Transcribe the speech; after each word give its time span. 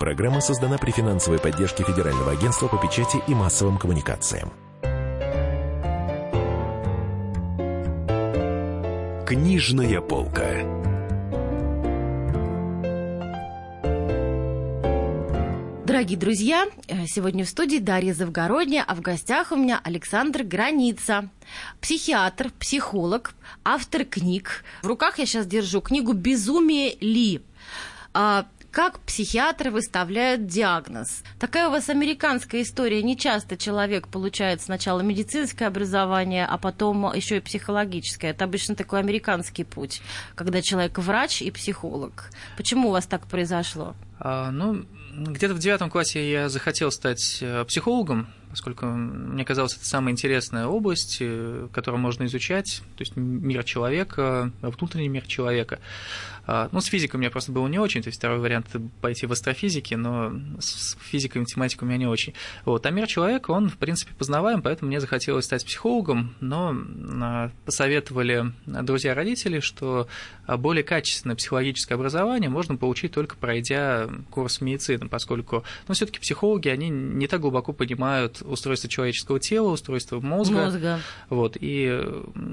Программа 0.00 0.40
создана 0.40 0.78
при 0.78 0.92
финансовой 0.92 1.38
поддержке 1.38 1.84
Федерального 1.84 2.32
агентства 2.32 2.68
по 2.68 2.78
печати 2.78 3.22
и 3.28 3.34
массовым 3.34 3.76
коммуникациям. 3.76 4.50
Книжная 9.26 10.00
полка. 10.00 10.48
Дорогие 15.84 16.16
друзья, 16.18 16.64
э, 16.88 17.04
сегодня 17.06 17.44
в 17.44 17.48
студии 17.50 17.76
Дарья 17.76 18.14
Завгородняя, 18.14 18.82
а 18.88 18.94
в 18.94 19.02
гостях 19.02 19.52
у 19.52 19.56
меня 19.56 19.82
Александр 19.84 20.44
Граница, 20.44 21.28
психиатр, 21.82 22.50
психолог, 22.58 23.34
автор 23.64 24.06
книг. 24.06 24.64
В 24.82 24.86
руках 24.86 25.18
я 25.18 25.26
сейчас 25.26 25.46
держу 25.46 25.82
книгу 25.82 26.14
«Безумие 26.14 26.96
Ли». 27.02 27.42
Как 28.70 29.00
психиатры 29.00 29.72
выставляют 29.72 30.46
диагноз. 30.46 31.24
Такая 31.40 31.68
у 31.68 31.72
вас 31.72 31.88
американская 31.88 32.62
история. 32.62 33.02
Не 33.02 33.16
часто 33.16 33.56
человек 33.56 34.06
получает 34.06 34.60
сначала 34.60 35.00
медицинское 35.00 35.66
образование, 35.66 36.46
а 36.46 36.56
потом 36.56 37.12
еще 37.12 37.38
и 37.38 37.40
психологическое. 37.40 38.28
Это 38.28 38.44
обычно 38.44 38.76
такой 38.76 39.00
американский 39.00 39.64
путь, 39.64 40.02
когда 40.36 40.62
человек 40.62 40.98
врач 40.98 41.42
и 41.42 41.50
психолог. 41.50 42.30
Почему 42.56 42.90
у 42.90 42.92
вас 42.92 43.06
так 43.06 43.26
произошло? 43.26 43.96
А, 44.20 44.50
ну, 44.52 44.84
где-то 45.16 45.54
в 45.54 45.58
девятом 45.58 45.90
классе 45.90 46.30
я 46.30 46.48
захотел 46.48 46.92
стать 46.92 47.38
э, 47.40 47.64
психологом, 47.64 48.28
поскольку 48.50 48.86
мне 48.86 49.44
казалось, 49.44 49.74
это 49.76 49.86
самая 49.86 50.12
интересная 50.12 50.66
область, 50.66 51.18
э, 51.20 51.68
которую 51.72 52.00
можно 52.00 52.26
изучать, 52.26 52.82
то 52.96 53.02
есть 53.02 53.16
мир 53.16 53.64
человека, 53.64 54.52
внутренний 54.60 55.08
мир 55.08 55.26
человека. 55.26 55.80
А, 56.46 56.68
ну, 56.72 56.80
с 56.80 56.86
физикой 56.86 57.16
у 57.16 57.20
меня 57.20 57.30
просто 57.30 57.52
было 57.52 57.66
не 57.68 57.78
очень, 57.78 58.02
то 58.02 58.08
есть 58.08 58.18
второй 58.18 58.38
вариант– 58.38 58.66
пойти 59.00 59.26
в 59.26 59.32
астрофизике, 59.32 59.96
но 59.96 60.32
с 60.58 60.96
физикой 61.00 61.38
и 61.38 61.40
математикой 61.40 61.86
у 61.86 61.88
меня 61.88 61.98
не 61.98 62.06
очень. 62.06 62.34
Вот. 62.64 62.84
А 62.86 62.90
мир 62.90 63.06
человека, 63.06 63.50
он, 63.50 63.68
в 63.68 63.76
принципе, 63.76 64.14
познаваем, 64.14 64.62
поэтому 64.62 64.88
мне 64.88 65.00
захотелось 65.00 65.44
стать 65.44 65.64
психологом, 65.64 66.34
но 66.40 66.74
а, 67.22 67.50
посоветовали 67.64 68.52
друзья-родители, 68.66 69.60
что 69.60 70.08
более 70.46 70.84
качественное 70.84 71.36
психологическое 71.36 71.94
образование 71.94 72.50
можно 72.50 72.76
получить 72.76 73.12
только 73.12 73.36
пройдя 73.36 74.08
курс 74.30 74.60
медицины, 74.60 75.08
поскольку, 75.08 75.64
ну, 75.88 75.94
все 75.94 76.06
таки 76.06 76.18
психологи, 76.18 76.68
они 76.68 76.88
не 76.88 77.26
так 77.26 77.40
глубоко 77.40 77.72
понимают 77.72 78.42
устройство 78.42 78.88
человеческого 78.88 79.40
тела, 79.40 79.68
устройство 79.68 80.20
мозга. 80.20 80.64
мозга. 80.64 81.00
Вот, 81.28 81.56
и 81.60 82.02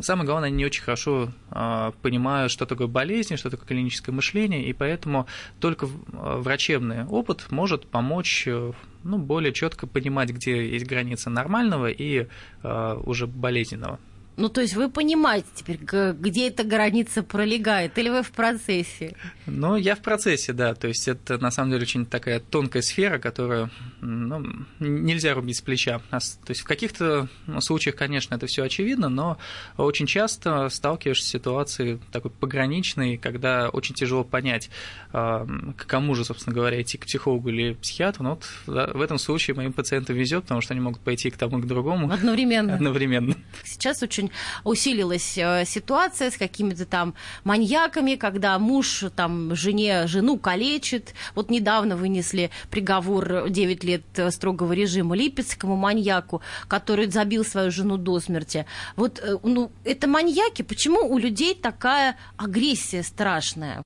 самое 0.02 0.26
главное, 0.26 0.48
они 0.48 0.58
не 0.58 0.66
очень 0.66 0.84
хорошо 0.84 1.30
а, 1.50 1.92
понимают, 2.02 2.52
что 2.52 2.66
такое 2.66 2.88
болезнь, 2.88 3.38
что 3.38 3.50
такое 3.50 3.68
клиническое 3.78 4.14
мышление, 4.14 4.66
и 4.66 4.74
поэтому 4.74 5.28
только 5.60 5.88
а, 6.14 6.38
врачебный 6.38 7.06
опыт 7.06 7.52
может 7.52 7.88
помочь 7.88 8.48
э, 8.48 8.72
ну, 9.04 9.18
более 9.20 9.54
четко 9.54 9.86
понимать, 9.86 10.32
где 10.32 10.68
есть 10.68 10.88
граница 10.88 11.30
нормального 11.30 11.88
и 11.88 12.28
э, 12.64 13.02
уже 13.06 13.28
болезненного. 13.28 14.00
Ну, 14.38 14.50
то 14.50 14.62
есть 14.62 14.76
вы 14.76 14.88
понимаете 14.88 15.48
теперь, 15.56 15.78
где 15.78 16.48
эта 16.48 16.64
граница 16.64 17.24
пролегает, 17.24 17.98
или 17.98 18.10
вы 18.10 18.22
в 18.22 18.30
процессе? 18.32 19.16
Ну, 19.48 19.76
я 19.76 19.96
в 19.96 20.02
процессе, 20.02 20.54
да. 20.54 20.76
То 20.76 20.88
есть 20.88 21.08
это 21.08 21.40
на 21.40 21.50
самом 21.50 21.72
деле 21.72 21.82
очень 21.82 22.06
такая 22.06 22.40
тонкая 22.40 22.84
сфера, 22.84 23.18
которую 23.18 23.72
ну, 24.00 24.46
нельзя 24.80 25.34
рубить 25.34 25.58
с 25.58 25.62
плеча. 25.62 26.00
То 26.12 26.50
есть 26.50 26.62
в 26.62 26.66
каких-то 26.66 27.28
случаях, 27.60 27.96
конечно, 27.96 28.36
это 28.36 28.46
все 28.46 28.64
очевидно, 28.64 29.10
но 29.10 29.40
очень 29.76 30.06
часто 30.06 30.70
сталкиваешься 30.70 31.26
с 31.26 31.32
ситуацией 31.32 32.00
такой 32.12 32.30
пограничной, 32.30 33.18
когда 33.18 33.70
очень 33.70 33.96
тяжело 33.96 34.24
понять, 34.24 34.70
а, 35.14 35.48
к 35.76 35.88
кому 35.88 36.14
же, 36.14 36.24
собственно 36.24 36.56
говоря, 36.56 36.80
идти 36.80 37.00
к 37.00 37.08
психологу 37.08 37.50
или 37.50 37.74
психиатру. 37.74 38.24
Но 38.24 38.30
вот 38.36 38.46
в 38.68 39.02
этом 39.02 39.18
случае 39.18 39.56
моим 39.56 39.74
пациентам 39.74 40.16
везет, 40.16 40.44
потому 40.44 40.62
что 40.62 40.76
они 40.76 40.82
могут 40.82 41.02
пойти 41.02 41.32
к 41.32 41.38
тому 41.38 41.58
и 41.58 41.64
к 41.64 41.66
другому. 41.66 42.12
Одновременно. 42.12 42.76
Одновременно. 42.76 43.36
Сейчас 43.64 44.04
очень 44.04 44.27
очень 44.28 44.78
усилилась 44.88 45.38
э, 45.38 45.66
ситуация 45.66 46.32
с 46.32 46.38
какими-то 46.38 46.86
там 46.86 47.14
маньяками, 47.44 48.16
когда 48.16 48.58
муж 48.60 49.06
там 49.16 49.56
жене 49.56 50.08
жену 50.08 50.38
калечит. 50.38 51.14
Вот 51.36 51.50
недавно 51.50 51.96
вынесли 51.96 52.50
приговор 52.70 53.50
9 53.50 53.84
лет 53.84 54.04
э, 54.16 54.32
строгого 54.32 54.74
режима 54.74 55.16
липецкому 55.16 55.76
маньяку, 55.76 56.42
который 56.68 57.10
забил 57.10 57.44
свою 57.44 57.72
жену 57.72 57.98
до 57.98 58.20
смерти. 58.20 58.66
Вот 58.96 59.20
э, 59.20 59.38
ну, 59.44 59.72
это 59.84 60.08
маньяки. 60.08 60.62
Почему 60.62 61.00
у 61.00 61.18
людей 61.18 61.56
такая 61.56 62.16
агрессия 62.38 63.04
страшная? 63.04 63.84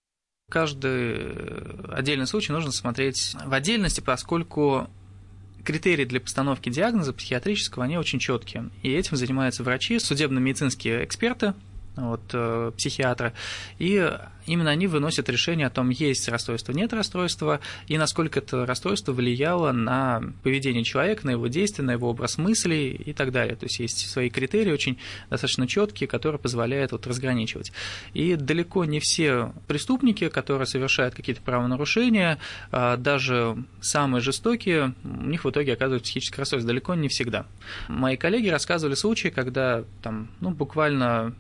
Каждый 0.50 1.32
отдельный 1.94 2.28
случай 2.28 2.52
нужно 2.52 2.72
смотреть 2.72 3.36
в 3.46 3.54
отдельности, 3.54 4.02
поскольку 4.02 4.90
критерии 5.64 6.06
для 6.06 6.20
постановки 6.20 6.70
диагноза 6.70 7.14
психиатрического, 7.14 7.86
они 7.86 7.98
очень 7.98 8.20
четкие. 8.20 8.70
И 8.84 8.92
этим 8.92 9.18
занимаются 9.18 9.64
врачи, 9.64 10.00
судебно-медицинские 10.00 11.04
эксперты, 11.06 11.54
вот, 11.96 12.22
э, 12.34 12.72
психиатра, 12.78 13.34
и 13.78 14.12
именно 14.46 14.72
они 14.72 14.88
выносят 14.88 15.30
решение 15.30 15.68
о 15.68 15.70
том, 15.70 15.90
есть 15.90 16.28
расстройство, 16.30 16.72
нет 16.72 16.94
расстройства, 16.94 17.60
и 17.88 17.98
насколько 17.98 18.40
это 18.40 18.66
расстройство 18.66 19.12
влияло 19.14 19.72
на 19.72 20.24
поведение 20.44 20.84
человека, 20.84 21.26
на 21.26 21.32
его 21.32 21.48
действия, 21.48 21.84
на 21.84 21.92
его 21.92 22.10
образ 22.10 22.38
мыслей 22.38 22.92
и 22.92 23.14
так 23.14 23.32
далее. 23.32 23.56
То 23.56 23.66
есть 23.66 23.80
есть 23.80 24.10
свои 24.10 24.30
критерии 24.30 24.72
очень 24.72 24.98
достаточно 25.30 25.68
четкие, 25.68 26.08
которые 26.08 26.40
позволяют 26.40 26.92
вот 26.92 27.06
разграничивать. 27.08 27.72
И 28.14 28.36
далеко 28.36 28.86
не 28.86 29.00
все 29.00 29.54
преступники, 29.68 30.30
которые 30.30 30.68
совершают 30.68 31.14
какие-то 31.14 31.42
правонарушения, 31.42 32.40
а, 32.72 32.98
даже 32.98 33.64
самые 33.82 34.22
жестокие, 34.22 34.94
у 35.04 35.26
них 35.26 35.46
в 35.46 35.50
итоге 35.50 35.74
оказывается 35.74 36.06
психическое 36.06 36.42
расстройство. 36.42 36.68
Далеко 36.68 36.96
не 36.96 37.10
всегда. 37.10 37.46
Мои 37.88 38.18
коллеги 38.18 38.48
рассказывали 38.48 38.96
случаи, 38.96 39.30
когда 39.30 39.84
там, 40.02 40.30
ну, 40.40 40.52
буквально 40.52 41.36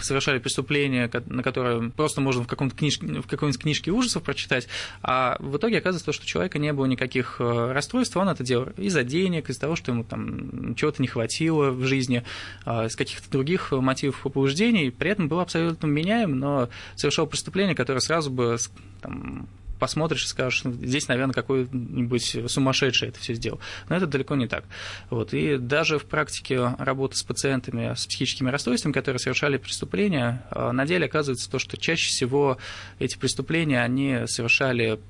совершали 0.00 0.38
преступления, 0.38 1.10
на 1.26 1.42
которые 1.42 1.90
просто 1.90 2.20
можно 2.20 2.42
в, 2.42 2.46
каком-то 2.48 2.76
книжке, 2.76 3.06
в 3.06 3.26
какой-нибудь 3.26 3.60
книжке 3.60 3.90
ужасов 3.92 4.22
прочитать, 4.22 4.66
а 5.00 5.36
в 5.38 5.56
итоге 5.56 5.78
оказывается, 5.78 6.12
что 6.12 6.24
у 6.24 6.26
человека 6.26 6.58
не 6.58 6.72
было 6.72 6.86
никаких 6.86 7.36
э, 7.38 7.72
расстройств, 7.72 8.16
он 8.16 8.28
это 8.28 8.42
делал 8.42 8.68
из-за 8.76 9.04
денег, 9.04 9.48
из-за 9.48 9.60
того, 9.60 9.76
что 9.76 9.92
ему 9.92 10.04
там 10.04 10.74
чего-то 10.74 11.00
не 11.00 11.08
хватило 11.08 11.70
в 11.70 11.84
жизни, 11.84 12.24
а, 12.64 12.86
из 12.86 12.96
каких-то 12.96 13.30
других 13.30 13.70
мотивов 13.70 14.20
побуждений, 14.22 14.90
при 14.90 15.10
этом 15.10 15.28
был 15.28 15.40
абсолютно 15.40 15.86
меняем, 15.86 16.38
но 16.38 16.68
совершал 16.96 17.26
преступление, 17.26 17.74
которое 17.74 18.00
сразу 18.00 18.30
бы 18.30 18.56
там, 19.00 19.48
посмотришь 19.82 20.26
и 20.26 20.28
скажешь, 20.28 20.62
«Ну, 20.62 20.74
здесь, 20.74 21.08
наверное, 21.08 21.34
какой-нибудь 21.34 22.36
сумасшедший 22.46 23.08
это 23.08 23.18
все 23.18 23.34
сделал. 23.34 23.58
Но 23.88 23.96
это 23.96 24.06
далеко 24.06 24.36
не 24.36 24.46
так. 24.46 24.62
Вот. 25.10 25.34
И 25.34 25.56
даже 25.56 25.98
в 25.98 26.04
практике 26.04 26.76
работы 26.78 27.16
с 27.16 27.24
пациентами 27.24 27.92
с 27.92 28.06
психическими 28.06 28.48
расстройствами, 28.48 28.92
которые 28.92 29.18
совершали 29.18 29.56
преступления, 29.56 30.46
а, 30.50 30.70
на 30.70 30.86
деле 30.86 31.06
оказывается 31.06 31.50
то, 31.50 31.58
что 31.58 31.76
чаще 31.76 32.10
всего 32.10 32.58
эти 33.00 33.18
преступления 33.18 33.82
они 33.82 34.28
совершали 34.28 35.00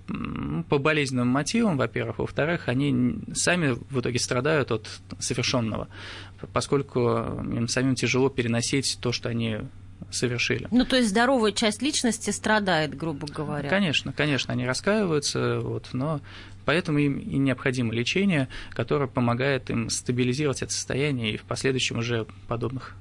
по 0.71 0.79
болезненным 0.79 1.29
мотивам, 1.29 1.77
во-первых, 1.77 2.21
во-вторых, 2.21 2.69
они 2.69 3.19
сами 3.35 3.77
в 3.91 4.01
итоге 4.01 4.19
страдают 4.19 4.73
от 4.73 4.89
совершенного, 5.19 5.89
поскольку 6.55 7.01
им 7.01 7.69
самим 7.69 7.95
тяжело 7.95 8.31
переносить 8.31 8.97
то, 9.03 9.13
что 9.13 9.29
они 9.29 9.59
совершили. 10.11 10.69
Ну, 10.71 10.85
то 10.85 10.97
есть 10.97 11.09
здоровая 11.11 11.53
часть 11.53 11.83
личности 11.83 12.31
страдает, 12.31 12.97
грубо 12.97 13.27
говоря. 13.27 13.69
Конечно, 13.69 14.13
конечно, 14.13 14.53
они 14.53 14.67
раскаиваются, 14.67 15.61
вот, 15.61 15.89
но 15.93 16.21
Поэтому 16.65 16.99
им 16.99 17.19
и 17.19 17.39
необходимо 17.39 17.93
лечение, 17.93 18.49
которое 18.71 19.09
помогает 19.09 19.71
им 19.71 19.91
стабилизировать 19.91 20.63
это 20.63 20.73
состояние 20.73 21.35
и 21.35 21.37
в 21.37 21.43
последующем 21.43 21.99
уже 21.99 22.27
подобных 22.49 22.95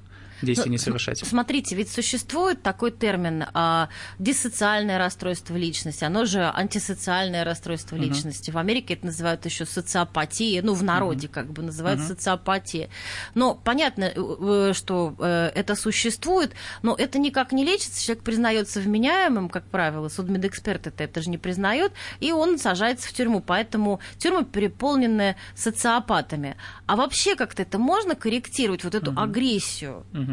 действий 0.46 0.70
не 0.70 0.78
совершать. 0.78 1.18
Смотрите, 1.18 1.74
ведь 1.76 1.90
существует 1.90 2.62
такой 2.62 2.90
термин 2.90 3.44
а, 3.54 3.88
диссоциальное 4.18 4.98
расстройство 4.98 5.56
личности, 5.56 6.04
оно 6.04 6.24
же 6.24 6.50
антисоциальное 6.54 7.44
расстройство 7.44 7.96
угу. 7.96 8.04
личности. 8.04 8.50
В 8.50 8.58
Америке 8.58 8.94
это 8.94 9.06
называют 9.06 9.44
еще 9.44 9.66
социопатией, 9.66 10.60
ну, 10.60 10.74
в 10.74 10.82
народе 10.82 11.26
угу. 11.26 11.34
как 11.34 11.52
бы 11.52 11.62
называют 11.62 12.00
угу. 12.00 12.08
социопатией. 12.08 12.88
Но 13.34 13.54
понятно, 13.54 14.04
э, 14.04 14.12
э, 14.16 14.72
что 14.74 15.14
э, 15.18 15.50
это 15.54 15.74
существует, 15.74 16.52
но 16.82 16.94
это 16.94 17.18
никак 17.18 17.52
не 17.52 17.64
лечится, 17.64 18.02
человек 18.02 18.24
признается 18.24 18.80
вменяемым, 18.80 19.48
как 19.48 19.64
правило, 19.64 20.08
судмедэксперт 20.08 20.86
это, 20.86 21.04
это 21.04 21.22
же 21.22 21.30
не 21.30 21.38
признает, 21.38 21.92
и 22.20 22.32
он 22.32 22.58
сажается 22.58 23.08
в 23.08 23.12
тюрьму. 23.12 23.40
Поэтому 23.40 24.00
тюрьмы 24.18 24.44
переполнены 24.44 25.36
социопатами. 25.54 26.56
А 26.86 26.96
вообще 26.96 27.36
как-то 27.36 27.62
это 27.62 27.78
можно 27.78 28.14
корректировать, 28.14 28.84
вот 28.84 28.94
эту 28.94 29.12
угу. 29.12 29.20
агрессию? 29.20 30.04
Угу. 30.12 30.31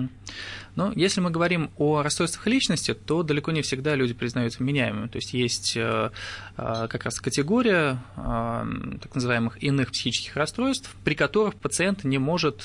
Но 0.75 0.93
если 0.95 1.19
мы 1.19 1.29
говорим 1.29 1.71
о 1.77 2.01
расстройствах 2.03 2.47
личности, 2.47 2.93
то 2.93 3.23
далеко 3.23 3.51
не 3.51 3.61
всегда 3.61 3.95
люди 3.95 4.13
признаются 4.13 4.59
вменяемыми. 4.59 5.07
То 5.07 5.17
есть 5.17 5.33
есть 5.33 5.75
э, 5.75 6.11
э, 6.57 6.87
как 6.89 7.03
раз 7.03 7.19
категория 7.19 8.01
э, 8.15 8.97
так 9.01 9.13
называемых 9.13 9.61
иных 9.61 9.91
психических 9.91 10.37
расстройств, 10.37 10.95
при 11.03 11.15
которых 11.15 11.55
пациент 11.55 12.03
не 12.03 12.17
может 12.17 12.63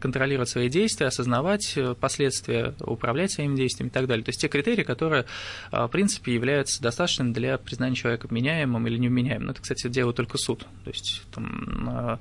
контролировать 0.00 0.48
свои 0.48 0.68
действия, 0.68 1.06
осознавать 1.06 1.78
последствия, 2.00 2.74
управлять 2.80 3.30
своими 3.30 3.54
действиями 3.54 3.90
и 3.90 3.92
так 3.92 4.06
далее. 4.06 4.24
То 4.24 4.30
есть 4.30 4.40
те 4.40 4.48
критерии, 4.48 4.82
которые, 4.82 5.26
в 5.70 5.88
принципе, 5.88 6.34
являются 6.34 6.82
достаточными 6.82 7.32
для 7.32 7.58
признания 7.58 7.94
человека 7.94 8.26
вменяемым 8.26 8.86
или 8.86 8.98
невменяемым. 8.98 9.50
Это, 9.50 9.62
кстати, 9.62 9.88
делает 9.88 10.16
только 10.16 10.38
суд. 10.38 10.66
То 10.84 10.90
есть 10.90 11.22
там, 11.32 12.18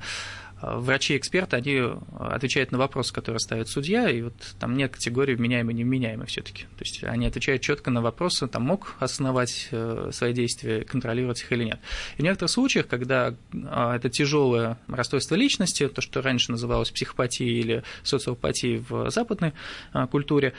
врачи-эксперты, 0.62 1.58
они 1.58 1.82
отвечают 2.18 2.72
на 2.72 2.78
вопросы, 2.78 3.14
которые 3.14 3.40
ставит 3.40 3.68
судья, 3.68 4.10
и 4.10 4.22
вот 4.22 4.34
там 4.60 4.78
нет 4.78 4.94
категории 4.94 5.36
вменяемый 5.36 5.76
и 5.76 5.78
невменяемый 5.78 6.28
все-таки. 6.28 6.64
То 6.64 6.84
есть 6.84 7.04
они 7.04 7.28
отвечают 7.28 7.62
четко 7.62 7.92
на 7.92 8.02
вопросы, 8.02 8.48
там 8.48 8.64
мог 8.64 8.96
основать 9.00 9.68
э, 9.72 10.10
свои 10.14 10.34
действия, 10.34 10.84
контролировать 10.84 11.42
их 11.42 11.52
или 11.52 11.66
нет. 11.66 11.80
И 12.18 12.22
в 12.22 12.24
некоторых 12.24 12.52
случаях, 12.52 12.88
когда 12.88 13.36
а, 13.54 13.96
это 13.96 14.10
тяжелое 14.10 14.78
расстройство 14.88 15.36
личности, 15.36 15.88
то, 15.88 16.02
что 16.02 16.22
раньше 16.22 16.52
называлось 16.52 16.92
психопатией 16.92 17.60
или 17.60 17.84
социопатией 18.04 18.84
в 18.88 19.10
западной 19.10 19.54
а, 19.92 20.08
культуре, 20.08 20.54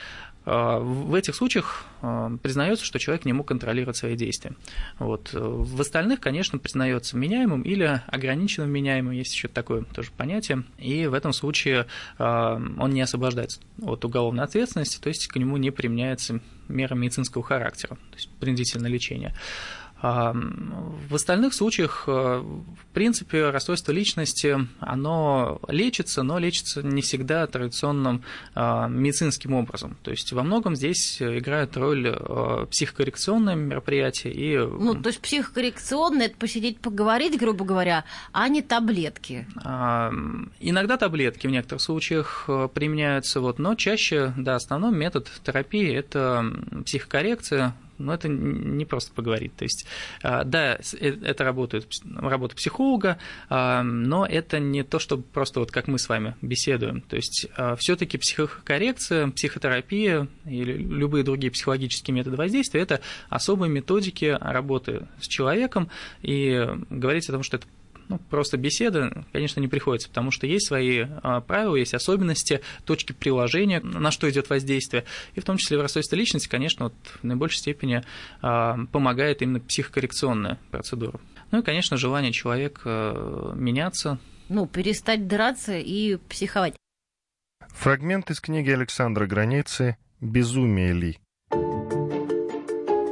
в 0.47 1.15
этих 1.15 1.35
случаях 1.35 1.85
а, 2.03 2.31
признается, 2.41 2.85
что 2.85 3.01
человек 3.01 3.25
не 3.25 3.33
мог 3.33 3.49
контролировать 3.49 3.97
свои 3.97 4.17
действия. 4.17 4.53
Вот. 5.01 5.31
В 5.33 5.81
остальных, 5.81 6.21
конечно, 6.21 6.59
признается 6.59 7.17
меняемым 7.17 7.63
или 7.63 8.01
ограниченным 8.07 8.71
меняемым, 8.71 9.13
есть 9.13 9.35
еще 9.35 9.49
такое 9.49 9.83
тоже 9.83 10.11
понятие, 10.17 10.63
и 10.79 11.07
в 11.07 11.15
этом 11.15 11.33
случае 11.33 11.87
а, 12.19 12.63
он 12.79 12.91
не 12.91 13.01
освобождается 13.01 13.61
от 13.83 14.05
уголовной 14.05 14.45
ответственности, 14.45 15.01
то 15.01 15.09
есть 15.09 15.27
к 15.27 15.37
нему 15.37 15.57
не 15.57 15.71
применяется 15.71 16.41
мера 16.69 16.95
медицинского 16.95 17.43
характера, 17.43 17.97
то 17.97 18.17
есть 18.17 18.31
принудительное 18.39 18.91
лечение. 18.91 19.35
В 20.03 21.15
остальных 21.15 21.55
случаях, 21.55 22.05
э, 22.07 22.11
в 22.11 22.87
принципе, 22.93 23.49
расстройство 23.49 23.93
личности, 23.93 24.59
оно 24.79 25.59
лечится, 25.69 26.23
но 26.23 26.39
лечится 26.39 26.83
не 26.83 27.01
всегда 27.01 27.47
традиционным 27.47 28.23
а, 28.55 28.89
медицинским 28.89 29.55
образом. 29.55 29.97
То 30.03 30.11
есть 30.11 30.33
во 30.33 30.43
многом 30.43 30.77
здесь 30.77 31.21
играет 31.23 31.77
роль 31.79 32.09
э, 32.09 32.67
психокоррекционные 32.71 33.57
мероприятия 33.57 34.31
и... 34.31 34.59
Ну, 34.59 34.95
то 34.95 35.09
есть 35.09 35.21
психокоррекционные– 35.21 36.27
это 36.29 36.37
посидеть, 36.37 36.79
поговорить, 36.79 37.39
грубо 37.39 37.65
говоря, 37.65 38.05
а 38.33 38.49
не 38.49 38.61
таблетки. 38.61 39.47
Иногда 40.61 40.97
таблетки 40.99 41.47
в 41.47 41.51
некоторых 41.51 41.81
случаях 41.81 42.45
э, 42.49 42.69
применяются, 42.73 43.41
вот, 43.41 43.59
но 43.59 43.75
чаще, 43.75 44.35
да, 44.37 44.57
основной 44.57 44.93
метод 44.93 45.31
терапии– 45.43 45.95
это 45.95 46.45
психокоррекция, 46.85 47.75
но 47.99 48.15
это 48.15 48.29
не 48.29 48.85
просто 48.85 49.13
поговорить. 49.13 49.55
То 49.57 49.65
есть, 49.65 49.87
а, 50.23 50.45
да, 50.45 50.79
э, 51.01 51.17
это 51.23 51.45
работает, 51.45 51.87
работа 52.17 52.55
психолога, 52.55 53.19
а, 53.49 53.83
но 53.83 54.27
это 54.27 54.59
не 54.59 54.83
то, 54.83 54.99
что 54.99 55.19
просто 55.19 55.61
вот 55.61 55.71
как 55.71 55.89
мы 55.89 55.99
с 55.99 56.09
вами 56.09 56.37
беседуем. 56.43 57.01
То 57.03 57.17
есть, 57.17 57.47
а, 57.57 57.77
все 57.77 57.97
таки 57.97 58.19
психокоррекция, 58.19 59.29
психотерапия 59.29 60.29
или 60.45 60.73
любые 60.73 61.25
другие 61.25 61.51
психологические 61.51 62.15
методы 62.15 62.37
воздействия– 62.37 62.81
это 62.83 63.01
особые 63.29 63.71
методики 63.71 64.37
работы 64.41 65.07
с 65.21 65.29
человеком, 65.29 65.91
и 66.23 66.67
говорить 66.91 67.29
о 67.29 67.33
том, 67.33 67.43
что 67.43 67.57
это 67.57 67.67
ну, 68.09 68.19
просто 68.19 68.57
беседа, 68.57 69.25
конечно, 69.33 69.61
не 69.61 69.69
приходится, 69.69 70.09
потому 70.09 70.31
что 70.31 70.47
есть 70.47 70.67
свои 70.67 71.07
а, 71.23 71.41
правила, 71.41 71.77
есть 71.77 71.95
особенности, 71.95 72.61
точки 72.85 73.13
приложения, 73.13 73.81
на 73.81 74.11
что 74.11 74.31
идет 74.31 74.49
воздействие. 74.49 75.05
И 75.35 75.41
в 75.41 75.45
том 75.45 75.57
числе 75.57 75.79
в 75.79 75.83
расстройстве 75.83 76.19
личности, 76.19 76.49
конечно, 76.49 76.87
вот 76.87 76.95
в 77.21 77.25
наибольшей 77.25 77.59
степени 77.59 78.03
а, 78.43 78.79
помогает 78.93 79.43
именно 79.43 79.61
психокоррекционная 79.61 80.59
процедура. 80.71 81.21
Ну 81.51 81.61
и, 81.61 81.63
конечно, 81.63 81.97
желание 81.97 82.33
человека 82.33 82.83
а, 82.87 83.53
меняться. 83.55 84.19
Ну, 84.49 84.67
перестать 84.67 85.27
драться 85.27 85.77
и 85.77 86.17
психовать. 86.29 86.77
Фрагмент 87.69 88.31
из 88.31 88.41
книги 88.41 88.71
Александра 88.71 89.27
Границы 89.27 89.97
«Безумие 90.21 90.93
ли?». 90.93 91.19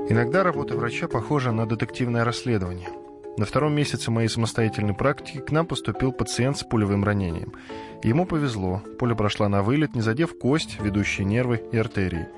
Иногда 0.09 0.43
работа 0.43 0.77
врача 0.77 1.09
похожа 1.09 1.51
на 1.51 1.67
детективное 1.67 2.25
расследование– 2.25 2.91
на 3.37 3.47
втором 3.47 3.75
месяце 3.75 4.11
моей 4.11 4.29
самостоятельной 4.29 4.95
практики 4.95 5.39
к 5.39 5.51
нам 5.51 5.67
поступил 5.67 6.13
пациент 6.13 6.59
с 6.59 6.63
пулевым 6.63 7.05
ранением. 7.05 7.53
Ему 8.03 8.27
повезло, 8.27 8.83
пуля 8.99 9.15
прошла 9.15 9.49
на 9.49 9.63
вылет, 9.63 9.95
не 9.95 10.03
задев 10.03 10.39
кость, 10.39 10.79
ведущие 10.81 11.25
нервы 11.25 11.63
и 11.73 11.77
артерии. 11.77 12.29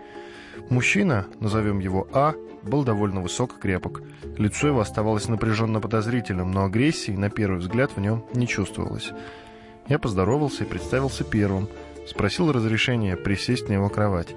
Мужчина, 0.71 1.27
назовем 1.39 1.81
его 1.81 2.09
А, 2.13 2.35
был 2.63 2.83
довольно 2.83 3.21
высок 3.21 3.57
и 3.57 3.61
крепок. 3.61 4.03
Лицо 4.39 4.69
его 4.69 4.81
оставалось 4.81 5.29
напряженно 5.29 5.81
подозрительным, 5.81 6.51
но 6.51 6.65
агрессии, 6.65 7.13
на 7.13 7.31
первый 7.31 7.59
взгляд, 7.59 7.93
в 7.95 8.01
нем 8.01 8.25
не 8.35 8.49
чувствовалось. 8.49 9.13
Я 9.89 9.99
поздоровался 9.99 10.65
и 10.65 10.67
представился 10.67 11.25
первым. 11.25 11.69
Спросил 12.07 12.53
разрешения 12.53 13.17
присесть 13.17 13.69
на 13.69 13.75
его 13.75 13.89
кровать. 13.89 14.35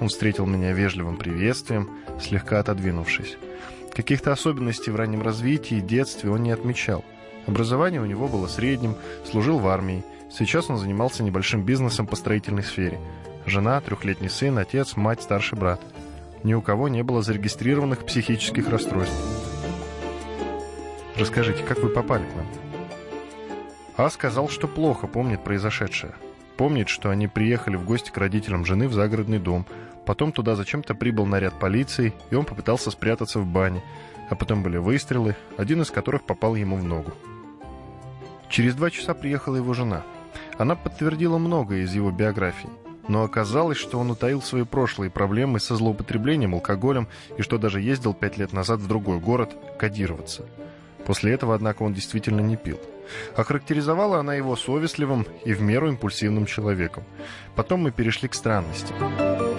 Он 0.00 0.08
встретил 0.08 0.46
меня 0.46 0.72
вежливым 0.72 1.16
приветствием, 1.16 1.90
слегка 2.20 2.60
отодвинувшись. 2.60 3.36
Каких-то 3.94 4.32
особенностей 4.32 4.90
в 4.90 4.96
раннем 4.96 5.22
развитии 5.22 5.76
и 5.76 5.80
детстве 5.80 6.30
он 6.30 6.42
не 6.42 6.50
отмечал. 6.50 7.04
Образование 7.46 8.00
у 8.00 8.06
него 8.06 8.26
было 8.26 8.48
средним, 8.48 8.96
служил 9.24 9.60
в 9.60 9.68
армии. 9.68 10.02
Сейчас 10.30 10.68
он 10.68 10.78
занимался 10.78 11.22
небольшим 11.22 11.62
бизнесом 11.62 12.08
по 12.08 12.16
строительной 12.16 12.64
сфере. 12.64 12.98
Жена, 13.46 13.80
трехлетний 13.80 14.30
сын, 14.30 14.58
отец, 14.58 14.96
мать, 14.96 15.22
старший 15.22 15.58
брат. 15.58 15.80
Ни 16.42 16.54
у 16.54 16.60
кого 16.60 16.88
не 16.88 17.02
было 17.02 17.22
зарегистрированных 17.22 18.04
психических 18.04 18.68
расстройств. 18.68 19.14
Расскажите, 21.16 21.62
как 21.62 21.78
вы 21.78 21.88
попали 21.88 22.24
к 22.24 22.36
нам? 22.36 22.46
А 23.96 24.10
сказал, 24.10 24.48
что 24.48 24.66
плохо 24.66 25.06
помнит 25.06 25.44
произошедшее. 25.44 26.14
Помнит, 26.56 26.88
что 26.88 27.10
они 27.10 27.28
приехали 27.28 27.76
в 27.76 27.84
гости 27.84 28.10
к 28.10 28.16
родителям 28.16 28.64
жены 28.64 28.88
в 28.88 28.92
загородный 28.92 29.38
дом– 29.38 29.66
Потом 30.06 30.32
туда 30.32 30.54
зачем-то 30.54 30.94
прибыл 30.94 31.26
наряд 31.26 31.58
полиции, 31.58 32.12
и 32.30 32.34
он 32.34 32.44
попытался 32.44 32.90
спрятаться 32.90 33.38
в 33.40 33.46
бане. 33.46 33.82
А 34.30 34.34
потом 34.34 34.62
были 34.62 34.76
выстрелы, 34.76 35.36
один 35.56 35.82
из 35.82 35.90
которых 35.90 36.24
попал 36.24 36.54
ему 36.54 36.76
в 36.76 36.84
ногу. 36.84 37.12
Через 38.48 38.74
два 38.74 38.90
часа 38.90 39.14
приехала 39.14 39.56
его 39.56 39.74
жена. 39.74 40.02
Она 40.58 40.76
подтвердила 40.76 41.38
многое 41.38 41.82
из 41.82 41.94
его 41.94 42.10
биографии. 42.10 42.70
Но 43.06 43.22
оказалось, 43.22 43.76
что 43.76 43.98
он 43.98 44.10
утаил 44.10 44.40
свои 44.40 44.64
прошлые 44.64 45.10
проблемы 45.10 45.60
со 45.60 45.76
злоупотреблением 45.76 46.54
алкоголем 46.54 47.08
и 47.36 47.42
что 47.42 47.58
даже 47.58 47.80
ездил 47.80 48.14
пять 48.14 48.38
лет 48.38 48.52
назад 48.52 48.80
в 48.80 48.86
другой 48.86 49.18
город 49.18 49.54
кодироваться. 49.78 50.46
После 51.04 51.32
этого, 51.32 51.54
однако, 51.54 51.82
он 51.82 51.92
действительно 51.92 52.40
не 52.40 52.56
пил. 52.56 52.80
Охарактеризовала 53.36 54.20
она 54.20 54.34
его 54.34 54.56
совестливым 54.56 55.26
и 55.44 55.52
в 55.52 55.60
меру 55.60 55.88
импульсивным 55.88 56.46
человеком. 56.46 57.04
Потом 57.54 57.82
мы 57.82 57.90
перешли 57.90 58.28
к 58.28 58.34
странностям. 58.34 59.53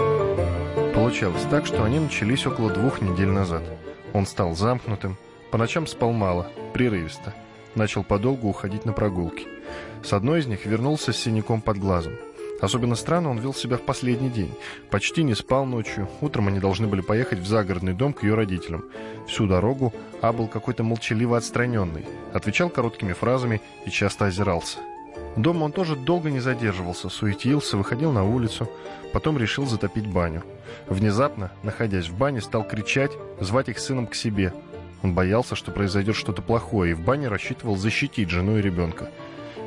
Получалось 0.95 1.45
так, 1.51 1.65
что 1.65 1.83
они 1.83 1.99
начались 1.99 2.47
около 2.47 2.71
двух 2.71 3.01
недель 3.01 3.27
назад. 3.27 3.63
Он 4.13 4.25
стал 4.25 4.55
замкнутым, 4.55 5.17
по 5.51 5.57
ночам 5.57 5.87
спал 5.87 6.13
мало, 6.13 6.47
прерывисто. 6.73 7.33
Начал 7.75 8.01
подолгу 8.05 8.47
уходить 8.47 8.85
на 8.85 8.93
прогулки. 8.93 9.45
С 10.03 10.13
одной 10.13 10.39
из 10.39 10.47
них 10.47 10.65
вернулся 10.65 11.11
с 11.11 11.17
синяком 11.17 11.61
под 11.61 11.79
глазом. 11.79 12.13
Особенно 12.61 12.95
странно 12.95 13.29
он 13.29 13.39
вел 13.39 13.53
себя 13.53 13.75
в 13.75 13.81
последний 13.81 14.29
день. 14.29 14.53
Почти 14.89 15.23
не 15.23 15.35
спал 15.35 15.65
ночью. 15.65 16.07
Утром 16.21 16.47
они 16.47 16.61
должны 16.61 16.87
были 16.87 17.01
поехать 17.01 17.39
в 17.39 17.45
загородный 17.45 17.93
дом 17.93 18.13
к 18.13 18.23
ее 18.23 18.33
родителям. 18.33 18.85
Всю 19.27 19.47
дорогу 19.47 19.93
А 20.21 20.31
был 20.31 20.47
какой-то 20.47 20.83
молчаливо 20.83 21.35
отстраненный. 21.35 22.05
Отвечал 22.33 22.69
короткими 22.69 23.11
фразами 23.11 23.61
и 23.85 23.89
часто 23.89 24.27
озирался. 24.27 24.79
Дома 25.35 25.65
он 25.65 25.71
тоже 25.71 25.95
долго 25.95 26.31
не 26.31 26.39
задерживался, 26.39 27.09
суетился, 27.09 27.77
выходил 27.77 28.11
на 28.11 28.23
улицу, 28.23 28.69
потом 29.11 29.37
решил 29.37 29.65
затопить 29.65 30.07
баню. 30.07 30.43
Внезапно, 30.87 31.51
находясь 31.61 32.07
в 32.07 32.17
бане, 32.17 32.41
стал 32.41 32.63
кричать, 32.63 33.11
звать 33.39 33.69
их 33.69 33.79
сыном 33.79 34.07
к 34.07 34.15
себе. 34.15 34.53
Он 35.03 35.13
боялся, 35.13 35.55
что 35.55 35.71
произойдет 35.71 36.15
что-то 36.15 36.41
плохое, 36.41 36.91
и 36.91 36.93
в 36.93 37.01
бане 37.01 37.27
рассчитывал 37.27 37.75
защитить 37.75 38.29
жену 38.29 38.57
и 38.57 38.61
ребенка. 38.61 39.09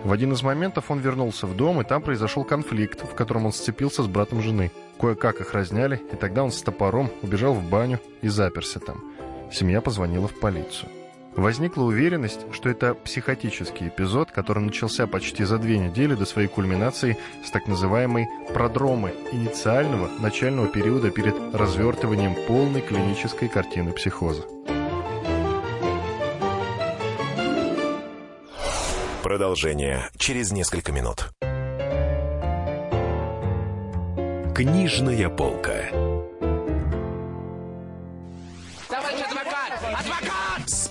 В 0.04 0.12
один 0.12 0.32
из 0.32 0.42
моментов 0.42 0.90
он 0.90 1.00
вернулся 1.00 1.46
в 1.46 1.56
дом, 1.56 1.80
и 1.80 1.84
там 1.84 2.02
произошел 2.02 2.44
конфликт, 2.44 3.02
в 3.02 3.14
котором 3.14 3.46
он 3.46 3.52
сцепился 3.52 4.02
с 4.02 4.06
братом 4.06 4.42
жены. 4.42 4.70
Кое-как 4.98 5.40
их 5.40 5.52
разняли, 5.52 6.00
и 6.12 6.16
тогда 6.16 6.44
он 6.44 6.50
с 6.50 6.62
топором 6.62 7.10
убежал 7.22 7.52
в 7.52 7.68
баню 7.68 8.00
и 8.22 8.28
заперся 8.28 8.80
там. 8.80 9.02
Семья 9.52 9.80
позвонила 9.80 10.28
в 10.28 10.38
полицию. 10.38 10.88
Возникла 11.38 11.84
уверенность, 11.84 12.40
что 12.52 12.68
это 12.68 12.94
психотический 12.94 13.86
эпизод, 13.86 14.32
который 14.32 14.58
начался 14.58 15.06
почти 15.06 15.44
за 15.44 15.58
две 15.58 15.78
недели 15.78 16.16
до 16.16 16.24
своей 16.24 16.48
кульминации 16.48 17.16
с 17.44 17.50
так 17.52 17.68
называемой 17.68 18.26
продромы 18.52 19.14
инициального 19.30 20.10
начального 20.18 20.66
периода 20.66 21.12
перед 21.12 21.36
развертыванием 21.54 22.34
полной 22.48 22.80
клинической 22.80 23.48
картины 23.48 23.92
психоза. 23.92 24.42
Продолжение 29.22 30.08
через 30.16 30.50
несколько 30.50 30.90
минут. 30.90 31.30
Книжная 34.56 35.28
полка. 35.28 35.84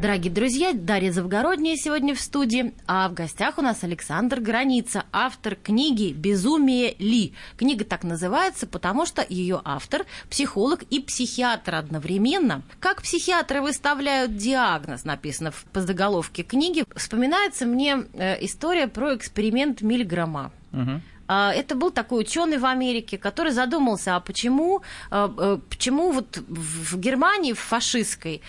Дорогие 0.00 0.32
друзья, 0.32 0.72
Дарья 0.74 1.10
Завгородняя 1.10 1.74
сегодня 1.76 2.14
в 2.14 2.20
студии, 2.20 2.72
а 2.86 3.08
в 3.08 3.14
гостях 3.14 3.58
у 3.58 3.62
нас 3.62 3.82
Александр 3.82 4.38
Граница, 4.38 5.06
автор 5.10 5.56
книги 5.56 6.12
«Безумие 6.12 6.94
Ли». 7.00 7.34
Книга 7.56 7.84
так 7.84 8.04
называется, 8.04 8.68
потому 8.68 9.06
что 9.06 9.26
ее 9.28 9.60
автор– 9.64 10.06
психолог 10.30 10.84
и 10.84 11.00
психиатр 11.00 11.74
одновременно. 11.74 12.62
Как 12.78 13.02
психиатры 13.02 13.60
выставляют 13.60 14.36
диагноз, 14.36 15.04
написано 15.04 15.50
в 15.50 15.80
заголовке 15.80 16.44
книги, 16.44 16.84
вспоминается 16.94 17.66
мне 17.66 18.04
э, 18.12 18.44
история 18.44 18.86
про 18.86 19.16
эксперимент 19.16 19.82
Мильграма. 19.82 20.52
Угу. 20.72 21.00
Это 21.28 21.74
был 21.74 21.90
такой 21.90 22.20
ученый 22.20 22.56
в 22.56 22.64
Америке, 22.64 23.18
который 23.18 23.52
задумался, 23.52 24.16
а 24.16 24.20
почему, 24.20 24.80
э, 25.10 25.28
э, 25.36 25.58
почему 25.68 26.12
вот 26.12 26.38
в 26.46 26.98
Германии, 26.98 27.52
в 27.52 27.58
фашистской, 27.58 28.42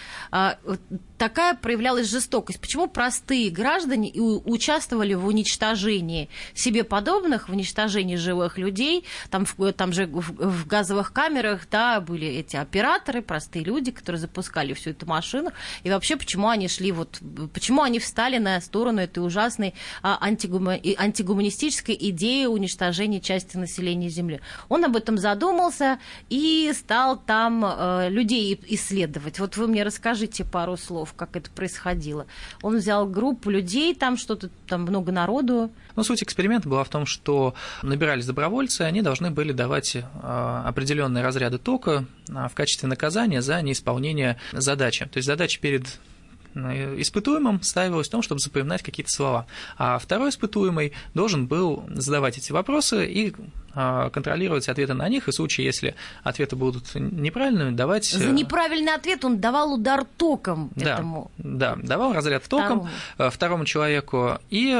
такая 1.19 1.53
проявлялась 1.53 2.09
жестокость? 2.09 2.59
Почему 2.59 2.88
простые 2.88 3.51
граждане 3.51 4.11
участвовали 4.13 5.13
в 5.13 5.27
уничтожении 5.27 6.29
себе 6.55 6.83
подобных, 6.83 7.49
в 7.49 7.51
уничтожении 7.51 8.15
живых 8.15 8.57
людей? 8.57 9.05
Там, 9.29 9.45
там 9.75 9.93
же 9.93 10.07
в 10.07 10.65
газовых 10.65 11.13
камерах 11.13 11.67
да, 11.69 11.99
были 11.99 12.25
эти 12.25 12.55
операторы, 12.55 13.21
простые 13.21 13.65
люди, 13.65 13.91
которые 13.91 14.19
запускали 14.19 14.73
всю 14.73 14.91
эту 14.91 15.05
машину. 15.05 15.51
И 15.83 15.89
вообще, 15.89 16.15
почему 16.15 16.47
они 16.47 16.67
шли, 16.67 16.91
вот, 16.91 17.19
почему 17.53 17.83
они 17.83 17.99
встали 17.99 18.38
на 18.38 18.59
сторону 18.61 19.01
этой 19.01 19.19
ужасной 19.19 19.75
а, 20.01 20.17
антигуманистической 20.21 21.97
идеи 21.99 22.45
уничтожения 22.45 23.19
части 23.19 23.57
населения 23.57 24.09
Земли? 24.09 24.39
Он 24.69 24.85
об 24.85 24.95
этом 24.95 25.17
задумался 25.17 25.99
и 26.29 26.71
стал 26.73 27.17
там 27.17 27.65
э, 27.65 28.09
людей 28.09 28.57
исследовать. 28.67 29.39
Вот 29.39 29.57
вы 29.57 29.67
мне 29.67 29.83
расскажите 29.83 30.45
пару 30.45 30.77
слов 30.77 31.08
часов, 31.09 31.13
как 31.15 31.35
это 31.35 31.49
происходило. 31.51 32.25
Он 32.61 32.77
взял 32.77 33.07
группу 33.07 33.49
людей, 33.49 33.95
там 33.95 34.17
что-то, 34.17 34.49
там 34.67 34.81
много 34.81 35.11
народу. 35.11 35.71
Ну, 35.95 36.03
суть 36.03 36.23
эксперимента 36.23 36.69
была 36.69 36.83
в 36.83 36.89
том, 36.89 37.05
что 37.05 37.53
набирались 37.83 38.25
добровольцы, 38.25 38.81
они 38.81 39.01
должны 39.01 39.31
были 39.31 39.51
давать 39.51 39.97
а, 40.21 40.63
определенные 40.65 41.23
разряды 41.23 41.57
тока 41.57 42.05
а, 42.33 42.47
в 42.47 42.55
качестве 42.55 42.87
наказания 42.87 43.41
за 43.41 43.61
неисполнение 43.61 44.37
задачи. 44.53 45.05
То 45.05 45.17
есть 45.17 45.27
задача 45.27 45.59
перед 45.59 45.85
Э, 45.87 46.08
испытуемым 46.56 47.62
ставилось 47.62 48.08
в 48.08 48.12
том, 48.12 48.22
чтобы 48.22 48.39
запоминать 48.39 48.84
какие-то 48.84 49.12
слова. 49.12 49.46
А 49.77 50.00
второй 50.00 50.29
испытуемый 50.29 50.94
должен 51.13 51.48
был 51.48 51.84
задавать 51.89 52.38
эти 52.38 52.51
вопросы 52.51 53.06
и 53.06 53.34
а, 53.74 54.10
контролировать 54.10 54.68
ответы 54.68 54.94
на 54.94 55.08
них, 55.10 55.27
и 55.27 55.32
в 55.32 55.34
случае, 55.34 55.65
если 55.65 55.96
ответы 56.24 56.56
будут 56.56 56.96
неправильными, 56.96 57.75
давать... 57.75 58.06
За 58.06 58.29
э, 58.29 58.32
неправильный 58.32 58.94
ответ 58.94 59.24
он 59.24 59.39
давал 59.39 59.74
удар 59.74 60.06
током 60.18 60.72
да, 60.75 60.96
этому... 60.96 61.32
Да, 61.38 61.77
давал 61.82 62.13
разряд 62.13 62.44
током 62.44 62.65
второму, 62.65 62.89
э, 63.18 63.29
второму 63.29 63.65
человеку, 63.65 64.39
и 64.50 64.72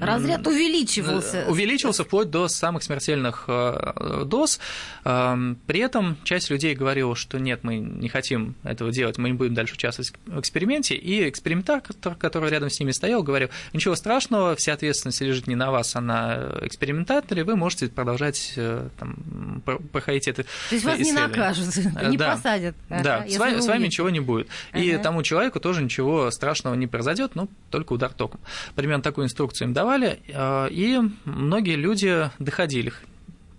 Разряд 0.00 0.46
увеличивался. 0.46 1.38
Э, 1.38 1.50
увеличивался 1.50 2.04
вплоть 2.04 2.30
до 2.30 2.48
самых 2.48 2.82
смертельных 2.82 3.44
э, 3.48 4.24
доз. 4.24 4.58
Эм, 5.04 5.58
при 5.66 5.80
этом 5.80 6.16
часть 6.24 6.50
людей 6.50 6.74
говорила, 6.74 7.14
что 7.14 7.38
нет, 7.38 7.60
мы 7.62 7.76
не 7.76 8.08
хотим 8.08 8.54
этого 8.62 8.90
делать, 8.90 9.18
мы 9.18 9.30
не 9.30 9.34
будем 9.34 9.54
дальше 9.54 9.74
участвовать 9.74 10.14
в 10.26 10.40
эксперименте. 10.40 10.94
И 10.94 11.28
экспериментатор, 11.28 12.14
который 12.16 12.50
рядом 12.50 12.70
с 12.70 12.80
ними 12.80 12.92
стоял, 12.92 13.22
говорил, 13.22 13.50
ничего 13.72 13.94
страшного, 13.94 14.56
вся 14.56 14.72
ответственность 14.72 15.20
лежит 15.20 15.46
не 15.46 15.54
на 15.54 15.70
вас, 15.70 15.94
а 15.96 16.00
на 16.00 16.58
экспериментаторе, 16.62 17.44
вы 17.44 17.56
можете 17.56 17.88
продолжать 17.88 18.54
э, 18.56 18.88
там, 18.98 19.62
проходить 19.92 20.28
это 20.28 20.44
То 20.44 20.74
есть 20.74 20.84
вас 20.84 20.98
не 20.98 21.12
накажут, 21.12 21.76
не 22.08 22.16
да. 22.16 22.34
посадят. 22.34 22.74
Да, 22.88 23.26
с 23.28 23.36
вами, 23.36 23.60
с 23.60 23.66
вами 23.66 23.84
ничего 23.86 24.08
не 24.08 24.20
будет. 24.20 24.48
Ага. 24.72 24.82
И 24.82 24.96
тому 24.98 25.22
человеку 25.22 25.60
тоже 25.60 25.82
ничего 25.82 26.30
страшного 26.30 26.74
не 26.74 26.86
произойдет, 26.86 27.34
но 27.34 27.48
только 27.70 27.92
удар 27.92 28.12
током. 28.12 28.40
Примерно 28.74 29.02
такую 29.02 29.26
инструкцию 29.26 29.41
инструкцию 29.42 29.68
им 29.68 29.74
давали, 29.74 30.20
э, 30.28 30.68
и 30.70 31.00
многие 31.24 31.76
люди 31.76 32.30
доходили. 32.38 32.92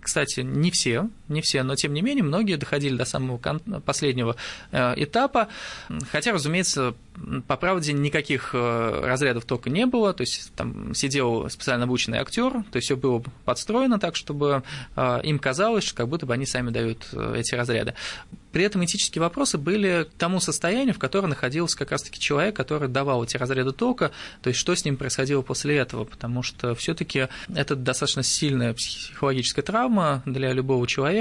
Кстати, 0.00 0.40
не 0.40 0.70
все, 0.70 1.08
не 1.28 1.40
все, 1.40 1.62
но 1.62 1.74
тем 1.74 1.92
не 1.92 2.02
менее 2.02 2.24
многие 2.24 2.56
доходили 2.56 2.96
до 2.96 3.04
самого 3.04 3.38
последнего 3.84 4.36
э, 4.72 4.94
этапа, 4.96 5.48
хотя, 6.10 6.32
разумеется, 6.32 6.94
по 7.46 7.56
правде 7.56 7.92
никаких 7.92 8.50
э, 8.54 9.00
разрядов 9.04 9.44
тока 9.44 9.70
не 9.70 9.86
было, 9.86 10.12
то 10.12 10.22
есть 10.22 10.52
там 10.54 10.94
сидел 10.94 11.48
специально 11.50 11.84
обученный 11.84 12.18
актер, 12.18 12.52
то 12.52 12.76
есть 12.76 12.86
все 12.86 12.96
было 12.96 13.22
подстроено 13.44 13.98
так, 13.98 14.16
чтобы 14.16 14.62
им 14.96 15.38
казалось, 15.38 15.84
что 15.84 15.96
как 15.96 16.08
будто 16.08 16.26
бы 16.26 16.34
они 16.34 16.46
сами 16.46 16.70
дают 16.70 17.08
эти 17.34 17.54
разряды. 17.54 17.94
При 18.54 18.62
этом 18.62 18.84
этические 18.84 19.20
вопросы 19.20 19.58
были 19.58 20.04
к 20.04 20.16
тому 20.16 20.38
состоянию, 20.38 20.94
в 20.94 20.98
котором 21.00 21.30
находился 21.30 21.76
как 21.76 21.90
раз-таки 21.90 22.20
человек, 22.20 22.54
который 22.54 22.88
давал 22.88 23.24
эти 23.24 23.36
разряды 23.36 23.72
тока, 23.72 24.12
то 24.42 24.48
есть 24.48 24.60
что 24.60 24.76
с 24.76 24.84
ним 24.84 24.96
происходило 24.96 25.42
после 25.42 25.76
этого, 25.76 26.04
потому 26.04 26.44
что 26.44 26.76
все 26.76 26.94
таки 26.94 27.26
это 27.52 27.74
достаточно 27.74 28.22
сильная 28.22 28.72
психологическая 28.72 29.64
травма 29.64 30.22
для 30.24 30.52
любого 30.52 30.86
человека, 30.86 31.13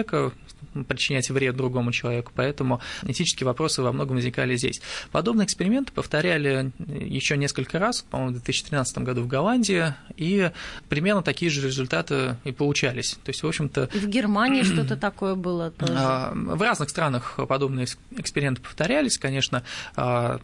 причинять 0.87 1.29
вред 1.29 1.55
другому 1.55 1.91
человеку, 1.91 2.31
поэтому 2.35 2.81
этические 3.03 3.45
вопросы 3.45 3.81
во 3.81 3.91
многом 3.91 4.15
возникали 4.15 4.55
здесь. 4.55 4.81
Подобные 5.11 5.45
эксперименты 5.45 5.91
повторяли 5.91 6.71
еще 6.87 7.37
несколько 7.37 7.79
раз, 7.79 8.01
по-моему, 8.01 8.31
в 8.31 8.33
2013 8.35 8.97
году 8.99 9.21
в 9.21 9.27
Голландии, 9.27 9.93
и 10.15 10.51
примерно 10.89 11.21
такие 11.21 11.51
же 11.51 11.65
результаты 11.65 12.37
и 12.43 12.51
получались. 12.51 13.19
То 13.23 13.29
есть, 13.29 13.43
в 13.43 13.47
общем-то... 13.47 13.89
И 13.93 13.99
в 13.99 14.07
Германии 14.07 14.63
что-то 14.63 14.97
такое 14.97 15.35
было 15.35 15.71
тоже? 15.71 15.93
А, 15.95 16.31
в 16.33 16.61
разных 16.61 16.89
странах 16.89 17.39
подобные 17.47 17.87
эксперименты 18.17 18.61
повторялись, 18.61 19.17
конечно, 19.17 19.63
а, 19.95 20.39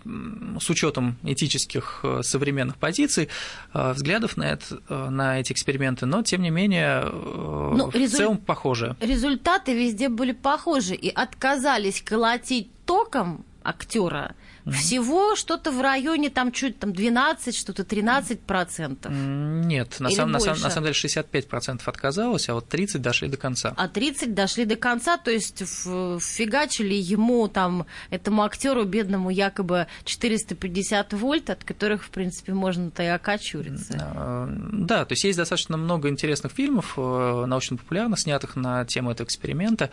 с 0.59 0.69
учетом 0.69 1.17
этических 1.23 2.01
э, 2.03 2.21
современных 2.23 2.77
позиций, 2.77 3.29
э, 3.73 3.93
взглядов 3.93 4.37
на, 4.37 4.43
это, 4.43 4.79
э, 4.89 5.09
на 5.09 5.39
эти 5.39 5.51
эксперименты, 5.51 6.05
но, 6.05 6.23
тем 6.23 6.41
не 6.41 6.49
менее, 6.49 7.03
ну, 7.03 7.89
в 7.89 7.95
результ... 7.95 8.17
целом 8.17 8.37
похожи. 8.37 8.95
Результаты 9.39 9.73
везде 9.73 10.09
были 10.09 10.33
похожи 10.33 10.95
и 10.95 11.07
отказались 11.07 12.01
колотить 12.01 12.69
током 12.85 13.45
актера 13.63 14.35
всего 14.65 15.35
что-то 15.35 15.71
в 15.71 15.81
районе 15.81 16.29
там 16.29 16.51
чуть 16.51 16.79
там 16.79 16.93
12, 16.93 17.55
что-то 17.55 17.83
13 17.83 18.41
процентов. 18.41 19.11
Нет, 19.11 19.99
на, 19.99 20.09
сам, 20.09 20.31
на, 20.31 20.39
сам, 20.39 20.59
на 20.59 20.69
самом 20.69 20.85
деле 20.85 20.93
65 20.93 21.47
процентов 21.47 21.87
отказалось, 21.87 22.49
а 22.49 22.53
вот 22.53 22.67
30 22.67 23.01
дошли 23.01 23.27
до 23.27 23.37
конца. 23.37 23.73
А 23.75 23.87
30 23.87 24.33
дошли 24.33 24.65
до 24.65 24.75
конца, 24.75 25.17
то 25.17 25.31
есть 25.31 25.59
фигачили 25.59 26.93
ему 26.93 27.47
там, 27.47 27.85
этому 28.09 28.43
актеру 28.43 28.83
бедному 28.85 29.29
якобы 29.29 29.87
450 30.05 31.13
вольт, 31.13 31.49
от 31.49 31.63
которых, 31.63 32.03
в 32.03 32.09
принципе, 32.09 32.53
можно-то 32.53 33.03
и 33.03 33.07
окочуриться. 33.07 33.93
А, 34.15 34.49
да, 34.71 35.05
то 35.05 35.13
есть 35.13 35.23
есть 35.23 35.37
достаточно 35.37 35.77
много 35.77 36.09
интересных 36.09 36.51
фильмов, 36.51 36.93
э, 36.97 37.45
научно-популярных, 37.45 38.19
снятых 38.19 38.55
на 38.55 38.85
тему 38.85 39.11
этого 39.11 39.25
эксперимента, 39.25 39.89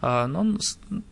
а, 0.00 0.26
но 0.26 0.40
он 0.40 0.60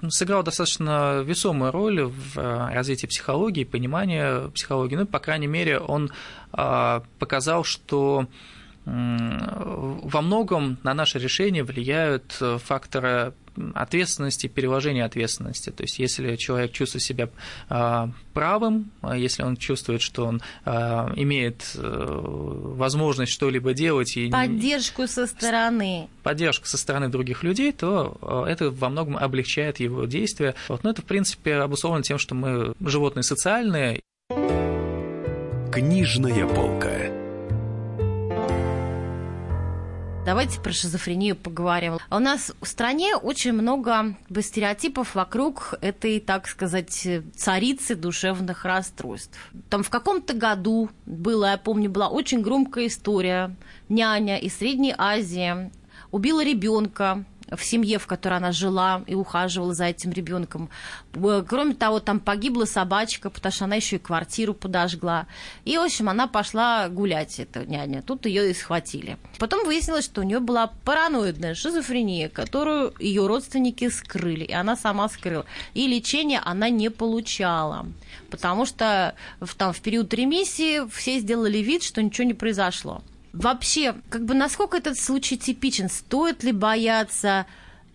сыграл 0.08 0.42
достаточно 0.42 1.22
весомую 1.22 1.70
роль 1.72 2.02
в 2.02 2.38
э, 2.38 2.75
развитии 2.75 2.96
развития 2.97 3.09
психологии, 3.09 3.65
понимания 3.65 4.49
психологии. 4.55 4.97
Ну, 4.97 5.07
по 5.07 5.19
крайней 5.19 5.47
мере, 5.47 5.79
он 5.79 6.11
а, 6.53 7.03
показал, 7.19 7.65
что 7.65 8.26
во 8.87 10.23
многом 10.23 10.79
на 10.85 10.95
наше 10.95 11.19
решение 11.19 11.65
влияют 11.65 12.41
факторы 12.59 13.33
ответственности, 13.75 14.46
переложения 14.46 15.04
ответственности. 15.04 15.70
То 15.70 15.82
есть, 15.82 15.98
если 15.98 16.36
человек 16.36 16.72
чувствует 16.72 17.02
себя 17.02 17.28
а, 17.68 18.10
правым, 18.32 18.90
а 19.02 19.16
если 19.16 19.42
он 19.42 19.56
чувствует, 19.56 20.02
что 20.02 20.26
он 20.26 20.42
имеет 20.66 21.72
э, 21.75 21.80
возможность 21.80 23.32
что-либо 23.32 23.72
делать 23.72 24.16
и 24.16 24.30
поддержку 24.30 25.06
со 25.06 25.26
стороны, 25.26 26.08
поддержку 26.22 26.66
со 26.66 26.76
стороны 26.76 27.08
других 27.08 27.42
людей, 27.42 27.72
то 27.72 28.44
это 28.48 28.70
во 28.70 28.88
многом 28.88 29.16
облегчает 29.16 29.80
его 29.80 30.04
действия. 30.04 30.54
Вот, 30.68 30.84
но 30.84 30.90
это, 30.90 31.02
в 31.02 31.04
принципе, 31.04 31.54
обусловлено 31.54 32.02
тем, 32.02 32.18
что 32.18 32.34
мы 32.34 32.75
животные 32.80 33.22
социальные. 33.22 34.00
Книжная 35.72 36.46
полка. 36.46 37.15
Давайте 40.26 40.61
про 40.61 40.73
шизофрению 40.73 41.37
поговорим. 41.37 41.99
У 42.11 42.18
нас 42.18 42.50
в 42.61 42.66
стране 42.66 43.14
очень 43.14 43.52
много 43.52 44.16
стереотипов 44.40 45.14
вокруг 45.14 45.75
этой, 45.80 46.18
так 46.18 46.49
сказать, 46.49 47.06
царицы 47.37 47.95
душевных 47.95 48.64
расстройств. 48.64 49.38
Там 49.71 49.85
в 49.85 49.88
каком-то 49.88 50.35
году 50.35 50.90
было, 51.06 51.52
я 51.52 51.59
помню, 51.59 51.90
была 51.90 52.09
очень 52.09 52.42
громкая 52.42 52.88
история. 52.88 53.54
Няня 53.88 54.37
из 54.38 54.59
Средней 54.59 54.97
Азии 54.99 55.71
убила 56.11 56.45
ребенка, 56.45 57.25
в 57.50 57.62
семье, 57.65 57.99
в 57.99 58.07
которой 58.07 58.38
она 58.38 58.53
жила 58.53 59.03
и 59.07 59.15
ухаживала 59.15 59.75
за 59.75 59.85
этим 59.85 60.11
ребенком. 60.12 60.69
Кроме 61.12 61.75
того, 61.75 62.00
там 62.00 62.21
погибла 62.21 62.65
собачка, 62.65 63.31
потому 63.31 63.53
что 63.53 63.65
она 63.65 63.76
еще 63.76 63.97
и 63.97 64.00
квартиру 64.00 64.55
подожгла. 64.55 65.26
И, 65.65 65.76
в 65.76 65.83
общем, 65.83 66.09
она 66.09 66.26
пошла 66.26 66.88
гулять, 66.88 67.38
эта 67.38 67.65
няня. 67.65 68.03
Тут 68.03 68.26
ее 68.26 68.50
и 68.50 68.55
схватили. 68.55 69.19
Потом 69.38 69.65
выяснилось, 69.65 70.05
что 70.05 70.21
у 70.21 70.25
нее 70.25 70.41
была 70.41 70.73
параноидная 70.85 71.55
шизофрения, 71.55 72.29
которую 72.29 72.95
ее 72.99 73.26
родственники 73.26 73.88
скрыли, 73.88 74.45
и 74.45 74.53
она 74.53 74.76
сама 74.76 75.09
скрыла. 75.09 75.47
И 75.75 75.87
лечение 75.87 76.41
она 76.45 76.69
не 76.69 76.91
получала, 76.91 77.87
потому 78.31 78.67
что 78.67 79.15
в, 79.41 79.55
там, 79.55 79.73
в 79.73 79.81
период 79.81 80.12
ремиссии 80.12 80.88
все 80.91 81.19
сделали 81.19 81.59
вид, 81.59 81.83
что 81.83 82.03
ничего 82.03 82.26
не 82.26 82.35
произошло. 82.35 83.03
Вообще, 83.37 83.95
как 84.09 84.25
бы 84.25 84.35
насколько 84.35 84.76
этот 84.76 84.99
случай 84.99 85.37
типичен? 85.37 85.88
Стоит 85.88 86.43
ли 86.43 86.52
бояться 86.52 87.47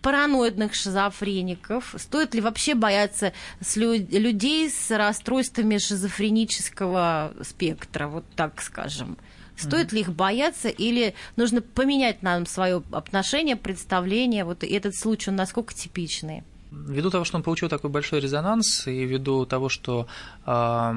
параноидных 0.02 0.74
шизофреников? 0.74 1.94
Стоит 1.98 2.34
ли 2.34 2.40
вообще 2.40 2.74
бояться 2.74 3.32
с 3.60 3.76
лю- 3.76 4.06
людей 4.10 4.70
с 4.70 4.90
расстройствами 4.96 5.78
шизофренического 5.78 7.32
спектра, 7.42 8.06
вот 8.06 8.24
так 8.36 8.62
скажем? 8.62 9.16
Стоит 9.56 9.92
mm-hmm. 9.92 9.94
ли 9.94 10.00
их 10.00 10.12
бояться 10.12 10.68
или 10.68 11.14
нужно 11.36 11.60
поменять 11.60 12.22
нам 12.22 12.46
свое 12.46 12.82
отношение, 12.90 13.56
представление? 13.56 14.44
Вот 14.44 14.64
этот 14.64 14.96
случай, 14.96 15.30
он 15.30 15.36
насколько 15.36 15.74
типичный? 15.74 16.42
Ввиду 16.70 17.10
того, 17.10 17.24
что 17.24 17.36
он 17.36 17.42
получил 17.42 17.68
такой 17.68 17.90
большой 17.90 18.20
резонанс, 18.20 18.86
и 18.86 19.04
ввиду 19.04 19.44
того, 19.44 19.68
что 19.68 20.06
э, 20.46 20.94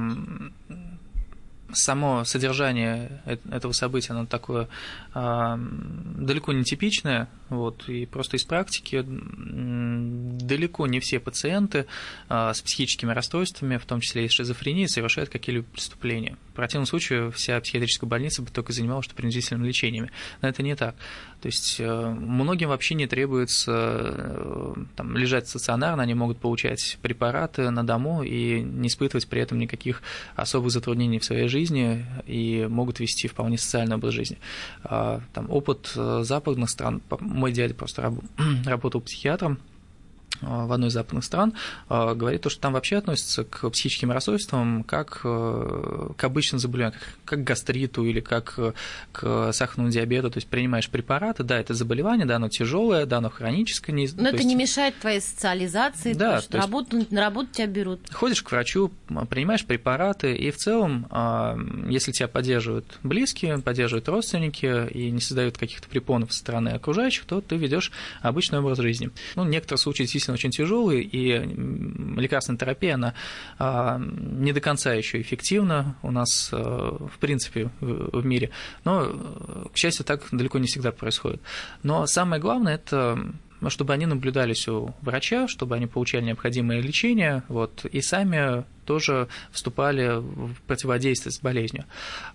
само 1.75 2.23
содержание 2.25 3.21
этого 3.51 3.71
события, 3.71 4.13
оно 4.13 4.25
такое 4.25 4.67
далеко 5.13 6.53
не 6.53 6.63
типичное, 6.63 7.27
вот, 7.49 7.87
и 7.89 8.05
просто 8.05 8.37
из 8.37 8.43
практики 8.43 9.03
далеко 9.05 10.87
не 10.87 10.99
все 10.99 11.19
пациенты 11.19 11.85
э, 12.29 12.51
с 12.53 12.61
психическими 12.61 13.11
расстройствами, 13.11 13.77
в 13.77 13.85
том 13.85 14.01
числе 14.01 14.25
и 14.25 14.29
с 14.29 14.31
шизофренией, 14.31 14.89
совершают 14.89 15.29
какие-либо 15.29 15.65
преступления. 15.65 16.37
В 16.51 16.55
противном 16.55 16.87
случае 16.87 17.31
вся 17.31 17.59
психиатрическая 17.59 18.09
больница 18.09 18.41
бы 18.41 18.49
только 18.49 18.73
занималась 18.73 19.05
что 19.05 19.15
принудительным 19.15 19.63
лечением. 19.63 20.09
Но 20.41 20.47
это 20.47 20.63
не 20.63 20.75
так. 20.75 20.95
То 21.41 21.47
есть 21.47 21.79
э, 21.79 22.09
многим 22.09 22.69
вообще 22.69 22.95
не 22.95 23.05
требуется 23.05 23.71
э, 23.75 24.73
там, 24.95 25.15
лежать 25.15 25.47
стационарно, 25.47 26.01
они 26.01 26.15
могут 26.15 26.39
получать 26.39 26.97
препараты 27.01 27.69
на 27.69 27.85
дому 27.85 28.23
и 28.23 28.61
не 28.61 28.87
испытывать 28.87 29.27
при 29.27 29.41
этом 29.41 29.59
никаких 29.59 30.01
особых 30.35 30.71
затруднений 30.71 31.19
в 31.19 31.25
своей 31.25 31.47
жизни 31.47 32.05
и 32.25 32.65
могут 32.67 32.99
вести 32.99 33.27
вполне 33.27 33.59
социальный 33.59 33.95
образ 33.95 34.13
жизни. 34.13 34.39
А, 34.83 35.21
там, 35.33 35.49
опыт 35.51 35.91
э, 35.95 36.21
западных 36.23 36.69
стран, 36.69 37.01
мой 37.35 37.51
дядя 37.51 37.73
просто 37.73 38.13
работал 38.65 39.01
психиатром, 39.01 39.59
в 40.41 40.71
одной 40.71 40.89
из 40.89 40.93
западных 40.93 41.23
стран, 41.23 41.53
а, 41.89 42.13
говорит 42.13 42.41
то, 42.41 42.49
что 42.49 42.61
там 42.61 42.73
вообще 42.73 42.97
относятся 42.97 43.43
к 43.43 43.69
психическим 43.69 44.11
расстройствам 44.11 44.83
как 44.83 45.21
э, 45.23 46.09
к 46.17 46.23
обычным 46.23 46.59
заболеваниям, 46.59 46.99
как 47.25 47.41
к 47.41 47.43
гастриту 47.43 48.05
или 48.05 48.19
как 48.19 48.59
к 49.11 49.51
сахарному 49.53 49.91
диабету, 49.91 50.29
то 50.31 50.37
есть 50.37 50.47
принимаешь 50.47 50.89
препараты, 50.89 51.43
да, 51.43 51.59
это 51.59 51.73
заболевание, 51.73 52.25
да, 52.25 52.37
оно 52.37 52.49
тяжелое, 52.49 53.05
да, 53.05 53.17
оно 53.17 53.29
хроническое. 53.29 53.95
Не, 53.95 54.07
Но 54.15 54.29
это 54.29 54.37
есть... 54.37 54.47
не 54.47 54.55
мешает 54.55 54.97
твоей 54.99 55.21
социализации, 55.21 56.13
да, 56.13 56.41
то, 56.41 56.49
то 56.49 56.57
есть... 56.57 56.65
работу, 56.65 57.05
на 57.09 57.21
работу 57.21 57.49
тебя 57.51 57.67
берут. 57.67 57.99
Ходишь 58.11 58.43
к 58.43 58.51
врачу, 58.51 58.91
принимаешь 59.29 59.65
препараты, 59.65 60.35
и 60.35 60.51
в 60.51 60.57
целом, 60.57 61.07
а, 61.09 61.57
если 61.89 62.11
тебя 62.11 62.27
поддерживают 62.27 62.99
близкие, 63.03 63.57
поддерживают 63.59 64.07
родственники 64.07 64.89
и 64.91 65.11
не 65.11 65.21
создают 65.21 65.57
каких-то 65.57 65.87
препонов 65.87 66.33
со 66.33 66.39
стороны 66.39 66.69
окружающих, 66.69 67.25
то 67.25 67.41
ты 67.41 67.55
ведешь 67.57 67.91
обычный 68.21 68.59
образ 68.59 68.79
жизни. 68.79 69.09
Ну, 69.35 69.43
в 69.43 69.49
некоторых 69.49 69.81
случаях 69.81 70.09
действительно 70.25 70.35
очень 70.35 70.51
тяжелый, 70.51 71.01
и 71.01 72.19
лекарственная 72.19 72.57
терапия, 72.57 72.95
она 72.95 73.13
а, 73.59 73.99
не 73.99 74.53
до 74.53 74.61
конца 74.61 74.93
еще 74.93 75.21
эффективна 75.21 75.95
у 76.01 76.11
нас, 76.11 76.49
а, 76.51 77.07
в 77.07 77.17
принципе, 77.19 77.69
в 77.79 78.25
мире. 78.25 78.51
Но, 78.83 79.69
к 79.73 79.77
счастью, 79.77 80.05
так 80.05 80.23
далеко 80.31 80.59
не 80.59 80.67
всегда 80.67 80.91
происходит. 80.91 81.41
Но 81.83 82.05
самое 82.07 82.41
главное– 82.41 82.75
это 82.75 83.17
чтобы 83.69 83.93
они 83.93 84.05
наблюдались 84.05 84.67
у 84.67 84.93
врача, 85.01 85.47
чтобы 85.47 85.75
они 85.75 85.87
получали 85.87 86.25
необходимое 86.25 86.81
лечение, 86.81 87.41
вот, 87.47 87.85
и 87.85 87.99
сами 88.01 88.63
тоже 88.85 89.27
вступали 89.51 90.19
в 90.19 90.61
противодействие 90.67 91.31
с 91.31 91.39
болезнью. 91.39 91.85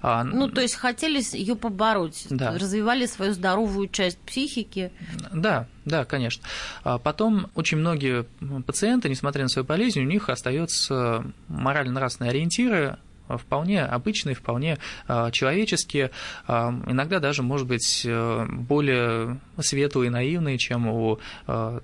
А, 0.02 0.24
ну, 0.24 0.48
то 0.48 0.60
есть 0.60 0.74
хотели 0.74 1.20
ее 1.36 1.56
побороть, 1.56 2.26
да. 2.30 2.52
развивали 2.52 3.06
свою 3.06 3.32
здоровую 3.32 3.88
часть 3.88 4.18
психики. 4.18 4.92
Да, 5.32 5.66
да, 5.84 6.04
конечно. 6.04 6.44
А 6.84 6.98
потом 6.98 7.48
очень 7.54 7.78
многие 7.78 8.26
пациенты, 8.66 9.08
несмотря 9.08 9.42
на 9.42 9.48
свою 9.48 9.66
болезнь, 9.66 10.00
у 10.00 10.04
них 10.04 10.28
остаются 10.28 11.24
морально-нравственные 11.48 12.30
ориентиры, 12.30 12.98
вполне 13.38 13.84
обычные, 13.84 14.34
вполне 14.34 14.78
а, 15.06 15.30
человеческие, 15.30 16.10
а, 16.46 16.74
иногда 16.86 17.20
даже, 17.20 17.42
может 17.42 17.66
быть, 17.66 18.02
э, 18.04 18.46
более 18.50 19.40
светлые 19.58 20.08
и 20.08 20.10
наивные, 20.10 20.58
чем 20.58 20.88
у 20.88 21.18
а, 21.46 21.80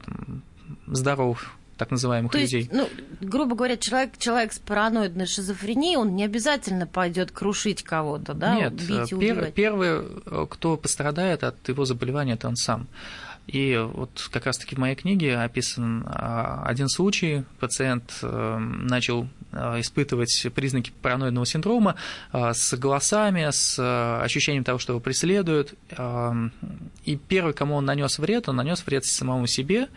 здоровых 0.87 1.52
так 1.76 1.90
называемых 1.90 2.32
То 2.32 2.38
людей. 2.38 2.60
Есть, 2.60 2.72
ну, 2.72 2.88
грубо 3.20 3.54
говоря, 3.54 3.76
человек, 3.76 4.18
человек 4.18 4.52
с 4.52 4.58
параноидной 4.58 5.26
шизофренией, 5.26 5.96
он 5.96 6.16
не 6.16 6.24
обязательно 6.24 6.86
пойдет 6.86 7.30
крушить 7.30 7.82
кого-то, 7.82 8.34
да? 8.34 8.54
Нет, 8.54 8.72
бить 8.74 9.12
и 9.12 9.16
пер, 9.16 9.52
первый, 9.52 10.02
э, 10.26 10.46
кто 10.48 10.76
пострадает 10.76 11.44
от 11.44 11.68
его 11.68 11.84
заболевания, 11.84 12.34
это 12.34 12.48
он 12.48 12.56
сам. 12.56 12.88
И 13.46 13.76
вот 13.94 14.28
как 14.32 14.46
раз-таки 14.46 14.74
в 14.74 14.78
моей 14.78 14.96
книге 14.96 15.38
описан 15.38 16.04
а, 16.06 16.64
один 16.66 16.88
случай. 16.88 17.44
Пациент 17.60 18.18
э, 18.22 18.58
начал 18.58 19.28
э, 19.52 19.80
испытывать 19.80 20.48
признаки 20.52 20.92
параноидного 21.00 21.46
синдрома 21.46 21.94
э, 22.32 22.52
с 22.52 22.76
голосами, 22.76 23.46
с 23.50 23.78
ощущением 24.22 24.64
того, 24.64 24.78
что 24.78 24.94
его 24.94 25.00
преследуют. 25.00 25.74
И 27.04 27.16
первый, 27.28 27.54
кому 27.54 27.76
он 27.76 27.84
нанес 27.84 28.18
вред, 28.18 28.48
он 28.48 28.56
нанес 28.56 28.84
вред 28.84 29.04
самому 29.04 29.46
себе, 29.46 29.88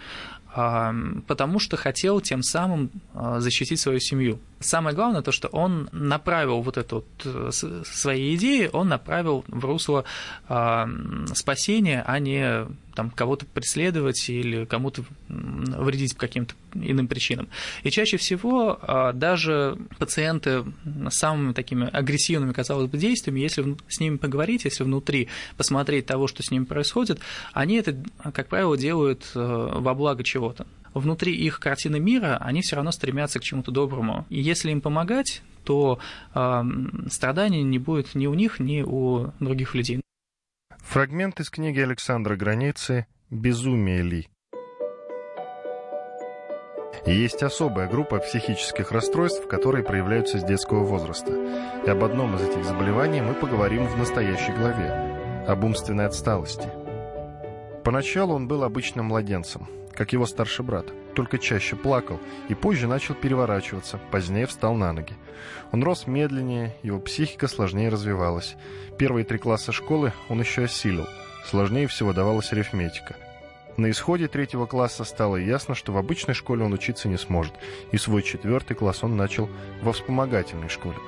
потому 0.53 1.59
что 1.59 1.77
хотел 1.77 2.21
тем 2.21 2.41
самым 2.43 2.89
защитить 3.37 3.79
свою 3.79 3.99
семью. 3.99 4.39
Самое 4.59 4.95
главное 4.95 5.21
то, 5.21 5.31
что 5.31 5.47
он 5.49 5.89
направил 5.91 6.61
вот 6.61 6.77
эту 6.77 7.05
вот 7.21 7.85
свои 7.85 8.35
идеи, 8.35 8.69
он 8.73 8.89
направил 8.89 9.45
в 9.47 9.63
русло 9.63 10.05
спасения, 11.33 12.03
а 12.05 12.19
не 12.19 12.65
там 12.99 13.11
кого-то 13.11 13.45
преследовать 13.45 14.29
или 14.29 14.65
кому-то 14.65 15.05
вредить 15.29 16.15
по 16.15 16.19
каким-то 16.19 16.53
иным 16.73 17.07
причинам. 17.07 17.47
И 17.83 17.91
чаще 17.91 18.17
всего 18.17 18.77
а, 18.81 19.13
даже 19.13 19.77
пациенты 19.99 20.65
с 21.09 21.15
самыми 21.15 21.53
такими 21.53 21.89
агрессивными, 21.89 22.51
казалось 22.51 22.89
бы, 22.89 22.97
действиями, 22.97 23.39
если 23.39 23.77
с 23.87 24.01
ними 24.01 24.17
поговорить, 24.17 24.65
если 24.65 24.83
внутри 24.83 25.29
посмотреть 25.55 26.07
того, 26.07 26.27
что 26.27 26.43
с 26.43 26.51
ними 26.51 26.65
происходит, 26.65 27.21
они 27.53 27.77
это, 27.77 27.95
как 28.33 28.49
правило, 28.49 28.75
делают 28.75 29.31
э, 29.33 29.39
во 29.39 29.93
благо 29.93 30.21
чего-то 30.21 30.67
внутри 30.93 31.33
их 31.35 31.59
картины 31.59 31.99
мира 31.99 32.37
они 32.41 32.61
все 32.61 32.75
равно 32.75 32.91
стремятся 32.91 33.39
к 33.39 33.43
чему-то 33.43 33.71
доброму. 33.71 34.25
И 34.29 34.41
если 34.41 34.71
им 34.71 34.81
помогать, 34.81 35.43
то 35.63 35.99
э, 36.33 36.63
страданий 37.11 37.61
не 37.61 37.77
будет 37.77 38.15
ни 38.15 38.25
у 38.25 38.33
них, 38.33 38.59
ни 38.59 38.81
у 38.81 39.31
других 39.39 39.75
людей. 39.75 40.01
Фрагмент 40.83 41.39
из 41.39 41.49
книги 41.49 41.79
Александра 41.79 42.35
Границы 42.35 43.05
«Безумие 43.29 44.01
ли?». 44.01 44.29
Есть 47.05 47.43
особая 47.43 47.87
группа 47.87 48.17
психических 48.19 48.91
расстройств, 48.91 49.47
которые 49.47 49.83
проявляются 49.83 50.39
с 50.39 50.43
детского 50.43 50.83
возраста. 50.83 51.31
И 51.85 51.89
об 51.89 52.03
одном 52.03 52.35
из 52.35 52.41
этих 52.41 52.65
заболеваний 52.65 53.21
мы 53.21 53.35
поговорим 53.35 53.87
в 53.87 53.97
настоящей 53.97 54.51
главе– 54.51 55.15
об 55.47 55.63
умственной 55.63 56.05
отсталости. 56.05 56.69
Поначалу 57.83 58.35
он 58.35 58.47
был 58.47 58.63
обычным 58.63 59.05
младенцем, 59.05 59.67
как 59.93 60.13
его 60.13 60.25
старший 60.25 60.65
брат, 60.65 60.85
только 61.19 61.37
чаще 61.37 61.75
плакал 61.75 62.17
и 62.47 62.53
позже 62.53 62.87
начал 62.87 63.13
переворачиваться, 63.13 63.99
позднее 64.09 64.45
встал 64.45 64.73
на 64.75 64.93
ноги. 64.93 65.15
Он 65.73 65.83
рос 65.83 66.07
медленнее, 66.07 66.73
его 66.81 66.97
психика 66.97 67.49
сложнее 67.49 67.89
развивалась. 67.89 68.55
Первые 68.97 69.25
три 69.25 69.37
класса 69.37 69.73
школы 69.73 70.13
он 70.29 70.39
еще 70.39 70.63
осилил. 70.63 71.05
Сложнее 71.45 71.87
всего 71.87 72.13
давалась 72.13 72.53
арифметика. 72.53 73.17
На 73.75 73.91
исходе 73.91 74.29
третьего 74.29 74.65
класса 74.65 75.03
стало 75.03 75.35
ясно, 75.35 75.75
что 75.75 75.91
в 75.91 75.97
обычной 75.97 76.35
школе 76.35 76.63
он 76.63 76.71
учиться 76.71 77.09
не 77.09 77.17
сможет, 77.17 77.53
и 77.91 77.97
свой 77.97 78.23
четвертый 78.23 78.75
класс 78.75 79.03
он 79.03 79.17
начал 79.17 79.49
во 79.81 79.91
вспомогательной 79.91 80.69
школе. 80.69 80.99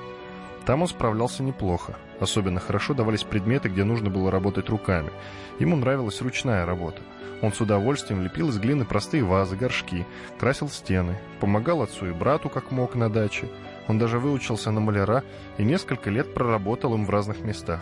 Там 0.66 0.82
он 0.82 0.88
справлялся 0.88 1.42
неплохо, 1.42 1.96
Особенно 2.22 2.60
хорошо 2.60 2.94
давались 2.94 3.24
предметы, 3.24 3.68
где 3.68 3.82
нужно 3.82 4.08
было 4.08 4.30
работать 4.30 4.68
руками. 4.68 5.10
Ему 5.58 5.74
нравилась 5.74 6.22
ручная 6.22 6.64
работа. 6.64 7.02
Он 7.40 7.52
с 7.52 7.60
удовольствием 7.60 8.22
лепил 8.22 8.50
из 8.50 8.60
глины 8.60 8.84
простые 8.84 9.24
вазы, 9.24 9.56
горшки, 9.56 10.06
красил 10.38 10.68
стены, 10.68 11.18
помогал 11.40 11.82
отцу 11.82 12.06
и 12.06 12.12
брату 12.12 12.48
как 12.48 12.70
мог 12.70 12.94
на 12.94 13.10
даче. 13.10 13.48
Он 13.88 13.98
даже 13.98 14.20
выучился 14.20 14.70
на 14.70 14.78
маляра 14.78 15.24
и 15.58 15.64
несколько 15.64 16.10
лет 16.10 16.32
проработал 16.32 16.94
им 16.94 17.06
в 17.06 17.10
разных 17.10 17.40
местах. 17.40 17.80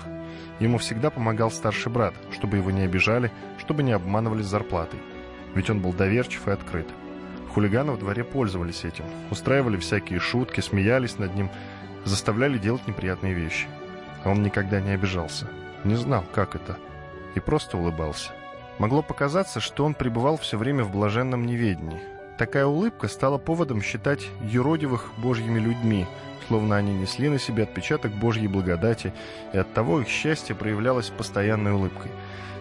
Ему 0.58 0.78
всегда 0.78 1.10
помогал 1.10 1.50
старший 1.50 1.92
брат, 1.92 2.14
чтобы 2.32 2.56
его 2.56 2.70
не 2.70 2.80
обижали, 2.80 3.30
чтобы 3.58 3.82
не 3.82 3.92
обманывали 3.92 4.40
зарплатой. 4.40 5.00
Ведь 5.54 5.68
он 5.68 5.80
был 5.80 5.92
доверчив 5.92 6.48
и 6.48 6.52
открыт. 6.52 6.88
Хулиганы 7.52 7.92
в 7.92 7.98
дворе 7.98 8.24
пользовались 8.24 8.86
этим, 8.86 9.04
устраивали 9.30 9.76
всякие 9.76 10.18
шутки, 10.18 10.60
смеялись 10.60 11.18
над 11.18 11.34
ним, 11.34 11.50
заставляли 12.06 12.56
делать 12.56 12.88
неприятные 12.88 13.34
вещи. 13.34 13.66
А 14.24 14.30
он 14.30 14.42
никогда 14.42 14.80
не 14.80 14.90
обижался, 14.90 15.46
не 15.84 15.96
знал, 15.96 16.24
как 16.32 16.54
это, 16.54 16.76
и 17.34 17.40
просто 17.40 17.76
улыбался. 17.78 18.30
Могло 18.78 19.02
показаться, 19.02 19.60
что 19.60 19.84
он 19.84 19.94
пребывал 19.94 20.36
все 20.38 20.56
время 20.56 20.84
в 20.84 20.92
блаженном 20.92 21.46
неведении. 21.46 22.00
Такая 22.38 22.64
улыбка 22.64 23.08
стала 23.08 23.36
поводом 23.36 23.82
считать 23.82 24.26
юродивых 24.42 25.10
божьими 25.18 25.58
людьми, 25.58 26.06
словно 26.48 26.76
они 26.76 26.94
несли 26.94 27.28
на 27.28 27.38
себе 27.38 27.64
отпечаток 27.64 28.12
Божьей 28.12 28.48
благодати, 28.48 29.12
и 29.52 29.58
оттого 29.58 30.00
их 30.00 30.08
счастье 30.08 30.54
проявлялось 30.54 31.10
постоянной 31.10 31.72
улыбкой. 31.72 32.10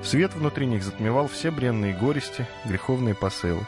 Свет 0.04 0.34
внутри 0.34 0.66
них 0.66 0.84
затмевал 0.84 1.28
все 1.28 1.52
бренные 1.52 1.94
горести, 1.94 2.46
греховные 2.66 3.16
посылы. 3.16 3.66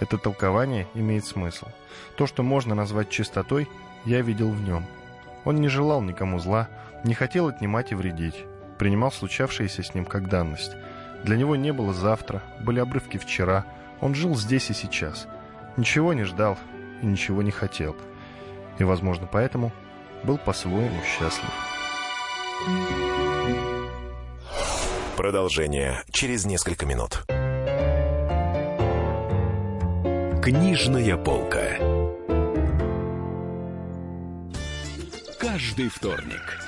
Это 0.00 0.16
толкование 0.16 0.86
имеет 0.94 1.24
смысл. 1.24 1.66
То, 2.16 2.26
что 2.26 2.42
можно 2.42 2.74
назвать 2.74 3.10
чистотой, 3.10 3.68
я 4.04 4.22
видел 4.22 4.50
в 4.50 4.60
нем. 4.62 4.86
Он 5.44 5.56
не 5.56 5.68
желал 5.68 6.02
никому 6.02 6.38
зла, 6.38 6.68
не 7.04 7.14
хотел 7.14 7.48
отнимать 7.48 7.92
и 7.92 7.94
вредить, 7.94 8.44
принимал 8.78 9.12
случавшееся 9.12 9.82
с 9.82 9.94
ним 9.94 10.04
как 10.04 10.28
данность– 10.28 10.76
для 11.24 11.36
него 11.36 11.56
не 11.56 11.72
было 11.72 11.92
завтра, 11.92 12.42
были 12.60 12.80
обрывки 12.80 13.18
вчера. 13.18 13.64
Он 14.00 14.14
жил 14.14 14.36
здесь 14.36 14.70
и 14.70 14.74
сейчас. 14.74 15.26
Ничего 15.76 16.12
не 16.12 16.24
ждал 16.24 16.56
и 17.02 17.06
ничего 17.06 17.42
не 17.42 17.50
хотел. 17.50 17.96
И, 18.78 18.84
возможно, 18.84 19.28
поэтому 19.30 19.72
был 20.22 20.38
по-своему 20.38 21.00
счастлив. 21.04 21.50
Продолжение 25.16 26.02
через 26.10 26.44
несколько 26.44 26.86
минут. 26.86 27.24
Книжная 30.42 31.16
полка. 31.16 31.78
Каждый 35.40 35.88
вторник 35.88 36.67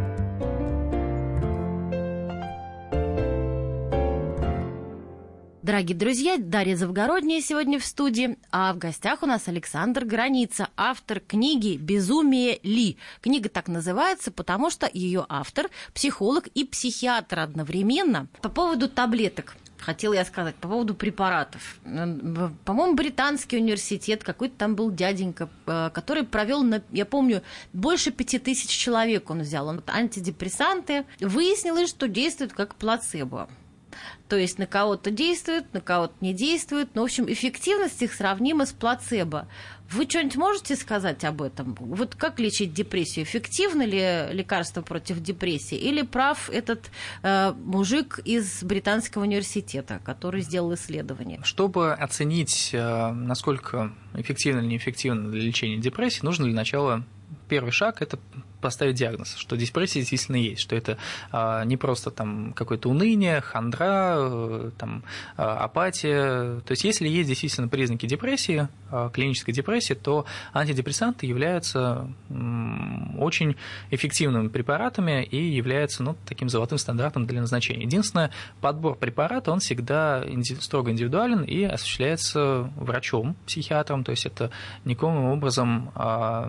Дорогие 5.71 5.95
друзья, 5.95 6.35
Дарья 6.37 6.75
Завгородняя 6.75 7.39
сегодня 7.39 7.79
в 7.79 7.85
студии, 7.85 8.37
а 8.51 8.73
в 8.73 8.77
гостях 8.77 9.23
у 9.23 9.25
нас 9.25 9.47
Александр 9.47 10.03
Граница, 10.03 10.67
автор 10.75 11.21
книги 11.21 11.77
«Безумие 11.77 12.59
Ли». 12.61 12.97
Книга 13.21 13.47
так 13.47 13.69
называется, 13.69 14.31
потому 14.31 14.69
что 14.69 14.89
ее 14.91 15.25
автор– 15.29 15.69
психолог 15.93 16.47
и 16.47 16.65
психиатр 16.65 17.39
одновременно. 17.39 18.27
По 18.41 18.49
поводу 18.49 18.89
таблеток 18.89 19.55
хотела 19.77 20.13
я 20.13 20.25
сказать 20.25 20.55
по 20.55 20.67
поводу 20.67 20.93
препаратов. 20.93 21.79
По-моему, 21.85 22.95
британский 22.95 23.55
университет, 23.55 24.25
какой-то 24.25 24.55
там 24.57 24.75
был 24.75 24.91
дяденька, 24.91 25.49
э, 25.67 25.89
который 25.93 26.23
провел, 26.23 26.65
я 26.91 27.05
помню, 27.05 27.43
больше 27.71 28.11
пяти 28.11 28.39
тысяч 28.39 28.69
человек 28.69 29.29
он 29.29 29.39
взял. 29.39 29.67
Он 29.67 29.81
антидепрессанты. 29.87 31.05
Выяснилось, 31.21 31.89
что 31.89 32.09
действует 32.09 32.51
как 32.51 32.75
плацебо. 32.75 33.49
То 34.27 34.37
есть 34.37 34.57
на 34.57 34.65
кого-то 34.65 35.11
действует, 35.11 35.73
на 35.73 35.81
кого-то 35.81 36.13
не 36.21 36.33
действует. 36.33 36.95
Но, 36.95 37.01
в 37.01 37.05
общем, 37.05 37.31
эффективность 37.31 38.01
их 38.01 38.13
сравнима 38.13 38.65
с 38.65 38.71
плацебо. 38.71 39.47
Вы 39.91 40.05
что-нибудь 40.07 40.37
можете 40.37 40.75
сказать 40.77 41.25
об 41.25 41.41
этом? 41.41 41.75
Вот 41.79 42.15
как 42.15 42.39
лечить 42.39 42.73
депрессию? 42.73 43.25
Эффективно 43.25 43.83
ли 43.83 44.33
лекарство 44.33 44.81
против 44.81 45.21
депрессии? 45.21 45.75
Или 45.75 46.01
прав 46.03 46.49
этот 46.49 46.89
э, 47.23 47.51
мужик 47.51 48.19
из 48.23 48.63
британского 48.63 49.23
университета, 49.23 49.99
который 50.05 50.41
сделал 50.41 50.73
исследование? 50.75 51.41
Чтобы 51.43 51.93
оценить, 51.93 52.69
э, 52.71 53.11
насколько 53.11 53.91
эффективно 54.13 54.61
или 54.61 54.67
неэффективно 54.67 55.29
для 55.29 55.41
лечения 55.41 55.77
депрессии, 55.77 56.23
нужно 56.23 56.45
для 56.45 56.55
начала 56.55 57.03
первый 57.49 57.71
шаг– 57.71 57.97
это 58.01 58.17
поставить 58.61 58.95
диагноз, 58.95 59.35
что 59.35 59.57
депрессия 59.57 59.99
действительно 59.99 60.37
есть, 60.37 60.61
что 60.61 60.75
это 60.75 60.97
а, 61.31 61.63
не 61.65 61.77
просто 61.77 62.11
там 62.11 62.53
какое-то 62.53 62.89
уныние, 62.89 63.41
хандра, 63.41 64.15
э, 64.17 64.71
там, 64.77 65.03
а, 65.37 65.65
апатия. 65.65 66.61
То 66.61 66.71
есть, 66.71 66.83
если 66.83 67.07
есть 67.07 67.27
действительно 67.27 67.67
признаки 67.67 68.05
депрессии, 68.05 68.67
а, 68.89 69.09
клинической 69.09 69.53
депрессии, 69.53 69.93
то 69.93 70.25
антидепрессанты 70.53 71.25
являются 71.25 72.07
очень 73.17 73.55
эффективными 73.89 74.47
препаратами 74.47 75.23
и 75.23 75.37
являются 75.37 76.03
ну, 76.03 76.15
таким 76.25 76.49
золотым 76.49 76.77
стандартом 76.77 77.25
для 77.25 77.41
назначения. 77.41 77.85
Единственное, 77.85 78.31
подбор 78.61 78.95
препарата, 78.95 79.51
он 79.51 79.59
всегда 79.59 80.23
строго 80.59 80.91
индивидуален 80.91 81.43
и 81.43 81.63
осуществляется 81.63 82.71
врачом, 82.75 83.35
психиатром, 83.45 84.03
то 84.03 84.11
есть 84.11 84.25
это 84.25 84.51
никаким 84.85 85.25
образом 85.25 85.91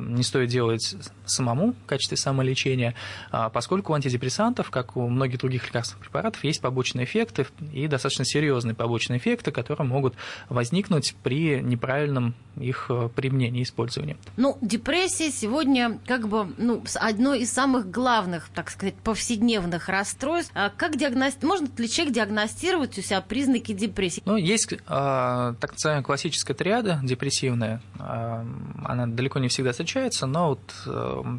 не 0.01 0.23
стоит 0.23 0.49
делать 0.49 0.95
самому 1.25 1.73
в 1.73 1.87
качестве 2.03 2.17
самолечения, 2.17 2.95
а, 3.31 3.49
поскольку 3.49 3.93
у 3.93 3.95
антидепрессантов, 3.95 4.71
как 4.71 4.97
у 4.97 5.09
многих 5.09 5.39
других 5.39 5.67
лекарственных 5.67 6.03
препаратов, 6.03 6.43
есть 6.43 6.61
побочные 6.61 7.05
эффекты 7.05 7.47
и 7.73 7.87
достаточно 7.87 8.25
серьезные 8.25 8.75
побочные 8.75 9.19
эффекты, 9.19 9.53
которые 9.53 9.87
могут 9.87 10.15
возникнуть 10.49 11.15
при 11.23 11.61
неправильном 11.61 12.35
их 12.61 12.87
э, 12.91 13.09
применении 13.15 13.61
и 13.61 13.63
использовании. 13.63 14.17
Ну, 14.37 14.59
депрессия 14.61 15.31
сегодня 15.31 15.99
как 16.07 16.29
бы 16.29 16.53
ну, 16.59 16.83
одно 16.97 17.35
из 17.35 17.51
самых 17.51 17.91
главных, 17.91 18.49
так 18.55 18.71
сказать, 18.71 18.95
повседневных 18.97 19.89
расстройств. 19.89 20.53
А 20.55 20.71
как 20.71 20.97
диагности... 20.97 21.45
Можно 21.45 21.69
ли 21.79 21.89
человек 21.89 22.15
диагностировать 22.15 22.99
у 22.99 23.03
себя 23.03 23.21
признаки 23.21 23.73
депрессии? 23.73 24.23
Ну, 24.25 24.37
есть 24.37 24.73
э, 24.73 24.77
так 24.87 25.73
называемая 25.73 26.05
классическая 26.05 26.55
триада 26.55 27.01
депрессивная. 27.03 27.81
Э, 27.99 28.45
она 28.85 29.07
далеко 29.07 29.39
не 29.39 29.49
всегда 29.49 29.71
встречается, 29.71 30.27
но 30.27 30.49
вот 30.49 30.75
э, 30.87 31.39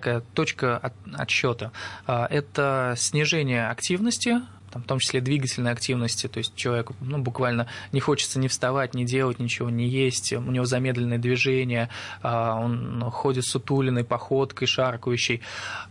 такая 0.00 0.20
точка 0.34 0.78
от, 0.78 0.94
отсчета. 1.14 1.72
Э, 2.06 2.24
это 2.30 2.94
снижение 2.96 3.68
активности, 3.68 4.40
там, 4.72 4.82
в 4.82 4.86
том 4.86 4.98
числе 4.98 5.20
двигательной 5.20 5.72
активности, 5.72 6.28
то 6.28 6.38
есть 6.38 6.54
человеку 6.54 6.94
ну, 7.00 7.18
буквально 7.18 7.66
не 7.92 8.00
хочется 8.00 8.38
не 8.38 8.48
вставать, 8.48 8.94
не 8.94 9.04
делать 9.04 9.38
ничего, 9.38 9.68
не 9.68 9.88
есть, 9.88 10.32
у 10.32 10.40
него 10.40 10.64
замедленное 10.64 11.18
движение, 11.18 11.88
а, 12.22 12.56
он 12.56 13.02
ходит 13.10 13.44
сутулиной 13.44 14.04
походкой, 14.04 14.66
шаркающей. 14.66 15.42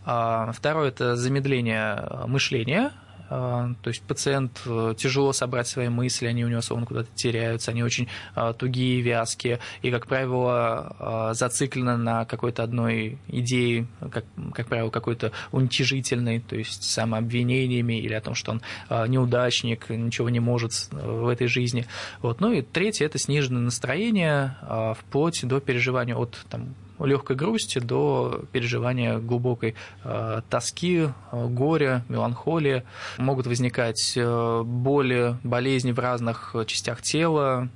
А, 0.06 0.52
второе– 0.54 0.88
это 0.90 1.16
замедление 1.16 2.26
мышления, 2.28 2.92
а, 2.92 3.09
то 3.30 3.76
есть 3.86 4.02
пациент 4.02 4.62
э, 4.66 4.96
тяжело 4.98 5.34
собрать 5.34 5.68
свои 5.68 5.88
мысли, 5.88 6.26
они 6.26 6.44
у 6.44 6.48
него 6.48 6.62
словно 6.62 6.88
куда-то 6.88 7.10
теряются, 7.14 7.70
они 7.72 7.84
очень 7.84 8.08
а, 8.34 8.54
тугие, 8.54 9.02
вязкие, 9.02 9.60
и, 9.84 9.92
как 9.92 10.08
правило, 10.08 10.96
а, 11.00 11.34
зациклены 11.36 11.98
на 11.98 12.26
какой-то 12.26 12.64
одной 12.64 13.20
идее, 13.28 13.88
как, 14.12 14.26
как 14.54 14.68
правило, 14.68 14.90
какой-то 14.90 15.32
уничижительной, 15.52 16.40
то 16.40 16.56
есть 16.56 16.84
самообвинениями 16.84 18.00
или 18.00 18.14
о 18.14 18.22
том, 18.22 18.34
что 18.34 18.52
он 18.52 18.62
неудачник, 19.08 19.90
ничего 19.90 20.30
не 20.30 20.40
может 20.40 20.74
в 20.92 21.28
этой 21.28 21.48
жизни. 21.48 21.86
Вот. 22.22 22.42
Ну 22.42 22.52
и 22.52 22.62
третье– 22.62 23.06
это 23.08 23.20
сниженное 23.20 23.62
настроение, 23.62 24.56
вплоть 24.98 25.46
до 25.46 25.60
переживания 25.60 26.16
от 26.16 26.38
там, 26.50 26.76
легкой 27.06 27.36
грусти 27.36 27.80
до 27.80 28.44
переживания 28.52 29.18
глубокой 29.20 29.76
э, 30.04 30.42
тоски, 30.50 31.10
э, 31.32 31.48
горя, 31.48 32.04
меланхолии. 32.10 32.84
Могут 33.18 33.48
возникать 33.48 34.14
э, 34.16 34.64
боли, 34.64 35.38
болезни 35.44 35.92
в 35.92 36.00
разных 36.00 36.56
частях 36.66 37.02
тела. 37.02 37.70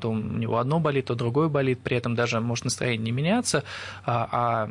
То 0.00 0.10
у 0.10 0.14
него 0.14 0.58
одно 0.58 0.80
болит, 0.80 1.06
то 1.06 1.14
другое 1.14 1.48
болит. 1.48 1.80
При 1.82 1.96
этом 1.96 2.14
даже 2.14 2.40
может 2.40 2.64
настроение 2.64 3.04
не 3.04 3.12
меняться, 3.12 3.64
а, 4.04 4.28
а 4.30 4.66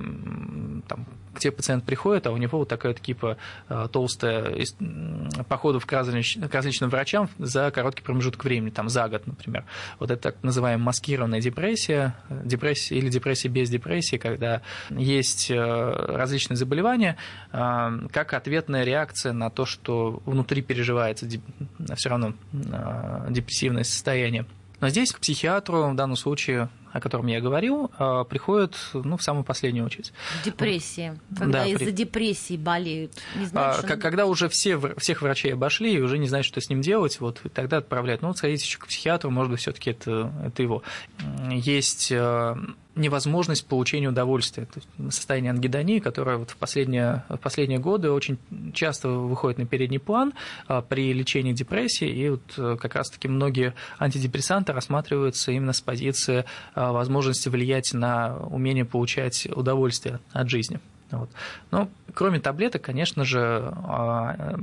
там, 0.88 1.06
где 1.34 1.52
пациент 1.52 1.84
приходит, 1.84 2.28
а 2.28 2.32
у 2.32 2.38
него 2.38 2.60
вот 2.60 2.70
такая 2.70 2.94
типа 2.94 3.38
э, 3.70 3.88
толстая 3.92 4.56
походов 5.48 5.86
к, 5.86 5.92
различ, 5.92 6.38
к 6.38 6.54
различным 6.54 6.90
врачам 6.90 7.30
за 7.38 7.72
короткий 7.72 8.04
промежуток 8.04 8.44
времени, 8.44 8.70
там 8.70 8.90
за 8.90 9.08
год, 9.08 9.28
например. 9.28 9.66
Вот 10.00 10.12
это 10.12 10.22
так 10.22 10.44
называемая 10.44 10.84
маскированная 10.84 11.42
депрессия, 11.42 12.16
депрессия 12.30 12.96
или 12.96 13.10
депрессия 13.10 13.50
без 13.50 13.70
депрессии, 13.70 14.18
когда 14.18 14.62
есть 14.90 15.50
э, 15.52 15.56
различные 15.56 16.58
заболевания, 16.58 17.18
э, 17.52 18.08
как 18.12 18.34
ответная 18.34 18.84
реакция 18.84 19.34
на 19.34 19.50
то, 19.50 19.66
что 19.66 20.22
внутри 20.26 20.62
переживается 20.62 21.28
все 21.96 22.10
равно 22.10 22.34
депрессивное 23.30 23.84
состояние. 23.84 24.46
Но 24.80 24.90
здесь 24.90 25.12
к 25.14 25.20
психиатру 25.20 25.90
в 25.90 25.96
данном 25.96 26.18
случае 26.18 26.70
о 26.94 27.02
котором 27.02 27.26
я 27.26 27.42
говорил, 27.42 27.92
а, 27.98 28.24
приходят 28.24 28.78
ну, 28.94 29.18
в 29.18 29.24
самую 29.24 29.44
последнюю 29.44 29.86
очередь. 29.86 30.14
Депрессии. 30.46 31.20
Когда 31.36 31.64
да, 31.64 31.66
из-за 31.66 31.86
при... 31.86 31.92
депрессии 31.92 32.56
болеют. 32.56 33.14
Не 33.36 33.46
знают, 33.48 33.84
а, 33.84 33.98
когда 33.98 34.28
уже 34.28 34.48
все, 34.48 34.78
всех 34.98 35.24
врачей 35.24 35.54
обошли 35.54 35.96
и 35.96 36.00
уже 36.00 36.20
не 36.20 36.28
знают, 36.28 36.46
что 36.46 36.62
с 36.62 36.70
ним 36.70 36.82
делать, 36.82 37.20
вот, 37.20 37.42
тогда 37.54 37.78
отправляют. 37.78 38.22
Ну, 38.22 38.28
вот 38.28 38.38
сходите 38.38 38.64
еще 38.64 38.78
к 38.78 38.86
психиатру, 38.86 39.32
может 39.32 39.52
быть, 39.52 39.60
все 39.60 39.72
таки 39.72 39.90
это, 39.90 40.32
это 40.46 40.62
его. 40.62 40.84
Есть 41.50 42.12
а, 42.12 42.58
невозможность 42.96 43.66
получения 43.66 44.10
удовольствия. 44.10 44.66
То 44.66 44.80
есть 44.80 45.16
состояние 45.16 45.52
ангидонии, 45.52 46.00
которое 46.00 46.38
вот 46.38 46.52
в, 46.52 46.58
последние, 46.58 47.24
в 47.30 47.38
последние 47.38 47.80
годы 47.80 48.12
очень 48.12 48.38
часто 48.74 49.10
выходит 49.10 49.58
на 49.58 49.66
передний 49.66 50.00
план 50.00 50.34
а, 50.68 50.82
при 50.82 51.12
лечении 51.14 51.54
депрессии, 51.54 52.08
и 52.08 52.30
вот 52.30 52.42
э, 52.58 52.78
как 52.80 52.96
раз-таки 52.96 53.28
многие 53.28 53.74
антидепрессанты 54.00 54.74
рассматриваются 54.74 55.52
именно 55.52 55.74
с 55.74 55.82
позиции 55.82 56.46
а, 56.76 56.92
возможности 56.92 57.50
влиять 57.50 57.94
на 57.94 58.38
умение 58.38 58.86
получать 58.86 59.48
удовольствие 59.48 60.20
от 60.32 60.50
жизни. 60.50 60.80
Вот. 61.12 61.30
Но 61.72 61.90
кроме 62.14 62.40
таблеток, 62.40 62.82
конечно 62.82 63.24
же, 63.24 63.40
а, 63.40 64.56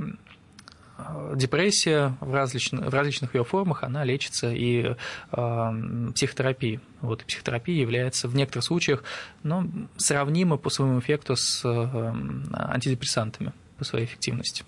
депрессия 1.35 2.15
в 2.19 2.33
различных, 2.33 2.87
в 2.87 2.93
различных 2.93 3.35
ее 3.35 3.43
формах, 3.43 3.83
она 3.83 4.03
лечится 4.03 4.51
и 4.51 4.95
э, 5.31 6.11
психотерапией. 6.13 6.79
Вот, 7.01 7.21
и 7.21 7.25
психотерапия 7.25 7.79
является 7.79 8.27
в 8.27 8.35
некоторых 8.35 8.65
случаях 8.65 9.03
ну, 9.43 9.69
сравнима 9.97 10.57
по 10.57 10.69
своему 10.69 10.99
эффекту 10.99 11.35
с 11.35 11.63
э, 11.65 12.13
антидепрессантами 12.53 13.53
по 13.77 13.83
своей 13.83 14.05
эффективности. 14.05 14.63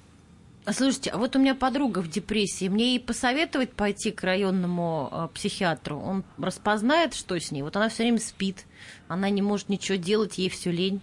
Слушайте, 0.71 1.09
а 1.09 1.17
вот 1.17 1.35
у 1.35 1.39
меня 1.39 1.55
подруга 1.55 1.99
в 1.99 2.09
депрессии. 2.09 2.69
Мне 2.69 2.91
ей 2.91 2.99
посоветовать 2.99 3.73
пойти 3.73 4.11
к 4.11 4.23
районному 4.23 5.09
э, 5.11 5.27
психиатру. 5.33 5.99
Он 5.99 6.23
распознает, 6.37 7.13
что 7.13 7.37
с 7.37 7.51
ней. 7.51 7.63
Вот 7.63 7.75
она 7.75 7.89
все 7.89 8.03
время 8.03 8.19
спит, 8.19 8.65
она 9.09 9.29
не 9.29 9.41
может 9.41 9.67
ничего 9.67 9.97
делать, 9.97 10.37
ей 10.37 10.49
все 10.49 10.71
лень. 10.71 11.01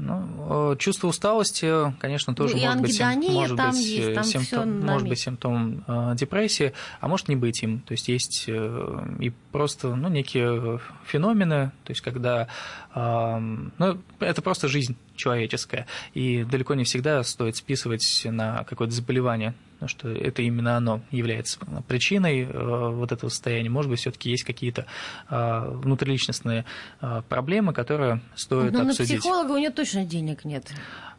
Ну, 0.00 0.72
э, 0.72 0.76
чувство 0.78 1.08
усталости, 1.08 1.94
конечно, 1.98 2.34
тоже 2.34 2.56
ну, 2.56 2.62
может, 2.62 2.80
быть, 2.80 2.96
сим, 2.96 3.32
может, 3.32 3.56
быть, 3.56 3.76
есть, 3.76 4.14
там 4.14 4.24
симптом, 4.24 4.80
может 4.80 5.08
быть 5.08 5.18
симптом 5.18 5.84
э, 5.86 6.14
депрессии, 6.16 6.72
а 7.00 7.08
может 7.08 7.28
не 7.28 7.36
быть 7.36 7.62
им. 7.62 7.80
То 7.80 7.92
есть 7.92 8.08
есть 8.08 8.44
э, 8.48 9.16
и 9.20 9.30
просто 9.52 9.94
ну, 9.94 10.08
некие 10.08 10.80
феномены, 11.04 11.72
то 11.84 11.90
есть 11.90 12.00
когда 12.00 12.48
э, 12.94 13.38
ну, 13.78 13.98
это 14.20 14.42
просто 14.42 14.68
жизнь 14.68 14.96
человеческая, 15.16 15.86
и 16.14 16.44
далеко 16.44 16.74
не 16.74 16.84
всегда 16.84 17.22
стоит 17.22 17.56
списывать 17.56 18.22
на 18.24 18.64
какое-то 18.64 18.94
заболевание 18.94 19.54
потому 19.80 19.88
что 19.88 20.10
это 20.10 20.42
именно 20.42 20.76
оно 20.76 21.00
является 21.10 21.58
причиной 21.88 22.42
э, 22.42 22.90
вот 22.92 23.12
этого 23.12 23.30
состояния. 23.30 23.70
Может 23.70 23.90
быть, 23.90 24.00
все-таки 24.00 24.30
есть 24.30 24.44
какие-то 24.44 24.84
э, 25.30 25.60
внутриличностные 25.68 26.66
э, 27.00 27.22
проблемы, 27.30 27.72
которые 27.72 28.20
стоит 28.34 28.72
Но 28.74 28.82
обсудить. 28.82 29.08
Но 29.08 29.14
на 29.14 29.20
психолога 29.20 29.52
у 29.52 29.56
нее 29.56 29.70
точно 29.70 30.04
денег 30.04 30.44
нет. 30.44 30.70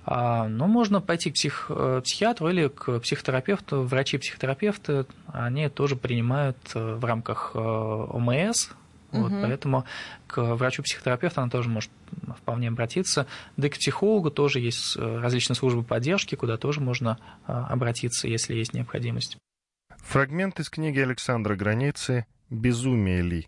А, 0.06 0.48
ну, 0.48 0.68
можно 0.68 1.02
пойти 1.02 1.32
к 1.32 1.34
псих, 1.34 1.72
психиатру 2.04 2.50
или 2.50 2.68
к 2.68 3.00
психотерапевту. 3.00 3.82
Врачи-психотерапевты, 3.82 5.08
они 5.26 5.68
тоже 5.70 5.96
принимают 5.96 6.58
в 6.76 7.04
рамках 7.04 7.56
ОМС 7.56 8.70
вот, 9.12 9.32
угу. 9.32 9.42
Поэтому 9.42 9.86
к 10.28 10.42
врачу-психотерапевту 10.56 11.42
она 11.42 11.50
тоже 11.50 11.70
может 11.70 11.92
вполне 12.38 12.70
обратиться. 12.70 13.28
Да 13.58 13.68
и 13.68 13.70
к 13.70 13.78
психологу 13.78 14.32
тоже 14.32 14.60
есть 14.60 14.96
э, 14.98 15.20
различные 15.20 15.56
службы 15.56 15.84
поддержки, 15.84 16.36
куда 16.36 16.58
тоже 16.58 16.82
можно 16.82 17.18
э, 17.48 17.52
обратиться, 17.52 18.28
если 18.28 18.56
есть 18.56 18.74
необходимость. 18.74 19.38
Фрагмент 19.98 20.60
из 20.60 20.70
книги 20.70 21.00
Александра 21.00 21.56
Границы 21.56 22.26
«Безумие 22.50 23.22
ли?». 23.22 23.48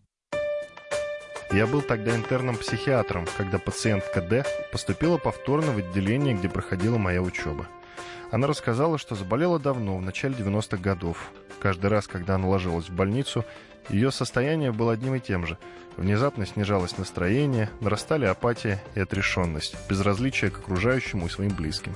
Я 1.52 1.68
был 1.68 1.82
тогда 1.82 2.16
интерном-психиатром, 2.16 3.28
когда 3.38 3.60
пациентка 3.60 4.22
Д 4.22 4.44
поступила 4.72 5.18
повторно 5.18 5.72
в 5.72 5.78
отделение, 5.78 6.34
где 6.34 6.50
проходила 6.50 6.98
моя 6.98 7.22
учеба. 7.22 7.68
Она 8.32 8.48
рассказала, 8.48 8.98
что 8.98 9.16
заболела 9.16 9.60
давно, 9.60 9.98
в 9.98 10.02
начале 10.02 10.36
90-х 10.36 10.78
годов. 10.78 11.32
Каждый 11.62 11.88
раз, 11.88 12.08
когда 12.08 12.36
она 12.36 12.48
ложилась 12.48 12.90
в 12.90 12.94
больницу, 12.94 13.46
ее 13.90 14.12
состояние 14.12 14.72
было 14.72 14.94
одним 14.94 15.16
и 15.16 15.20
тем 15.20 15.46
же. 15.46 15.58
Внезапно 15.98 16.46
снижалось 16.46 16.98
настроение, 16.98 17.70
нарастали 17.80 18.26
апатия 18.26 18.82
и 18.96 19.00
отрешенность, 19.00 19.76
безразличие 19.88 20.50
к 20.52 20.60
окружающему 20.60 21.28
и 21.28 21.30
своим 21.30 21.54
близким. 21.54 21.96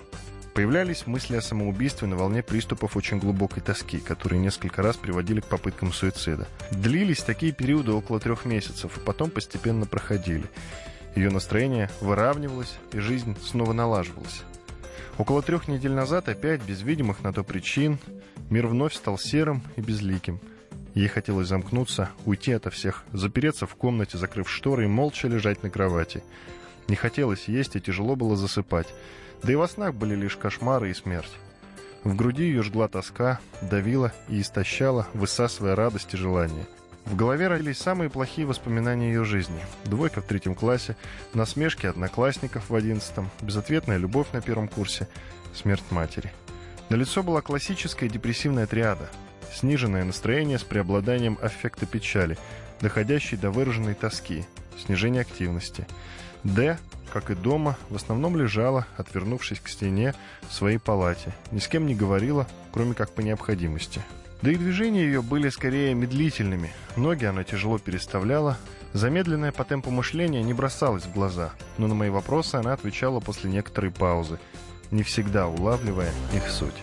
Появлялись 0.53 1.05
мысли 1.05 1.35
о 1.35 1.41
самоубийстве 1.41 2.07
на 2.07 2.15
волне 2.15 2.41
приступов 2.41 2.97
очень 2.97 3.19
глубокой 3.19 3.61
тоски, 3.61 3.99
которые 3.99 4.39
несколько 4.39 4.81
раз 4.81 4.97
приводили 4.97 5.39
к 5.39 5.45
попыткам 5.45 5.93
суицида. 5.93 6.47
Длились 6.71 7.21
такие 7.21 7.51
периоды 7.51 7.91
около 7.91 8.19
трех 8.19 8.45
месяцев, 8.45 8.97
и 8.97 8.99
потом 8.99 9.29
постепенно 9.29 9.85
проходили. 9.85 10.45
Ее 11.15 11.29
настроение 11.29 11.91
выравнивалось, 12.01 12.73
и 12.91 12.99
жизнь 12.99 13.37
снова 13.43 13.73
налаживалась. 13.73 14.43
Около 15.17 15.41
трех 15.41 15.67
недель 15.67 15.93
назад, 15.93 16.29
опять 16.29 16.61
без 16.61 16.81
видимых 16.81 17.23
на 17.23 17.33
то 17.33 17.43
причин, 17.43 17.97
мир 18.49 18.67
вновь 18.67 18.93
стал 18.93 19.17
серым 19.17 19.63
и 19.75 19.81
безликим– 19.81 20.39
Ей 20.97 21.09
хотелось 21.09 21.47
замкнуться, 21.47 22.09
уйти 22.25 22.53
ото 22.53 22.71
всех, 22.71 23.03
запереться 23.13 23.67
в 23.67 23.75
комнате, 23.75 24.17
закрыв 24.17 24.49
шторы 24.49 24.85
и 24.85 24.87
молча 24.87 25.27
лежать 25.27 25.61
на 25.61 25.69
кровати. 25.69 26.23
Не 26.87 26.95
хотелось 26.95 27.47
есть 27.47 27.75
и 27.75 27.79
тяжело 27.79 28.15
было 28.15 28.35
засыпать. 28.35 28.87
Да 29.43 29.51
и 29.51 29.55
во 29.55 29.67
снах 29.67 29.93
были 29.93 30.15
лишь 30.15 30.37
кошмары 30.37 30.89
и 30.89 30.95
смерть. 30.95 31.29
В 32.03 32.15
груди 32.15 32.45
ее 32.45 32.63
жгла 32.63 32.87
тоска, 32.87 33.39
давила 33.61 34.11
и 34.27 34.41
истощала, 34.41 35.05
высасывая 35.13 35.75
радость 35.75 36.15
и 36.15 36.17
желание. 36.17 36.65
В 37.07 37.15
голове 37.15 37.47
родились 37.47 37.79
самые 37.79 38.09
плохие 38.09 38.45
воспоминания 38.45 39.07
ее 39.07 39.23
жизни. 39.23 39.59
Двойка 39.85 40.21
в 40.21 40.25
третьем 40.25 40.55
классе, 40.55 40.95
насмешки 41.33 41.85
одноклассников 41.85 42.69
в 42.69 42.75
одиннадцатом, 42.75 43.29
безответная 43.41 43.97
любовь 43.97 44.27
на 44.33 44.41
первом 44.41 44.67
курсе, 44.67 45.07
смерть 45.53 45.83
матери. 45.89 46.31
На 46.89 46.95
лицо 46.95 47.23
была 47.23 47.41
классическая 47.41 48.09
депрессивная 48.09 48.67
триада 48.67 49.09
сниженное 49.53 50.03
настроение 50.03 50.59
с 50.59 50.63
преобладанием 50.63 51.37
аффекта 51.41 51.85
печали, 51.85 52.37
доходящей 52.79 53.37
до 53.37 53.51
выраженной 53.51 53.95
тоски, 53.95 54.45
снижение 54.77 55.21
активности. 55.21 55.87
Д, 56.43 56.77
как 57.11 57.31
и 57.31 57.35
дома, 57.35 57.77
в 57.89 57.95
основном 57.95 58.37
лежала, 58.37 58.85
отвернувшись 58.97 59.59
к 59.59 59.67
стене 59.67 60.13
в 60.47 60.53
своей 60.53 60.77
палате, 60.77 61.33
ни 61.51 61.59
с 61.59 61.67
кем 61.67 61.87
не 61.87 61.95
говорила, 61.95 62.47
кроме 62.71 62.93
как 62.93 63.11
по 63.11 63.21
необходимости. 63.21 64.01
Да 64.41 64.51
и 64.51 64.55
движения 64.55 65.03
ее 65.03 65.21
были 65.21 65.49
скорее 65.49 65.93
медлительными, 65.93 66.71
ноги 66.95 67.25
она 67.25 67.43
тяжело 67.43 67.79
переставляла, 67.79 68.57
замедленное 68.93 69.51
по 69.51 69.63
темпу 69.63 69.89
мышления 69.89 70.43
не 70.43 70.53
бросалось 70.53 71.03
в 71.03 71.13
глаза, 71.13 71.53
но 71.77 71.87
на 71.87 71.95
мои 71.95 72.09
вопросы 72.09 72.55
она 72.55 72.73
отвечала 72.73 73.19
после 73.19 73.49
некоторой 73.49 73.91
паузы, 73.91 74.39
не 74.91 75.03
всегда 75.03 75.47
улавливая 75.47 76.11
их 76.33 76.47
суть. 76.49 76.75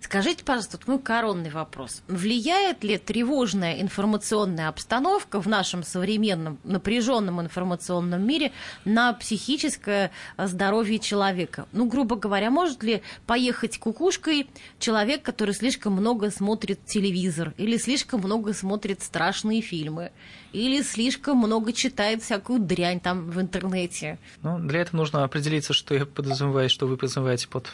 Скажите, 0.00 0.44
пожалуйста, 0.44 0.78
вот 0.78 0.88
мой 0.88 0.98
коронный 0.98 1.50
вопрос. 1.50 2.02
Влияет 2.08 2.82
ли 2.82 2.96
тревожная 2.96 3.82
информационная 3.82 4.68
обстановка 4.68 5.40
в 5.40 5.46
нашем 5.46 5.82
современном 5.82 6.58
напряженном 6.64 7.40
информационном 7.40 8.26
мире 8.26 8.52
на 8.86 9.12
психическое 9.12 10.10
здоровье 10.38 10.98
человека? 10.98 11.68
Ну, 11.72 11.84
грубо 11.84 12.16
говоря, 12.16 12.50
может 12.50 12.82
ли 12.82 13.02
поехать 13.26 13.78
кукушкой 13.78 14.48
человек, 14.78 15.22
который 15.22 15.54
слишком 15.54 15.92
много 15.92 16.30
смотрит 16.30 16.84
телевизор 16.86 17.52
или 17.58 17.76
слишком 17.76 18.20
много 18.20 18.54
смотрит 18.54 19.02
страшные 19.02 19.60
фильмы? 19.60 20.12
Или 20.52 20.82
слишком 20.82 21.38
много 21.38 21.72
читает 21.72 22.22
всякую 22.22 22.60
дрянь 22.60 23.00
там 23.00 23.30
в 23.30 23.40
интернете. 23.40 24.18
Ну, 24.42 24.58
для 24.58 24.80
этого 24.80 24.98
нужно 24.98 25.24
определиться, 25.24 25.72
что 25.72 25.94
я 25.94 26.06
подразумеваю, 26.06 26.68
что 26.68 26.86
вы 26.86 26.96
подразумеваете 26.96 27.48
под 27.48 27.72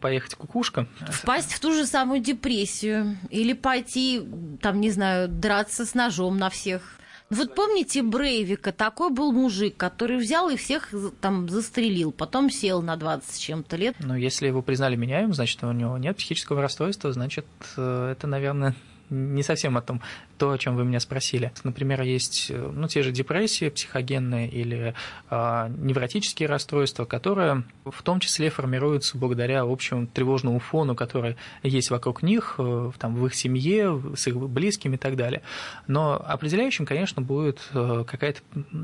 поехать 0.00 0.34
кукушка. 0.34 0.86
Впасть 1.10 1.52
в 1.52 1.60
ту 1.60 1.72
же 1.72 1.86
самую 1.86 2.20
депрессию 2.20 3.16
или 3.30 3.52
пойти, 3.52 4.22
там, 4.60 4.80
не 4.80 4.90
знаю, 4.90 5.28
драться 5.28 5.86
с 5.86 5.94
ножом 5.94 6.38
на 6.38 6.50
всех 6.50 6.98
Вот 7.30 7.54
помните 7.54 8.02
Брейвика? 8.02 8.72
Такой 8.72 9.10
был 9.10 9.32
мужик, 9.32 9.76
который 9.76 10.18
взял 10.18 10.50
и 10.50 10.56
всех 10.56 10.90
там 11.20 11.48
застрелил, 11.48 12.12
потом 12.12 12.50
сел 12.50 12.82
на 12.82 12.96
20 12.96 13.34
с 13.34 13.38
чем-то 13.38 13.76
лет. 13.76 13.96
Но 14.00 14.16
если 14.16 14.48
его 14.48 14.60
признали 14.60 14.96
меняемым, 14.96 15.32
значит, 15.32 15.62
у 15.64 15.72
него 15.72 15.96
нет 15.96 16.16
психического 16.18 16.60
расстройства, 16.60 17.12
значит, 17.12 17.46
э, 17.76 18.12
это, 18.12 18.26
наверное, 18.26 18.74
не 19.10 19.42
совсем 19.42 19.76
о 19.76 19.82
том, 19.82 20.00
то, 20.38 20.50
о 20.50 20.58
чем 20.58 20.76
вы 20.76 20.84
меня 20.84 21.00
спросили. 21.00 21.52
Например, 21.64 22.02
есть 22.02 22.50
ну, 22.50 22.88
те 22.88 23.02
же 23.02 23.12
депрессии 23.12 23.68
психогенные 23.68 24.48
или 24.48 24.94
э, 25.30 25.68
невротические 25.78 26.48
расстройства, 26.48 27.04
которые 27.04 27.64
в 27.84 28.02
том 28.02 28.20
числе 28.20 28.50
формируются 28.50 29.18
благодаря 29.18 29.62
общему 29.62 30.06
тревожному 30.06 30.58
фону, 30.58 30.94
который 30.94 31.36
есть 31.62 31.90
вокруг 31.90 32.22
них, 32.22 32.56
э, 32.58 32.90
там, 32.98 33.14
в 33.14 33.26
их 33.26 33.34
семье, 33.34 34.00
с 34.16 34.26
их 34.26 34.36
близкими 34.36 34.94
и 34.96 34.98
так 34.98 35.16
далее. 35.16 35.42
Но 35.86 36.14
определяющим, 36.14 36.86
конечно, 36.86 37.22
будет 37.22 37.60
э, 37.72 38.04
какая-то 38.06 38.40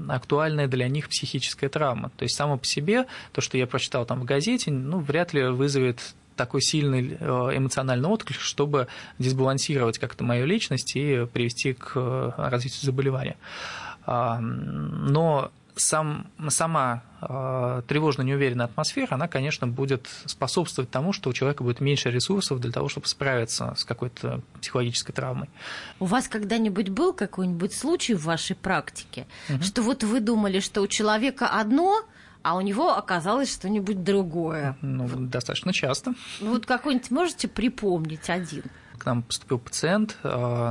актуальная 0.08 0.68
для 0.68 0.88
них 0.88 1.08
психическая 1.08 1.70
травма. 1.70 2.10
То 2.16 2.24
есть 2.24 2.36
само 2.36 2.58
по 2.58 2.66
себе 2.66 3.06
то, 3.32 3.40
что 3.40 3.58
я 3.58 3.66
прочитал 3.66 4.06
там 4.06 4.20
в 4.20 4.24
газете, 4.24 4.70
ну, 4.70 5.00
вряд 5.00 5.32
ли 5.32 5.44
вызовет 5.48 6.14
такой 6.38 6.62
сильный 6.62 7.18
э, 7.20 7.24
эмоциональный 7.54 8.08
отклик, 8.08 8.40
чтобы 8.40 8.88
дисбалансировать 9.18 9.98
как-то 9.98 10.24
мою 10.24 10.46
личность 10.46 10.96
и 10.96 11.26
привести 11.26 11.74
к 11.74 11.92
э, 11.96 12.32
развитию 12.36 12.86
заболевания. 12.86 13.36
А, 14.06 14.40
но 14.40 15.50
сам, 15.80 16.26
сама 16.48 17.02
э, 17.20 17.82
тревожно 17.86 18.22
неуверенная 18.22 18.66
атмосфера, 18.66 19.14
она, 19.14 19.28
конечно, 19.28 19.66
будет 19.66 20.08
способствовать 20.24 20.90
тому, 20.90 21.12
что 21.12 21.30
у 21.30 21.32
человека 21.32 21.62
будет 21.62 21.80
меньше 21.80 22.10
ресурсов 22.10 22.60
для 22.60 22.72
того, 22.72 22.88
чтобы 22.88 23.06
справиться 23.06 23.74
с 23.76 23.84
какой-то 23.84 24.40
психологической 24.60 25.14
травмой. 25.14 25.48
У 26.00 26.04
вас 26.04 26.28
когда-нибудь 26.28 26.88
был 26.88 27.12
какой-нибудь 27.12 27.74
случай 27.74 28.14
в 28.14 28.24
вашей 28.24 28.56
практике, 28.56 29.26
угу. 29.48 29.62
что 29.62 29.82
вот 29.82 30.04
вы 30.04 30.20
думали, 30.20 30.60
что 30.60 30.80
у 30.80 30.86
человека 30.86 31.48
одно, 31.48 32.02
а 32.42 32.56
у 32.56 32.60
него 32.60 32.96
оказалось 32.96 33.52
что-нибудь 33.52 34.02
другое. 34.04 34.76
Ну, 34.80 35.08
достаточно 35.26 35.72
часто. 35.72 36.14
Ну, 36.40 36.52
вот 36.52 36.66
какой-нибудь 36.66 37.10
можете 37.10 37.48
припомнить 37.48 38.30
один? 38.30 38.64
К 38.98 39.06
нам 39.06 39.22
поступил 39.22 39.58
пациент. 39.58 40.16
А, 40.22 40.70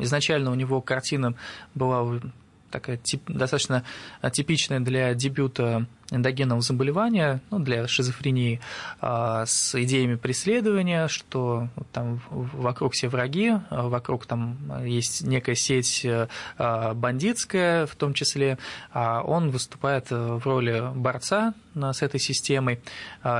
изначально 0.00 0.50
у 0.50 0.54
него 0.54 0.80
картина 0.80 1.34
была 1.74 2.20
такая 2.70 2.96
тип, 2.96 3.22
достаточно 3.28 3.84
типичная 4.32 4.80
для 4.80 5.14
дебюта 5.14 5.86
эндогенного 6.10 6.60
заболевания, 6.60 7.40
ну, 7.50 7.58
для 7.58 7.86
шизофрении, 7.86 8.60
а, 9.00 9.44
с 9.46 9.74
идеями 9.82 10.14
преследования, 10.14 11.08
что 11.08 11.68
там 11.92 12.20
вокруг 12.30 12.94
все 12.94 13.08
враги, 13.08 13.54
а 13.70 13.88
вокруг 13.88 14.26
там 14.26 14.56
есть 14.84 15.22
некая 15.22 15.54
сеть 15.54 16.06
а, 16.06 16.94
бандитская 16.94 17.86
в 17.86 17.94
том 17.96 18.14
числе, 18.14 18.58
а 18.92 19.22
он 19.22 19.50
выступает 19.50 20.10
в 20.10 20.40
роли 20.44 20.90
борца 20.94 21.54
с 21.74 22.02
этой 22.02 22.18
системой, 22.18 22.80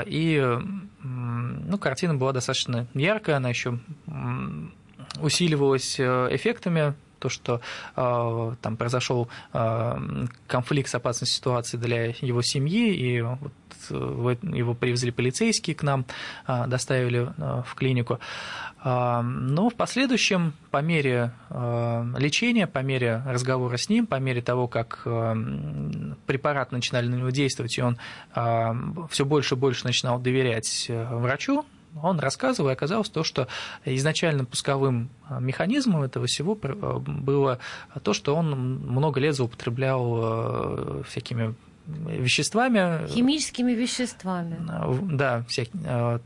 и 0.07 0.59
ну, 1.03 1.79
картина 1.79 2.15
была 2.15 2.33
достаточно 2.33 2.87
яркая, 2.95 3.37
она 3.37 3.49
еще 3.49 3.79
усиливалась 5.21 5.99
эффектами 5.99 6.95
то, 7.19 7.29
что 7.29 7.61
э, 7.97 8.55
там 8.61 8.77
произошел 8.77 9.29
э, 9.53 10.27
конфликт 10.47 10.89
с 10.89 10.95
опасной 10.95 11.29
ситуацией 11.29 11.81
для 11.83 12.05
его 12.21 12.43
семьи, 12.43 12.95
и 12.95 13.21
вот, 13.21 13.53
э, 13.91 14.37
его 14.57 14.75
привезли 14.75 15.11
полицейские 15.11 15.77
к 15.77 15.83
нам, 15.83 16.05
э, 16.47 16.67
доставили 16.67 17.33
э, 17.37 17.63
в 17.67 17.75
клинику. 17.75 18.19
Э, 18.85 19.21
но 19.23 19.69
в 19.69 19.75
последующем, 19.75 20.55
по 20.71 20.79
мере 20.79 21.33
э, 21.51 22.05
лечения, 22.19 22.67
по 22.67 22.81
мере 22.81 23.23
разговора 23.27 23.77
с 23.77 23.89
ним, 23.89 24.07
по 24.07 24.17
мере 24.17 24.43
того, 24.43 24.69
как 24.69 25.03
э, 25.05 25.35
препарат 26.27 26.73
начинали 26.73 27.09
на 27.09 27.17
него 27.17 27.31
действовать, 27.31 27.77
и 27.79 27.83
он 27.83 27.99
э, 28.35 28.75
все 29.11 29.25
больше 29.25 29.55
и 29.55 29.59
больше 29.59 29.85
начинал 29.85 30.19
доверять 30.19 30.87
э, 30.89 31.17
врачу, 31.17 31.65
он 32.03 32.21
рассказывал, 32.21 32.71
и 32.71 32.73
оказалось 32.73 33.09
то, 33.09 33.25
что 33.25 33.49
изначально 33.85 34.45
пусковым 34.45 35.11
а, 35.29 35.41
механизмом 35.41 36.03
этого 36.03 36.27
всего 36.27 36.59
а, 36.63 36.99
было 36.99 37.59
то, 38.03 38.13
что 38.13 38.35
он 38.35 38.51
много 38.51 39.21
лет 39.21 39.35
злоупотреблял 39.35 40.15
а, 40.17 41.03
всякими 41.09 41.55
веществами. 41.87 43.07
Химическими 43.09 43.73
веществами. 43.73 44.59
Да, 45.11 45.43
вся, 45.49 45.65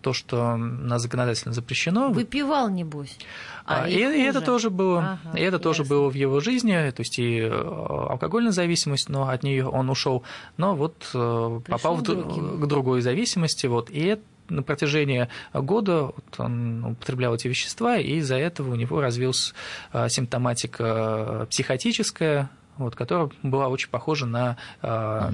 то, 0.00 0.12
что 0.12 0.56
на 0.56 0.98
законодательно 0.98 1.54
запрещено. 1.54 2.10
Выпивал, 2.10 2.68
небось. 2.68 3.16
А, 3.64 3.88
и, 3.88 3.94
и 3.94 4.22
это 4.22 4.40
тоже 4.40 4.70
было, 4.70 5.18
ага, 5.24 5.38
и 5.38 5.40
это 5.40 5.56
ясно. 5.56 5.58
тоже 5.60 5.84
было 5.84 6.10
в 6.10 6.14
его 6.14 6.40
жизни, 6.40 6.72
то 6.90 7.00
есть 7.00 7.16
и 7.20 7.40
алкогольная 7.42 8.50
зависимость, 8.50 9.08
но 9.08 9.28
от 9.28 9.44
нее 9.44 9.68
он 9.68 9.88
ушел, 9.88 10.24
но 10.56 10.74
вот 10.74 10.96
Пришел 10.98 11.60
попал 11.60 11.94
в, 11.94 12.02
к 12.02 12.66
другой 12.66 13.02
зависимости, 13.02 13.66
вот, 13.66 13.88
и 13.88 14.00
это 14.00 14.22
на 14.52 14.62
протяжении 14.62 15.28
года 15.52 16.12
он 16.38 16.84
употреблял 16.84 17.34
эти 17.34 17.48
вещества, 17.48 17.96
и 17.96 18.16
из-за 18.16 18.36
этого 18.36 18.72
у 18.72 18.74
него 18.74 19.00
развилась 19.00 19.54
а, 19.92 20.08
симптоматика 20.08 21.46
психотическая, 21.50 22.50
вот, 22.82 22.96
которая 22.96 23.30
была 23.42 23.68
очень 23.68 23.90
похожа 23.90 24.26
на 24.26 24.56
э, 24.82 25.30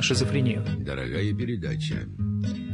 шизофрению. 0.00 0.64
Дорогая 0.78 1.32
передача, 1.34 2.06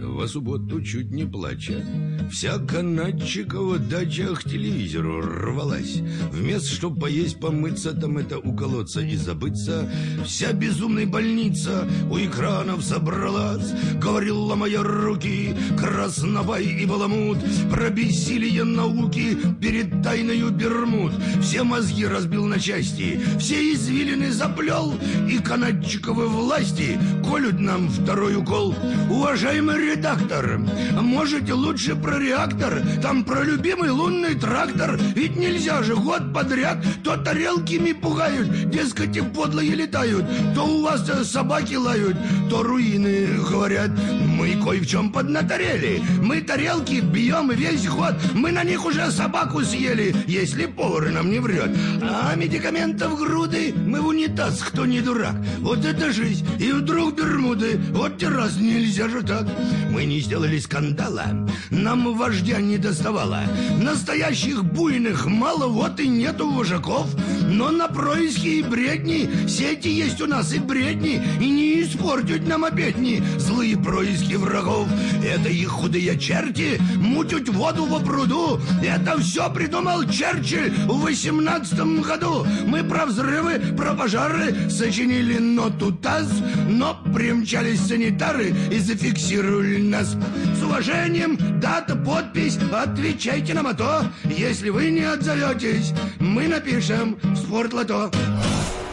в 0.01 0.27
субботу 0.29 0.81
чуть 0.83 1.11
не 1.11 1.25
плача, 1.25 1.85
вся 2.31 2.59
канадчикова 2.59 3.79
дача 3.79 4.35
к 4.35 4.45
телевизору 4.45 5.21
рвалась. 5.21 6.01
Вместо 6.33 6.75
чтоб 6.75 6.99
поесть, 7.01 7.41
помыться, 7.41 7.93
там 7.93 8.19
это 8.19 8.39
уколоться 8.39 9.01
и 9.01 9.17
забыться, 9.17 9.91
вся 10.25 10.53
безумная 10.53 11.07
больница 11.07 11.89
у 12.11 12.19
экранов 12.19 12.83
собралась. 12.83 13.73
Говорила 13.95 14.55
моя 14.55 14.83
руки, 14.83 15.55
краснобай 15.79 16.65
и 16.65 16.87
баламут, 16.87 17.39
про 17.71 17.91
бессилие 17.91 18.65
науки 18.65 19.37
перед 19.61 20.03
тайною 20.03 20.51
Бермуд. 20.51 21.13
Все 21.41 21.63
мозги 21.63 22.07
разбил 22.07 22.47
на 22.47 22.59
части, 22.59 23.21
все 23.39 23.73
извили 23.73 24.15
извилины 24.17 24.33
заплел, 24.33 24.95
и 25.29 25.39
канадчиковы 25.39 26.29
власти 26.29 26.99
колют 27.29 27.61
нам 27.61 27.89
второй 27.89 28.37
укол. 28.37 28.75
Уважаемый 29.11 29.93
редактор, 29.93 30.59
можете 31.01 31.53
лучше 31.53 31.95
про 31.95 32.19
реактор, 32.19 32.83
там 33.03 33.25
про 33.25 33.43
любимый 33.43 33.91
лунный 33.91 34.35
трактор, 34.35 34.99
ведь 35.15 35.37
нельзя 35.37 35.83
же 35.83 35.95
год 35.97 36.33
подряд, 36.33 36.79
то 37.03 37.17
тарелками 37.17 37.93
пугают, 37.93 38.71
дескать, 38.71 39.17
и 39.17 39.21
подлые 39.21 39.75
летают, 39.75 40.25
то 40.55 40.65
у 40.65 40.83
вас 40.83 41.07
собаки 41.25 41.75
лают, 41.75 42.17
то 42.51 42.63
руины 42.63 43.27
говорят, 43.51 43.91
мы 44.27 44.57
кое 44.63 44.81
в 44.81 44.87
чем 44.87 45.13
поднаторели, 45.13 46.03
мы 46.23 46.41
тарелки 46.41 47.01
бьем 47.01 47.51
весь 47.51 47.87
год, 47.89 48.15
мы 48.35 48.53
на 48.53 48.65
них 48.65 48.85
уже 48.85 49.11
собаку 49.11 49.63
съели, 49.63 50.15
если 50.27 50.67
повар 50.67 51.11
нам 51.11 51.31
не 51.31 51.39
врет, 51.39 51.71
а 52.03 52.35
медикаментов 52.37 53.19
груды 53.19 53.75
мы 53.75 53.96
мы 53.97 54.03
в 54.03 54.07
унитаз, 54.09 54.61
кто 54.61 54.85
не 54.85 55.01
дурак. 55.01 55.37
Вот 55.61 55.85
это 55.85 56.13
жизнь. 56.13 56.47
И 56.59 56.71
вдруг 56.73 57.17
Бермуды. 57.17 57.81
Вот 57.93 58.23
раз 58.23 58.57
нельзя 58.57 59.09
же 59.09 59.23
так. 59.23 59.47
Мы 59.91 60.05
не 60.05 60.21
сделали 60.21 60.59
скандала. 60.59 61.27
Нам 61.71 62.15
вождя 62.17 62.61
не 62.61 62.79
доставало. 62.79 63.43
Настоящих 63.81 64.65
буйных 64.65 65.27
мало, 65.27 65.67
вот 65.67 65.99
и 66.01 66.09
нету 66.09 66.51
вожаков. 66.51 67.09
Но 67.49 67.71
на 67.71 67.89
происки 67.89 68.47
и 68.47 68.63
бредни 68.63 69.31
сети 69.49 69.89
есть 69.89 70.21
у 70.21 70.27
нас 70.27 70.53
и 70.53 70.59
бредни. 70.59 71.23
И 71.41 71.51
не 71.51 71.83
испортят 71.83 72.47
нам 72.47 72.65
обедни 72.65 73.23
злые 73.39 73.77
происки 73.79 74.35
врагов. 74.35 74.89
Это 75.25 75.49
их 75.49 75.69
худые 75.69 76.19
черти 76.19 76.81
мутят 76.97 77.49
воду 77.49 77.87
во 77.87 78.01
пруду. 78.01 78.61
Это 78.85 79.19
все 79.21 79.51
придумал 79.51 80.05
Черчилль 80.05 80.71
в 80.87 81.01
восемнадцатом 81.01 82.03
году. 82.03 82.47
Мы 82.67 82.85
про 82.85 83.07
взрывы, 83.07 83.61
про 83.87 83.95
пожары 83.95 84.69
сочинили 84.69 85.39
ноту 85.39 85.93
ТАСС, 85.93 86.43
но 86.69 86.99
примчались 87.15 87.87
санитары 87.87 88.49
и 88.49 88.79
зафиксировали 88.79 89.81
нас. 89.81 90.17
С 90.55 90.63
уважением, 90.63 91.39
дата, 91.61 91.95
подпись, 91.95 92.59
отвечайте 92.73 93.55
нам, 93.55 93.69
а 93.69 93.75
то, 93.75 94.03
если 94.25 94.71
вы 94.71 94.91
не 94.91 95.03
отзоветесь, 95.03 95.93
мы 96.19 96.49
напишем 96.49 97.17
в 97.23 97.37
спортлото. 97.37 98.11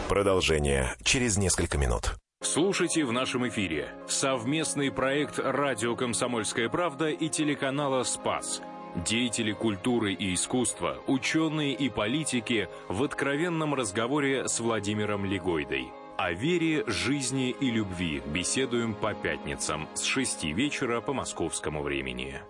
Продолжение 0.08 0.94
через 1.02 1.38
несколько 1.38 1.76
минут. 1.76 2.14
Слушайте 2.40 3.04
в 3.04 3.10
нашем 3.10 3.48
эфире 3.48 3.88
совместный 4.06 4.92
проект 4.92 5.40
«Радио 5.40 5.96
Комсомольская 5.96 6.68
правда» 6.68 7.08
и 7.08 7.28
телеканала 7.28 8.04
«Спас» 8.04 8.62
Деятели 8.94 9.52
культуры 9.52 10.12
и 10.12 10.34
искусства, 10.34 10.98
ученые 11.08 11.72
и 11.72 11.88
политики 11.88 12.68
в 12.88 13.02
откровенном 13.02 13.74
разговоре 13.74 14.46
с 14.46 14.60
Владимиром 14.60 15.24
Легойдой. 15.24 15.88
О 16.16 16.32
вере, 16.32 16.84
жизни 16.86 17.50
и 17.50 17.72
любви 17.72 18.22
беседуем 18.24 18.94
по 18.94 19.12
пятницам 19.12 19.88
с 19.94 20.04
6 20.04 20.44
вечера 20.44 21.00
по 21.00 21.12
московскому 21.12 21.82
времени. 21.82 22.40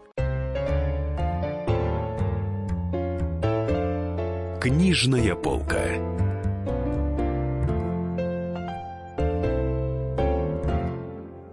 Книжная 4.61 5.35
полка. 5.35 6.24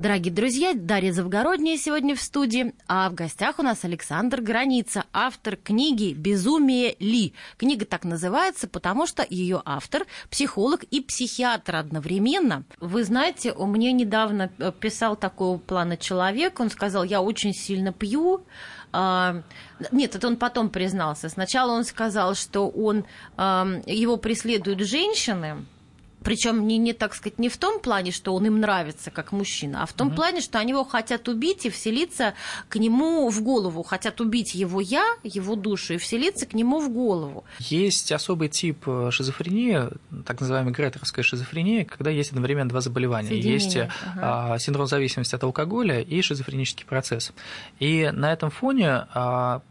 Дорогие 0.02 0.34
друзья, 0.34 0.74
Дарья 0.74 1.14
Завгородняя 1.14 1.78
сегодня 1.78 2.16
в 2.16 2.22
студии, 2.22 2.74
а 2.88 3.08
в 3.08 3.14
гостях 3.14 3.60
у 3.60 3.62
нас 3.62 3.86
Александр 3.86 4.42
Граница, 4.42 5.04
автор 5.14 5.56
книги 5.56 6.14
«Безумие 6.14 6.96
Ли». 7.00 7.36
Книга 7.58 7.86
так 7.86 8.04
называется, 8.04 8.68
потому 8.68 9.06
что 9.06 9.24
ее 9.30 9.62
автор– 9.64 10.08
психолог 10.32 10.82
и 10.86 11.02
психиатр 11.02 11.76
одновременно. 11.76 12.64
Вы 12.80 13.04
знаете, 13.04 13.54
у 13.54 13.68
меня 13.68 13.92
недавно 13.92 14.52
э, 14.58 14.72
писал 14.72 15.16
такого 15.16 15.60
плана 15.60 15.98
человек, 15.98 16.60
он 16.60 16.72
сказал, 16.72 17.04
я 17.04 17.22
очень 17.22 17.54
сильно 17.54 17.94
пью, 17.94 18.44
а, 18.92 19.44
нет, 19.92 20.16
это 20.16 20.26
он 20.26 20.38
потом 20.38 20.72
признался. 20.72 21.30
Сначала 21.30 21.74
он 21.74 21.86
сказал, 21.86 22.34
что 22.34 22.68
он, 22.70 23.06
его 23.38 24.18
преследуют 24.18 24.80
женщины, 24.80 25.64
причем 26.24 26.68
не, 26.68 26.78
не, 26.78 26.94
так 26.94 27.16
сказать, 27.16 27.40
не 27.40 27.50
в 27.50 27.58
том 27.58 27.80
плане, 27.80 28.12
что 28.12 28.34
он 28.34 28.46
им 28.46 28.60
нравится 28.60 29.12
как 29.12 29.32
мужчина, 29.32 29.84
а 29.84 29.86
в 29.86 29.94
том 29.94 30.08
угу. 30.08 30.18
плане, 30.18 30.42
что 30.42 30.60
они 30.60 30.72
его 30.72 30.84
хотят 30.84 31.28
убить 31.28 31.66
и 31.66 31.70
вселиться 31.70 32.34
к 32.70 32.76
нему 32.76 33.30
в 33.30 33.42
голову. 33.42 33.84
Хотят 33.84 34.22
убить 34.22 34.54
его 34.54 34.82
я, 34.82 35.06
его 35.24 35.56
душу, 35.56 35.94
и 35.94 35.98
вселиться 35.98 36.46
к 36.46 36.54
нему 36.54 36.80
в 36.80 36.90
голову. 36.90 37.44
Есть 37.60 38.12
особый 38.12 38.50
тип 38.50 38.84
э, 38.88 39.10
шизофрении, 39.12 39.90
так 40.26 40.40
называемая 40.40 40.74
гретеровская 40.74 41.24
шизофрения, 41.24 41.86
когда 41.86 42.12
есть 42.12 42.32
одновременно 42.32 42.70
два 42.70 42.82
заболевания. 42.82 43.40
Есть 43.40 43.76
э, 43.76 43.90
ага. 44.16 44.60
синдром 44.60 44.88
зависимости 44.88 45.36
от 45.36 45.44
алкоголя 45.44 46.02
и 46.02 46.22
шизофренический 46.22 46.86
процесс. 46.86 47.34
И 47.80 48.10
на 48.14 48.32
этом 48.32 48.52
фоне 48.52 49.08
а, 49.14 49.62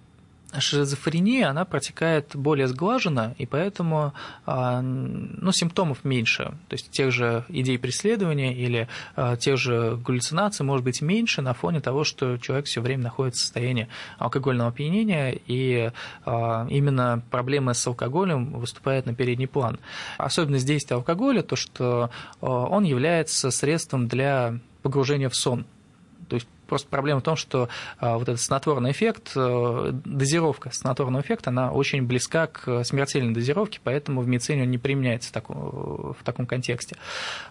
шизофрения, 0.59 1.49
она 1.49 1.65
протекает 1.65 2.35
более 2.35 2.67
сглаженно, 2.67 3.35
и 3.39 3.47
поэтому 3.47 4.13
а, 4.47 4.81
ну, 4.83 5.53
симптомов 5.53 6.05
меньше. 6.05 6.55
То 6.69 6.75
есть 6.75 6.91
тех 6.91 7.13
же 7.13 7.45
идей 7.49 7.79
преследования 7.79 8.55
или 8.55 8.89
а, 9.15 9.37
тех 9.37 9.59
же 9.59 9.97
галлюцинаций 10.05 10.67
может 10.67 10.85
быть 10.85 11.03
меньше 11.03 11.43
на 11.43 11.55
фоне 11.55 11.81
того, 11.81 12.05
что 12.05 12.37
человек 12.39 12.67
все 12.67 12.81
время 12.81 13.05
находится 13.05 13.43
в 13.43 13.45
состоянии 13.45 13.89
алкогольного 14.19 14.71
опьянения, 14.71 15.39
и 15.47 15.93
а, 16.25 16.67
именно 16.69 17.23
проблемы 17.31 17.75
с 17.75 17.87
алкоголем 17.87 18.53
выступают 18.53 19.07
на 19.07 19.15
передний 19.15 19.47
план. 19.47 19.79
Особенность 20.19 20.67
действия 20.67 20.97
алкоголя 20.97 21.43
то, 21.43 21.57
что 21.57 22.11
он 22.41 22.85
является 22.85 23.51
средством 23.51 24.09
для 24.09 24.59
погружения 24.83 25.29
в 25.29 25.37
сон. 25.37 25.65
То 26.29 26.37
есть 26.37 26.49
Просто 26.71 26.87
проблема 26.89 27.19
в 27.19 27.25
том, 27.25 27.35
что 27.35 27.69
а, 27.99 28.17
вот 28.17 28.29
этот 28.29 28.41
снотворный 28.41 28.93
эффект, 28.93 29.33
э, 29.35 29.91
дозировка 30.05 30.71
снотворного 30.73 31.21
эффекта, 31.21 31.51
она 31.51 31.73
очень 31.73 32.05
близка 32.07 32.47
к 32.47 32.85
смертельной 32.85 33.35
дозировке, 33.35 33.81
поэтому 33.83 34.21
в 34.21 34.29
медицине 34.29 34.63
он 34.63 34.71
не 34.71 34.79
применяется 34.79 35.31
в 35.31 35.33
таком, 35.33 36.15
в 36.15 36.23
таком 36.23 36.47
контексте. 36.47 36.95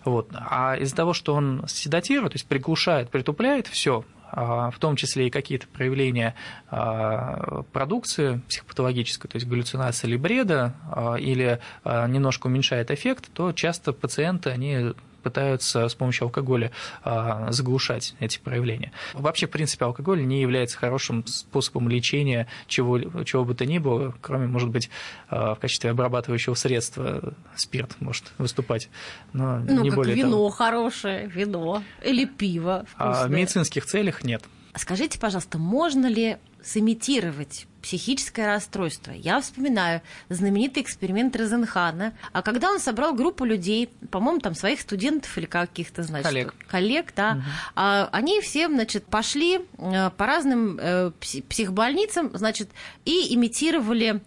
Вот. 0.05 0.30
А 0.32 0.78
из-за 0.78 0.95
того, 0.95 1.13
что 1.13 1.34
он 1.34 1.65
седатирует, 1.67 2.32
то 2.32 2.36
есть 2.38 2.47
приглушает, 2.47 3.09
притупляет 3.09 3.67
все, 3.67 4.05
а, 4.32 4.72
в 4.72 4.80
том 4.80 4.95
числе 4.95 5.28
и 5.28 5.30
какие-то 5.30 5.67
проявления 5.67 6.34
а, 6.70 7.63
продукции 7.74 8.41
психопатологической, 8.47 9.30
то 9.30 9.36
есть 9.36 9.47
галлюцинации 9.47 10.07
или 10.07 10.15
бреда, 10.15 10.76
или 11.20 11.59
немножко 11.84 12.47
уменьшает 12.47 12.89
эффект, 12.89 13.30
то 13.34 13.51
часто 13.51 13.91
пациенты, 13.91 14.49
они 14.49 14.93
пытаются 15.20 15.88
с 15.88 15.95
помощью 15.95 16.26
алкоголя 16.26 16.72
а, 17.03 17.51
заглушать 17.51 18.15
эти 18.20 18.39
проявления. 18.39 18.91
Вообще, 19.13 19.47
в 19.47 19.51
принципе, 19.51 19.86
алкоголь 19.86 20.26
не 20.26 20.41
является 20.41 20.78
хорошим 20.78 21.26
способом 21.26 21.89
лечения 21.89 22.47
чего, 22.67 23.24
чего 23.24 23.45
бы 23.45 23.55
то 23.55 23.65
ни 23.65 23.78
было, 23.78 24.13
кроме, 24.22 24.47
может 24.47 24.70
быть, 24.70 24.89
а, 25.30 25.55
в 25.55 25.59
качестве 25.59 25.91
обрабатывающего 25.91 26.53
средства 26.53 27.34
спирт 27.55 27.95
может 27.99 28.32
выступать, 28.38 28.89
но 29.34 29.59
ну, 29.59 29.84
не 29.84 29.91
более 29.91 30.15
вино 30.15 30.32
того. 30.32 30.49
хорошее, 30.49 31.28
вино 31.28 31.84
или 32.03 32.26
пиво 32.26 32.86
вкусное. 32.89 33.24
А 33.24 33.28
в 33.28 33.32
медицинских 33.32 33.86
целях 33.86 34.24
нет. 34.24 34.43
Скажите, 34.80 35.20
пожалуйста, 35.20 35.58
можно 35.58 36.08
ли 36.08 36.38
сымитировать 36.64 37.68
психическое 37.82 38.48
расстройство. 38.48 39.12
Я 39.12 39.42
вспоминаю 39.42 40.02
знаменитый 40.30 40.84
эксперимент 40.84 41.36
Розенхана, 41.36 42.14
а 42.32 42.42
когда 42.42 42.70
он 42.72 42.80
собрал 42.80 43.14
группу 43.14 43.44
людей, 43.46 43.90
по-моему, 44.10 44.40
там 44.40 44.56
своих 44.56 44.82
студентов 44.82 45.38
или 45.38 45.46
каких-то, 45.46 46.04
значит, 46.04 46.28
коллег, 46.28 46.56
коллег 46.68 47.14
да, 47.16 47.32
угу. 47.32 47.42
а, 47.76 48.10
они 48.12 48.40
все, 48.42 48.68
значит, 48.68 49.06
пошли 49.06 49.60
э, 49.78 50.10
по 50.12 50.26
разным 50.26 50.78
э, 50.80 51.12
психбольницам, 51.48 52.32
значит, 52.34 52.70
и 53.06 53.34
имитировали 53.34 54.22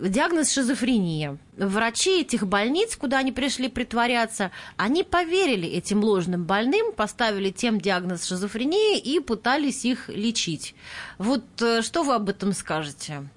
диагноз 0.00 0.52
шизофрения. 0.52 1.38
Врачи 1.56 2.22
этих 2.22 2.46
больниц, 2.46 2.96
куда 2.96 3.18
они 3.18 3.30
пришли 3.30 3.68
притворяться, 3.68 4.50
они 4.76 5.04
поверили 5.04 5.68
этим 5.68 6.02
ложным 6.02 6.44
больным, 6.44 6.92
поставили 6.92 7.50
тем 7.50 7.80
диагноз 7.80 8.24
шизофрения 8.24 8.98
и 8.98 9.20
пытались 9.20 9.84
их 9.84 10.08
лечить. 10.08 10.74
Вот 11.18 11.44
что 11.56 12.02
вы 12.02 12.14
об 12.14 12.28
этом 12.28 12.52
скажете? 12.52 13.28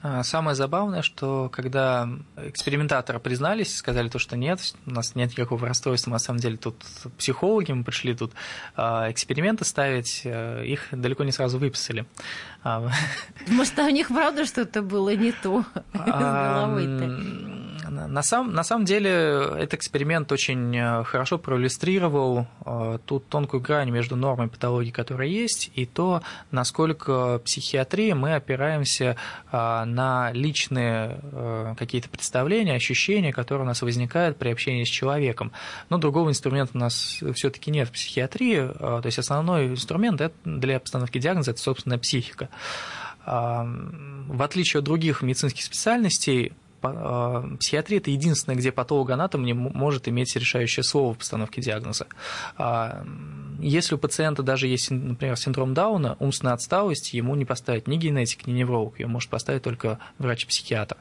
А, 0.00 0.22
самое 0.22 0.54
забавное, 0.54 1.02
что 1.02 1.48
когда 1.48 2.08
экспериментаторы 2.36 3.18
признались, 3.18 3.76
сказали 3.76 4.08
то, 4.08 4.18
что 4.18 4.36
нет, 4.36 4.60
у 4.86 4.92
нас 4.92 5.16
нет 5.16 5.30
никакого 5.30 5.66
расстройства, 5.66 6.10
на 6.10 6.18
самом 6.18 6.38
деле 6.38 6.56
тут 6.56 6.76
психологи, 7.16 7.72
мы 7.72 7.82
пришли 7.82 8.14
тут 8.14 8.32
а, 8.76 9.10
эксперименты 9.10 9.64
ставить, 9.64 10.22
э, 10.24 10.64
их 10.66 10.86
далеко 10.92 11.24
не 11.24 11.32
сразу 11.32 11.58
выписали. 11.58 12.06
А, 12.62 12.88
Может, 13.48 13.78
у 13.78 13.88
них 13.88 14.08
правда 14.08 14.46
что-то 14.46 14.82
было 14.82 15.16
не 15.16 15.32
то 15.32 15.64
с 15.92 15.98
головой-то? 15.98 17.67
На, 17.90 18.22
сам, 18.22 18.52
на 18.52 18.62
самом 18.62 18.84
деле 18.84 19.10
этот 19.10 19.74
эксперимент 19.74 20.30
очень 20.32 20.76
э, 20.76 21.04
хорошо 21.04 21.38
проиллюстрировал 21.38 22.46
э, 22.64 22.98
ту 23.04 23.20
тонкую 23.20 23.60
грань 23.60 23.90
между 23.90 24.16
нормой 24.16 24.46
и 24.46 24.50
патологией, 24.50 24.92
которая 24.92 25.28
есть, 25.28 25.70
и 25.74 25.86
то, 25.86 26.22
насколько 26.50 27.40
психиатрии 27.44 28.12
мы 28.12 28.34
опираемся 28.34 29.16
э, 29.50 29.84
на 29.84 30.30
личные 30.32 31.20
какие-то 31.78 32.08
представления, 32.08 32.74
ощущения, 32.74 33.32
которые 33.32 33.64
у 33.64 33.66
нас 33.66 33.82
возникают 33.82 34.36
при 34.36 34.50
общении 34.50 34.84
с 34.84 34.88
человеком. 34.88 35.52
Но 35.88 35.98
другого 35.98 36.30
инструмента 36.30 36.72
у 36.74 36.78
нас 36.78 37.22
все-таки 37.34 37.70
нет 37.70 37.88
в 37.88 37.92
психиатрии, 37.92 38.68
то 38.78 39.02
есть 39.04 39.18
основной 39.18 39.68
инструмент 39.68 40.20
для 40.44 40.80
постановки 40.80 41.18
диагноза– 41.18 41.50
это 41.52 41.60
собственная 41.60 41.98
психика. 41.98 42.48
В 43.24 44.42
отличие 44.42 44.78
от 44.78 44.84
других 44.84 45.22
медицинских 45.22 45.64
специальностей, 45.64 46.52
психиатрия– 46.80 47.98
это 48.00 48.10
единственное, 48.10 48.56
где 48.56 48.72
патологоанатом 48.72 49.44
не 49.44 49.52
может 49.52 50.08
иметь 50.08 50.34
решающее 50.36 50.82
слово 50.82 51.14
в 51.14 51.18
постановке 51.18 51.60
диагноза. 51.60 52.06
А, 52.56 53.04
если 53.58 53.94
у 53.94 53.98
пациента 53.98 54.42
даже 54.42 54.66
есть, 54.66 54.90
например, 54.90 55.36
синдром 55.36 55.74
Дауна, 55.74 56.16
умственная 56.20 56.54
отсталость, 56.54 57.12
ему 57.14 57.34
не 57.34 57.44
поставить 57.44 57.88
ни 57.88 57.96
генетик, 57.96 58.46
ни 58.46 58.52
невролог, 58.52 58.98
ее 58.98 59.06
может 59.06 59.30
поставить 59.30 59.62
только 59.62 59.98
врач-психиатр. 60.18 60.96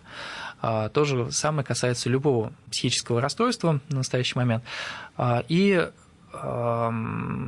А, 0.62 0.90
то 0.90 1.04
же 1.06 1.32
самое 1.32 1.64
касается 1.64 2.10
любого 2.10 2.52
психического 2.72 3.22
расстройства 3.22 3.80
в 3.90 3.94
настоящий 3.94 4.38
момент. 4.38 4.64
И 5.48 5.90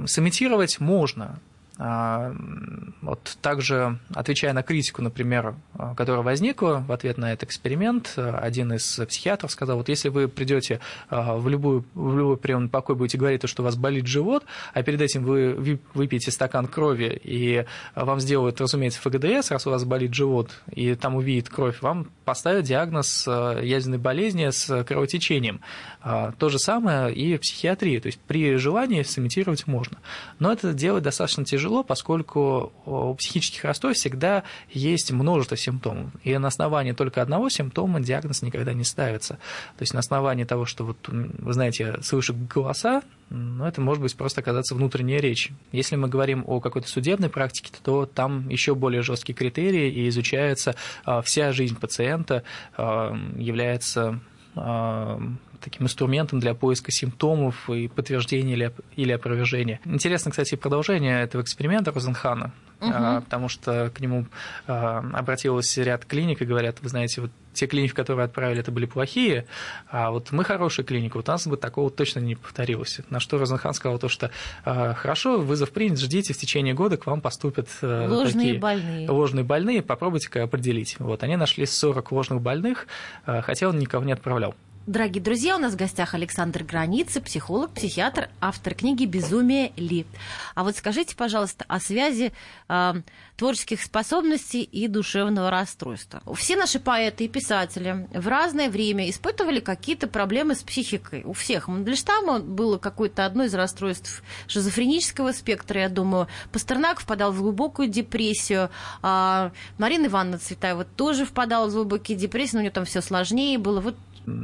сымитировать 0.07 0.79
можно, 0.79 1.25
а, 1.35 1.48
вот 1.79 3.37
также, 3.41 3.99
отвечая 4.13 4.51
на 4.51 4.63
критику, 4.63 5.01
например, 5.01 5.55
а, 5.73 5.95
которая 5.95 6.23
возникла 6.23 6.83
в 6.85 6.91
ответ 6.91 7.17
на 7.17 7.31
этот 7.31 7.43
эксперимент, 7.43 8.15
один 8.17 8.73
из 8.73 8.99
психиатров 9.07 9.49
сказал, 9.49 9.77
вот 9.77 9.87
если 9.87 10.09
вы 10.09 10.27
придете 10.27 10.81
а, 11.09 11.37
в, 11.37 11.47
любую, 11.47 11.85
в 11.93 12.17
любой 12.17 12.35
приемный 12.35 12.67
покой, 12.67 12.95
будете 12.95 13.17
говорить, 13.17 13.47
что 13.47 13.63
у 13.63 13.65
вас 13.65 13.77
болит 13.77 14.07
живот, 14.07 14.43
а 14.73 14.83
перед 14.83 14.99
этим 14.99 15.23
вы 15.23 15.79
выпьете 15.93 16.31
стакан 16.31 16.67
крови, 16.67 17.19
и 17.23 17.65
вам 17.95 18.19
сделают, 18.19 18.59
разумеется, 18.59 18.99
ФГДС, 18.99 19.49
раз 19.51 19.65
у 19.65 19.69
вас 19.69 19.85
болит 19.85 20.13
живот, 20.13 20.51
и 20.71 20.95
там 20.95 21.15
увидит 21.15 21.47
кровь, 21.47 21.81
вам 21.81 22.11
поставят 22.25 22.65
диагноз 22.65 23.25
язвенной 23.25 23.99
болезни 23.99 24.49
с 24.49 24.83
кровотечением. 24.83 25.61
То 26.03 26.49
же 26.49 26.59
самое 26.59 27.13
и 27.13 27.37
в 27.37 27.41
психиатрии, 27.41 27.99
то 27.99 28.07
есть 28.07 28.19
при 28.19 28.57
желании 28.57 29.03
сымитировать 29.03 29.65
можно. 29.65 29.97
Но 30.39 30.51
это 30.51 30.73
делать 30.73 31.03
достаточно 31.03 31.45
тяжело, 31.45 31.68
тяжело, 31.69 31.83
поскольку 31.83 32.73
у 32.85 33.13
психических 33.13 33.63
расстройств 33.63 34.01
всегда 34.01 34.43
есть 34.71 35.11
множество 35.11 35.55
симптомов. 35.55 36.11
И 36.23 36.35
на 36.37 36.47
основании 36.47 36.93
только 36.93 37.21
одного 37.21 37.49
симптома 37.49 37.99
диагноз 37.99 38.41
никогда 38.41 38.73
не 38.73 38.83
ставится. 38.83 39.35
То 39.77 39.81
есть 39.81 39.93
на 39.93 39.99
основании 39.99 40.45
того, 40.45 40.65
что 40.65 40.83
вот, 40.83 40.97
вы 41.07 41.53
знаете, 41.53 41.99
слышу 42.01 42.33
голоса, 42.33 43.03
ну, 43.29 43.65
это 43.65 43.81
может 43.81 44.01
быть 44.01 44.15
просто 44.15 44.41
оказаться 44.41 44.73
внутренняя 44.73 45.19
речь. 45.19 45.51
Если 45.71 45.95
мы 45.95 46.07
говорим 46.07 46.43
о 46.47 46.59
какой-то 46.59 46.87
судебной 46.87 47.29
практике, 47.29 47.71
то 47.83 48.07
там 48.07 48.49
еще 48.49 48.73
более 48.73 49.03
жесткие 49.03 49.35
критерии, 49.35 49.91
и 49.91 50.09
изучается 50.09 50.75
а, 51.05 51.21
вся 51.21 51.51
жизнь 51.51 51.75
пациента, 51.79 52.43
а, 52.75 53.15
является 53.37 54.19
а, 54.55 55.21
таким 55.61 55.85
инструментом 55.85 56.39
для 56.39 56.53
поиска 56.53 56.91
симптомов 56.91 57.69
и 57.69 57.87
подтверждения 57.87 58.53
или, 58.53 58.73
или 58.95 59.11
опровержения. 59.11 59.79
Интересно, 59.85 60.31
кстати, 60.31 60.55
продолжение 60.55 61.21
этого 61.23 61.41
эксперимента 61.41 61.91
Розенхана, 61.91 62.53
угу. 62.79 63.21
потому 63.23 63.49
что 63.49 63.91
к 63.93 63.99
нему 63.99 64.25
обратилось 64.65 65.77
ряд 65.77 66.05
клиник 66.05 66.41
и 66.41 66.45
говорят, 66.45 66.77
вы 66.81 66.89
знаете, 66.89 67.21
вот 67.21 67.31
те 67.51 67.67
клиники, 67.67 67.93
которые 67.93 68.25
отправили, 68.25 68.61
это 68.61 68.71
были 68.71 68.85
плохие, 68.85 69.45
а 69.89 70.11
вот 70.11 70.31
мы 70.31 70.45
хорошая 70.45 70.85
клиника, 70.85 71.17
вот 71.17 71.27
у 71.27 71.31
нас 71.31 71.45
бы 71.47 71.57
такого 71.57 71.89
точно 71.89 72.19
не 72.19 72.35
повторилось. 72.35 73.01
На 73.09 73.19
что 73.19 73.37
Розенхан 73.37 73.73
сказал 73.73 73.99
то, 73.99 74.07
что 74.07 74.31
хорошо, 74.63 75.39
вызов 75.39 75.71
принят, 75.71 75.99
ждите, 75.99 76.33
в 76.33 76.37
течение 76.37 76.73
года 76.73 76.95
к 76.95 77.05
вам 77.05 77.21
поступят 77.21 77.67
ложные 77.81 78.33
такие 78.33 78.59
больные. 78.59 79.09
ложные 79.09 79.43
больные, 79.43 79.81
попробуйте-ка 79.81 80.43
определить. 80.43 80.95
Вот, 80.99 81.23
они 81.23 81.35
нашли 81.35 81.65
40 81.65 82.11
ложных 82.11 82.41
больных, 82.41 82.87
хотя 83.25 83.67
он 83.67 83.79
никого 83.79 84.05
не 84.05 84.13
отправлял. 84.13 84.55
Дорогие 84.87 85.21
друзья, 85.21 85.55
у 85.55 85.59
нас 85.59 85.73
в 85.73 85.75
гостях 85.75 86.15
Александр 86.15 86.63
Границы, 86.63 87.21
психолог, 87.21 87.71
психиатр, 87.71 88.29
автор 88.41 88.73
книги 88.73 89.05
«Безумие 89.05 89.71
Ли». 89.75 90.07
А 90.55 90.63
вот 90.63 90.75
скажите, 90.77 91.15
пожалуйста, 91.15 91.63
о 91.67 91.79
связи 91.79 92.31
э, 92.67 92.93
творческих 93.37 93.83
способностей 93.83 94.63
и 94.63 94.87
душевного 94.87 95.51
расстройства. 95.51 96.21
Все 96.33 96.55
наши 96.55 96.79
поэты 96.79 97.25
и 97.25 97.27
писатели 97.27 98.07
в 98.13 98.27
разное 98.27 98.69
время 98.69 99.07
испытывали 99.09 99.59
какие-то 99.59 100.07
проблемы 100.07 100.55
с 100.55 100.63
психикой. 100.63 101.21
У 101.23 101.33
всех. 101.33 101.67
Мандельштама 101.67 102.39
было 102.39 102.79
какое-то 102.79 103.25
одно 103.25 103.43
из 103.43 103.53
расстройств 103.53 104.23
шизофренического 104.47 105.33
спектра, 105.33 105.81
я 105.81 105.89
думаю. 105.89 106.27
Пастернак 106.51 106.99
впадал 106.99 107.31
в 107.31 107.41
глубокую 107.41 107.89
депрессию. 107.89 108.71
А 109.03 109.51
Марина 109.77 110.07
Ивановна 110.07 110.39
Цветаева 110.39 110.83
тоже 110.83 111.25
впадала 111.25 111.69
в 111.69 111.73
глубокие 111.73 112.17
депрессии, 112.17 112.55
но 112.55 112.59
у 112.59 112.61
нее 112.63 112.71
там 112.71 112.85
все 112.85 113.01
сложнее 113.01 113.59
было. 113.59 113.81
Вот 113.81 113.95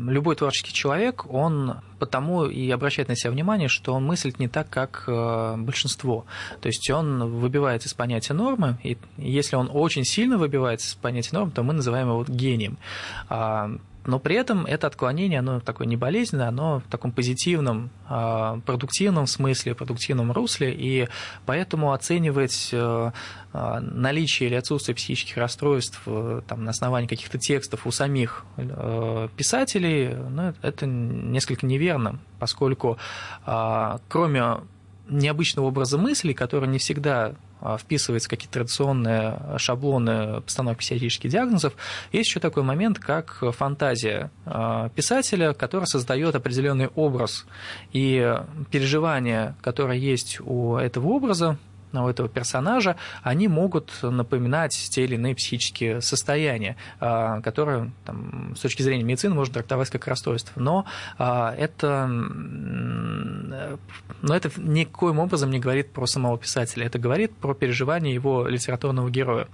любой 0.09 0.35
творческий 0.35 0.73
человек, 0.73 1.25
он 1.31 1.77
потому 1.99 2.45
и 2.45 2.69
обращает 2.71 3.09
на 3.09 3.15
себя 3.15 3.31
внимание, 3.31 3.67
что 3.67 3.93
он 3.93 4.05
мыслит 4.05 4.39
не 4.39 4.47
так, 4.47 4.69
как 4.69 5.05
э, 5.07 5.55
большинство. 5.57 6.25
То 6.61 6.67
есть 6.67 6.89
он 6.89 7.39
выбивается 7.39 7.87
из 7.87 7.93
понятия 7.93 8.33
нормы, 8.33 8.77
и 8.83 8.97
если 9.17 9.55
он 9.55 9.69
очень 9.71 10.03
сильно 10.03 10.37
выбивается 10.37 10.87
из 10.87 10.95
понятия 10.95 11.31
нормы, 11.33 11.51
то 11.51 11.63
мы 11.63 11.73
называем 11.73 12.09
его 12.09 12.25
гением. 12.27 12.77
Но 14.05 14.19
при 14.19 14.35
этом 14.35 14.65
это 14.65 14.87
отклонение, 14.87 15.39
оно 15.39 15.59
такое 15.59 15.87
не 15.87 15.97
болезненное, 15.97 16.49
оно 16.49 16.79
в 16.79 16.89
таком 16.89 17.11
позитивном, 17.11 17.89
а, 18.07 18.59
продуктивном 18.65 19.27
смысле, 19.27 19.75
продуктивном 19.75 20.31
русле, 20.31 20.73
и 20.73 21.07
поэтому 21.45 21.91
оценивать 21.91 22.69
э, 22.71 23.11
а, 23.53 23.79
наличие 23.79 24.49
или 24.49 24.55
отсутствие 24.55 24.95
психических 24.95 25.37
расстройств 25.37 26.01
э, 26.05 26.41
там, 26.47 26.63
на 26.63 26.71
основании 26.71 27.07
каких-то 27.07 27.39
текстов 27.39 27.87
у 27.87 27.91
самих 27.91 28.45
э, 28.57 29.29
писателей, 29.35 30.13
ну, 30.13 30.53
это 30.61 30.85
несколько 30.85 31.65
неверно, 31.65 32.19
поскольку 32.39 32.97
а, 33.45 33.99
кроме 34.07 34.57
необычного 35.07 35.67
образа 35.67 35.97
мысли, 35.97 36.33
который 36.33 36.67
не 36.67 36.77
всегда 36.77 37.35
а, 37.61 37.77
вписывается 37.77 38.27
в 38.27 38.29
какие-то 38.29 38.53
традиционные 38.53 39.39
шаблоны 39.57 40.41
постановки 40.41 40.79
психиатрических 40.79 41.29
диагнозов, 41.29 41.73
есть 42.11 42.29
еще 42.29 42.39
такой 42.39 42.63
момент, 42.63 42.99
как 42.99 43.43
фантазия 43.55 44.31
а, 44.45 44.89
писателя, 44.89 45.53
который 45.53 45.85
создает 45.85 46.35
определенный 46.35 46.87
образ. 46.87 47.45
И 47.93 48.37
переживания, 48.71 49.55
которые 49.61 50.01
есть 50.01 50.39
у 50.41 50.75
этого 50.75 51.07
образа, 51.07 51.57
у 51.93 52.07
этого 52.07 52.27
персонажа, 52.27 52.95
они 53.23 53.47
могут 53.47 53.91
напоминать 54.01 54.75
те 54.91 55.03
или 55.03 55.15
иные 55.15 55.35
психические 55.35 56.01
состояния, 56.01 56.75
а, 56.99 57.41
которые 57.41 57.91
там, 58.05 58.53
с 58.55 58.59
точки 58.59 58.81
зрения 58.81 59.03
медицины 59.03 59.35
можно 59.35 59.55
трактовать 59.55 59.89
как 59.89 60.07
расстройство. 60.07 60.59
Но 60.59 60.85
это, 61.17 62.07
но 62.07 64.35
это 64.35 64.51
никоим 64.57 65.19
образом 65.19 65.51
не 65.51 65.59
говорит 65.59 65.91
про 65.91 66.05
самого 66.05 66.37
писателя, 66.37 66.85
это 66.85 66.99
говорит 66.99 67.35
про 67.35 67.53
переживания 67.53 68.13
его 68.13 68.47
литературного 68.47 69.09
героя. 69.09 69.47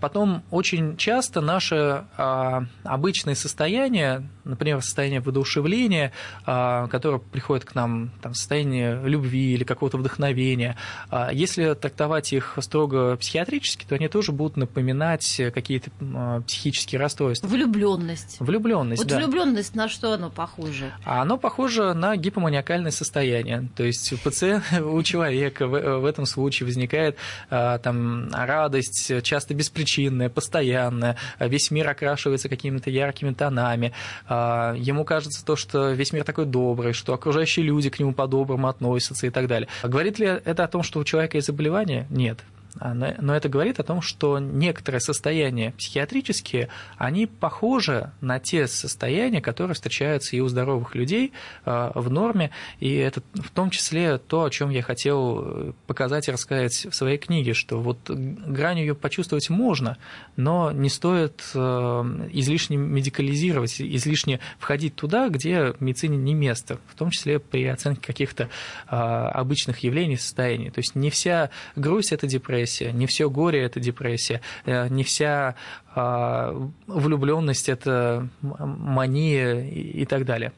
Потом 0.00 0.42
очень 0.50 0.96
часто 0.96 1.40
наше 1.40 2.04
а, 2.16 2.64
обычное 2.84 3.34
состояние, 3.34 4.28
например, 4.44 4.80
состояние 4.80 5.20
воодушевления, 5.20 6.12
а, 6.46 6.86
которое 6.86 7.18
приходит 7.18 7.64
к 7.64 7.74
нам, 7.74 8.10
там, 8.22 8.34
состояние 8.34 9.00
любви 9.04 9.54
или 9.54 9.64
какого-то 9.64 9.98
вдохновения, 9.98 10.76
а, 11.10 11.30
если 11.32 11.57
трактовать 11.58 12.32
их 12.32 12.58
строго 12.60 13.16
психиатрически, 13.16 13.84
то 13.86 13.94
они 13.94 14.08
тоже 14.08 14.32
будут 14.32 14.56
напоминать 14.56 15.40
какие-то 15.54 15.90
а, 16.00 16.40
психические 16.42 17.00
расстройства. 17.00 17.46
Влюбленность. 17.46 18.36
Влюбленность. 18.40 19.02
Вот 19.02 19.08
да. 19.08 19.18
влюбленность 19.18 19.74
на 19.74 19.88
что 19.88 20.12
оно 20.12 20.30
похоже? 20.30 20.92
А 21.04 21.22
оно 21.22 21.38
похоже 21.38 21.94
на 21.94 22.16
гипоманиакальное 22.16 22.90
состояние. 22.90 23.68
То 23.76 23.84
есть 23.84 24.12
у 24.12 24.18
пациента, 24.18 24.84
у 24.84 25.02
человека 25.02 25.66
в, 25.66 26.00
в 26.00 26.04
этом 26.04 26.26
случае 26.26 26.66
возникает 26.66 27.16
а, 27.50 27.78
там 27.78 28.30
радость, 28.32 29.22
часто 29.22 29.54
беспричинная 29.54 30.28
постоянное, 30.28 31.16
весь 31.38 31.70
мир 31.70 31.88
окрашивается 31.88 32.48
какими-то 32.48 32.90
яркими 32.90 33.32
тонами, 33.32 33.92
а, 34.26 34.74
ему 34.76 35.04
кажется 35.04 35.44
то, 35.44 35.56
что 35.56 35.90
весь 35.92 36.12
мир 36.12 36.24
такой 36.24 36.46
добрый, 36.46 36.92
что 36.92 37.14
окружающие 37.14 37.64
люди 37.64 37.90
к 37.90 37.98
нему 37.98 38.12
по-доброму 38.12 38.68
относятся 38.68 39.26
и 39.26 39.30
так 39.30 39.46
далее. 39.46 39.68
Говорит 39.82 40.18
ли 40.18 40.26
это 40.26 40.64
о 40.64 40.68
том, 40.68 40.82
что 40.82 41.00
у 41.00 41.04
человека 41.04 41.37
есть 41.38 41.46
заболевание? 41.48 42.06
Нет. 42.10 42.44
А, 42.80 42.94
но 42.94 43.34
это 43.34 43.48
говорит 43.48 43.80
о 43.80 43.82
том, 43.82 44.00
что 44.00 44.38
некоторые 44.38 45.00
состояния 45.00 45.72
психиатрические, 45.72 46.68
они 46.96 47.26
похожи 47.26 48.12
на 48.20 48.38
те 48.38 48.66
состояния, 48.66 49.40
которые 49.40 49.74
встречаются 49.74 50.36
и 50.36 50.40
у 50.40 50.48
здоровых 50.48 50.94
людей 50.94 51.32
а, 51.64 51.92
в 51.94 52.10
норме, 52.10 52.50
и 52.80 52.94
это 52.94 53.22
в 53.34 53.50
том 53.50 53.70
числе 53.70 54.18
то, 54.18 54.44
о 54.44 54.50
чем 54.50 54.70
я 54.70 54.82
хотел 54.82 55.42
э, 55.42 55.72
показать 55.86 56.28
и 56.28 56.32
рассказать 56.32 56.86
в 56.90 56.94
своей 56.94 57.18
книге, 57.18 57.54
что 57.54 57.78
вот 57.78 57.98
грань 58.08 58.78
ее 58.78 58.94
почувствовать 58.94 59.50
можно, 59.50 59.98
но 60.36 60.72
не 60.72 60.88
стоит 60.88 61.42
э, 61.54 61.58
излишне 62.32 62.76
медикализировать, 62.76 63.80
излишне 63.80 64.40
входить 64.58 64.94
туда, 64.94 65.28
где 65.28 65.74
медицине 65.80 66.16
не 66.16 66.34
место, 66.34 66.78
в 66.86 66.94
том 66.94 67.10
числе 67.10 67.38
при 67.38 67.66
оценке 67.66 68.00
каких-то 68.02 68.48
а, 68.86 69.28
обычных 69.30 69.80
явлений, 69.80 70.16
состояний. 70.16 70.70
То 70.70 70.80
есть 70.80 70.94
не 70.94 71.10
вся 71.10 71.50
грусть– 71.76 72.12
это 72.12 72.26
депрессия, 72.26 72.67
депрессия, 72.68 72.92
не 72.92 73.06
все 73.06 73.30
горе 73.30 73.62
это 73.62 73.80
депрессия, 73.80 74.40
э, 74.64 74.88
не 74.88 75.02
вся 75.02 75.54
а, 75.94 76.52
влюбленность 76.86 77.68
это 77.68 78.28
мания 78.40 79.60
и 79.60 80.04
так 80.04 80.24
далее. 80.24 80.52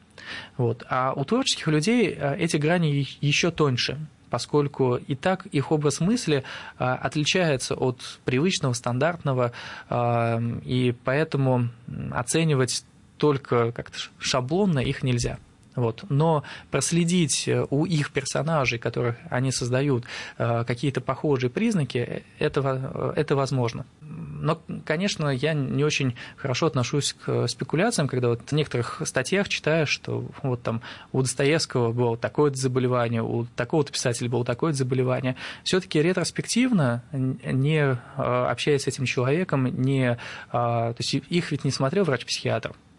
Вот. 0.57 0.83
А 0.89 1.13
у 1.13 1.23
творческих 1.23 1.67
людей 1.67 2.15
э, 2.17 2.35
эти 2.37 2.57
грани 2.57 3.07
еще 3.21 3.51
тоньше 3.51 3.97
поскольку 4.29 4.95
и 4.95 5.13
так 5.13 5.45
их 5.47 5.73
образ 5.73 5.99
мысли 5.99 6.45
а, 6.77 6.95
отличается 6.95 7.75
от 7.75 7.99
привычного, 8.23 8.71
стандартного, 8.71 9.51
и 9.91 10.95
поэтому 11.03 11.67
оценивать 12.11 12.85
только 13.17 13.73
как-то 13.73 13.97
шаблонно 14.19 14.79
их 14.79 15.03
нельзя. 15.03 15.37
Вот. 15.75 16.03
Но 16.09 16.43
проследить 16.69 17.47
э, 17.47 17.65
у 17.69 17.85
их 17.85 18.11
персонажей, 18.11 18.77
которых 18.77 19.15
они 19.29 19.51
создают, 19.51 20.05
э, 20.37 20.65
какие-то 20.65 20.99
похожие 20.99 21.49
признаки, 21.49 22.23
это, 22.39 23.13
это 23.15 23.35
возможно. 23.35 23.85
Но, 24.01 24.61
конечно, 24.85 25.29
я 25.29 25.53
не 25.53 25.83
очень 25.83 26.15
хорошо 26.35 26.65
отношусь 26.65 27.13
к 27.13 27.47
спекуляциям, 27.47 28.07
когда 28.07 28.29
вот 28.29 28.41
в 28.45 28.51
некоторых 28.51 29.01
статьях 29.05 29.47
читаю, 29.47 29.87
что 29.87 30.25
вот 30.41 30.61
там 30.61 30.81
у 31.13 31.21
Достоевского 31.21 31.93
было 31.93 32.17
такое-то 32.17 32.57
заболевание, 32.57 33.21
у 33.21 33.45
такого-то 33.55 33.93
писателя 33.93 34.29
было 34.29 34.43
такое-то 34.43 34.77
заболевание. 34.77 35.37
все 35.63 35.79
таки 35.79 36.01
ретроспективно, 36.01 37.03
не 37.13 37.77
э, 37.77 37.95
общаясь 38.17 38.83
с 38.83 38.87
этим 38.87 39.05
человеком, 39.05 39.65
не, 39.81 40.17
то 40.51 40.95
есть 40.97 41.13
их 41.13 41.51
ведь 41.51 41.63
не 41.63 41.71
смотрел 41.71 42.03
врач-психиатр, 42.03 42.71
а, 42.71 42.90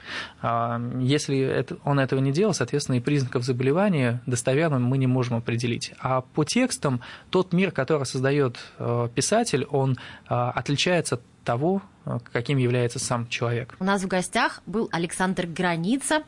если 0.43 1.39
это, 1.39 1.79
он 1.85 2.01
этого 2.01 2.21
не 2.21 2.33
делал, 2.33 2.55
соответственно, 2.55 2.97
и 2.97 3.01
признаков 3.01 3.45
заболевания 3.45 4.23
достоверно 4.27 4.79
мы 4.79 4.99
не 4.99 5.07
можем 5.07 5.37
определить. 5.37 5.93
А 5.99 6.23
по 6.23 6.45
текстам 6.45 7.01
тот 7.31 7.53
мир, 7.53 7.71
который 7.71 8.05
создает 8.05 8.59
э, 8.79 9.09
писатель, 9.15 9.65
он 9.65 9.93
э, 9.93 10.35
отличается 10.35 11.17
от 11.17 11.23
того, 11.45 11.83
э, 12.05 12.19
каким 12.33 12.59
является 12.59 12.99
сам 12.99 13.29
человек. 13.29 13.77
У 13.79 13.85
нас 13.85 14.03
в 14.03 14.09
гостях 14.09 14.63
был 14.67 14.89
Александр 14.93 15.47
Граница, 15.47 16.23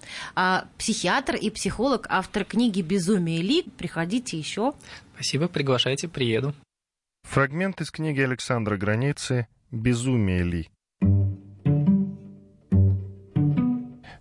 психиатр 0.79 1.37
и 1.37 1.51
психолог, 1.51 2.07
автор 2.09 2.45
книги 2.45 2.81
«Безумие 2.83 3.43
Ли». 3.43 3.63
Приходите 3.77 4.39
еще. 4.39 4.73
Спасибо, 5.15 5.49
приглашайте, 5.49 6.09
приеду. 6.09 6.55
Фрагмент 7.25 7.81
из 7.81 7.91
книги 7.91 8.21
Александра 8.21 8.77
Границы 8.77 9.47
«Безумие 9.71 10.43
Ли». 10.43 10.69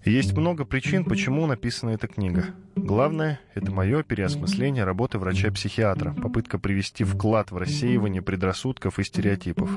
Есть 0.05 0.35
много 0.35 0.65
причин, 0.65 1.05
почему 1.05 1.45
написана 1.45 1.91
эта 1.91 2.07
книга. 2.07 2.47
Главное— 2.75 3.39
это 3.53 3.71
мое 3.71 4.03
переосмысление 4.03 4.83
работы 4.83 5.17
врача-психиатра, 5.17 6.13
попытка 6.13 6.59
привести 6.59 7.05
вклад 7.05 7.51
в 7.51 7.57
рассеивание 7.57 8.21
предрассудков 8.21 8.99
и 8.99 9.03
стереотипов. 9.03 9.69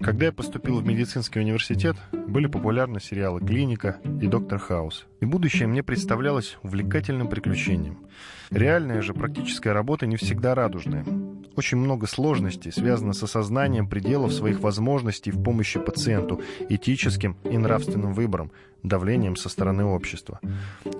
Когда 0.00 0.26
я 0.26 0.32
поступил 0.32 0.80
в 0.80 0.86
медицинский 0.86 1.40
университет, 1.40 1.96
были 2.12 2.46
популярны 2.46 3.00
сериалы 3.00 3.40
«Клиника» 3.40 3.98
и 4.20 4.26
«Доктор 4.26 4.58
Хаус». 4.58 5.06
И 5.20 5.26
будущее 5.26 5.68
мне 5.68 5.82
представлялось 5.82 6.58
увлекательным 6.62 7.28
приключением. 7.28 7.98
Реальная 8.50 9.02
же 9.02 9.14
практическая 9.14 9.72
работа 9.72 10.06
не 10.06 10.16
всегда 10.16 10.54
радужная. 10.54 11.04
Очень 11.56 11.78
много 11.78 12.06
сложностей 12.06 12.72
связано 12.72 13.12
с 13.12 13.22
осознанием 13.22 13.88
пределов 13.88 14.32
своих 14.32 14.60
возможностей 14.60 15.30
в 15.30 15.42
помощи 15.42 15.80
пациенту, 15.80 16.40
этическим 16.68 17.36
и 17.44 17.58
нравственным 17.58 18.14
выбором, 18.14 18.52
давлением 18.82 19.36
со 19.36 19.48
стороны 19.48 19.84
общества. 19.84 20.40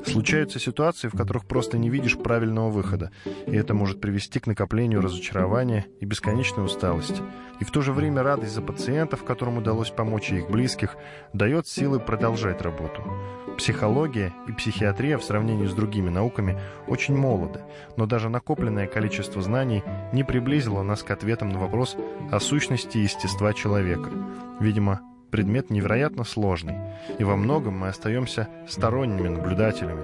Случаются 0.07 0.59
ситуации, 0.59 1.09
в 1.09 1.17
которых 1.17 1.47
просто 1.47 1.79
не 1.79 1.89
видишь 1.89 2.19
правильного 2.19 2.71
выхода, 2.71 3.11
и 3.47 3.53
это 3.53 3.75
может 3.75 4.01
привести 4.01 4.41
к 4.41 4.47
накоплению 4.47 5.01
разочарования 5.01 5.87
и 6.01 6.05
бесконечной 6.05 6.65
усталости. 6.65 7.23
И 7.61 7.65
в 7.65 7.71
то 7.71 7.83
же 7.83 7.93
время 7.93 8.23
радость 8.23 8.55
за 8.55 8.63
пациентов, 8.63 9.25
которым 9.25 9.59
удалось 9.59 9.91
помочь 9.91 10.31
и 10.31 10.37
их 10.37 10.51
близких, 10.51 10.97
дает 11.33 11.67
силы 11.67 12.01
продолжать 12.01 12.63
работу. 12.63 13.03
Психология 13.59 14.33
и 14.49 14.53
психиатрия 14.53 15.19
в 15.19 15.25
сравнении 15.25 15.67
с 15.67 15.75
другими 15.75 16.09
науками 16.09 16.59
очень 16.87 17.15
молоды, 17.15 17.61
но 17.97 18.07
даже 18.07 18.31
накопленное 18.31 18.87
количество 18.87 19.43
знаний 19.43 19.83
не 20.15 20.25
приблизило 20.41 20.83
нас 20.83 21.03
к 21.03 21.11
ответам 21.11 21.51
на 21.51 21.59
вопрос 21.59 21.99
о 22.31 22.41
сущности 22.41 22.97
и 22.97 23.03
естества 23.03 23.53
человека. 23.53 24.09
Видимо, 24.59 25.03
предмет 25.31 25.69
невероятно 25.69 26.25
сложный, 26.25 26.77
и 27.19 27.25
во 27.25 27.37
многом 27.37 27.75
мы 27.79 27.89
остаемся 27.89 28.49
сторонними 28.67 29.29
наблюдателями, 29.29 30.03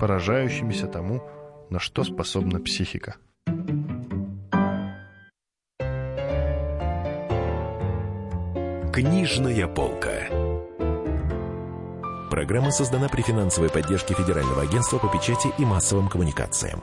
поражающимися 0.00 0.88
тому, 0.88 1.22
на 1.70 1.78
что 1.78 2.02
способна 2.02 2.58
психика. 2.58 3.14
Книжная 8.92 9.68
полка. 9.68 10.26
Программа 12.32 12.72
создана 12.72 13.08
при 13.08 13.22
финансовой 13.22 13.70
поддержке 13.70 14.14
Федерального 14.14 14.62
агентства 14.62 14.98
по 14.98 15.06
печати 15.06 15.48
и 15.56 15.64
массовым 15.64 16.08
коммуникациям. 16.08 16.82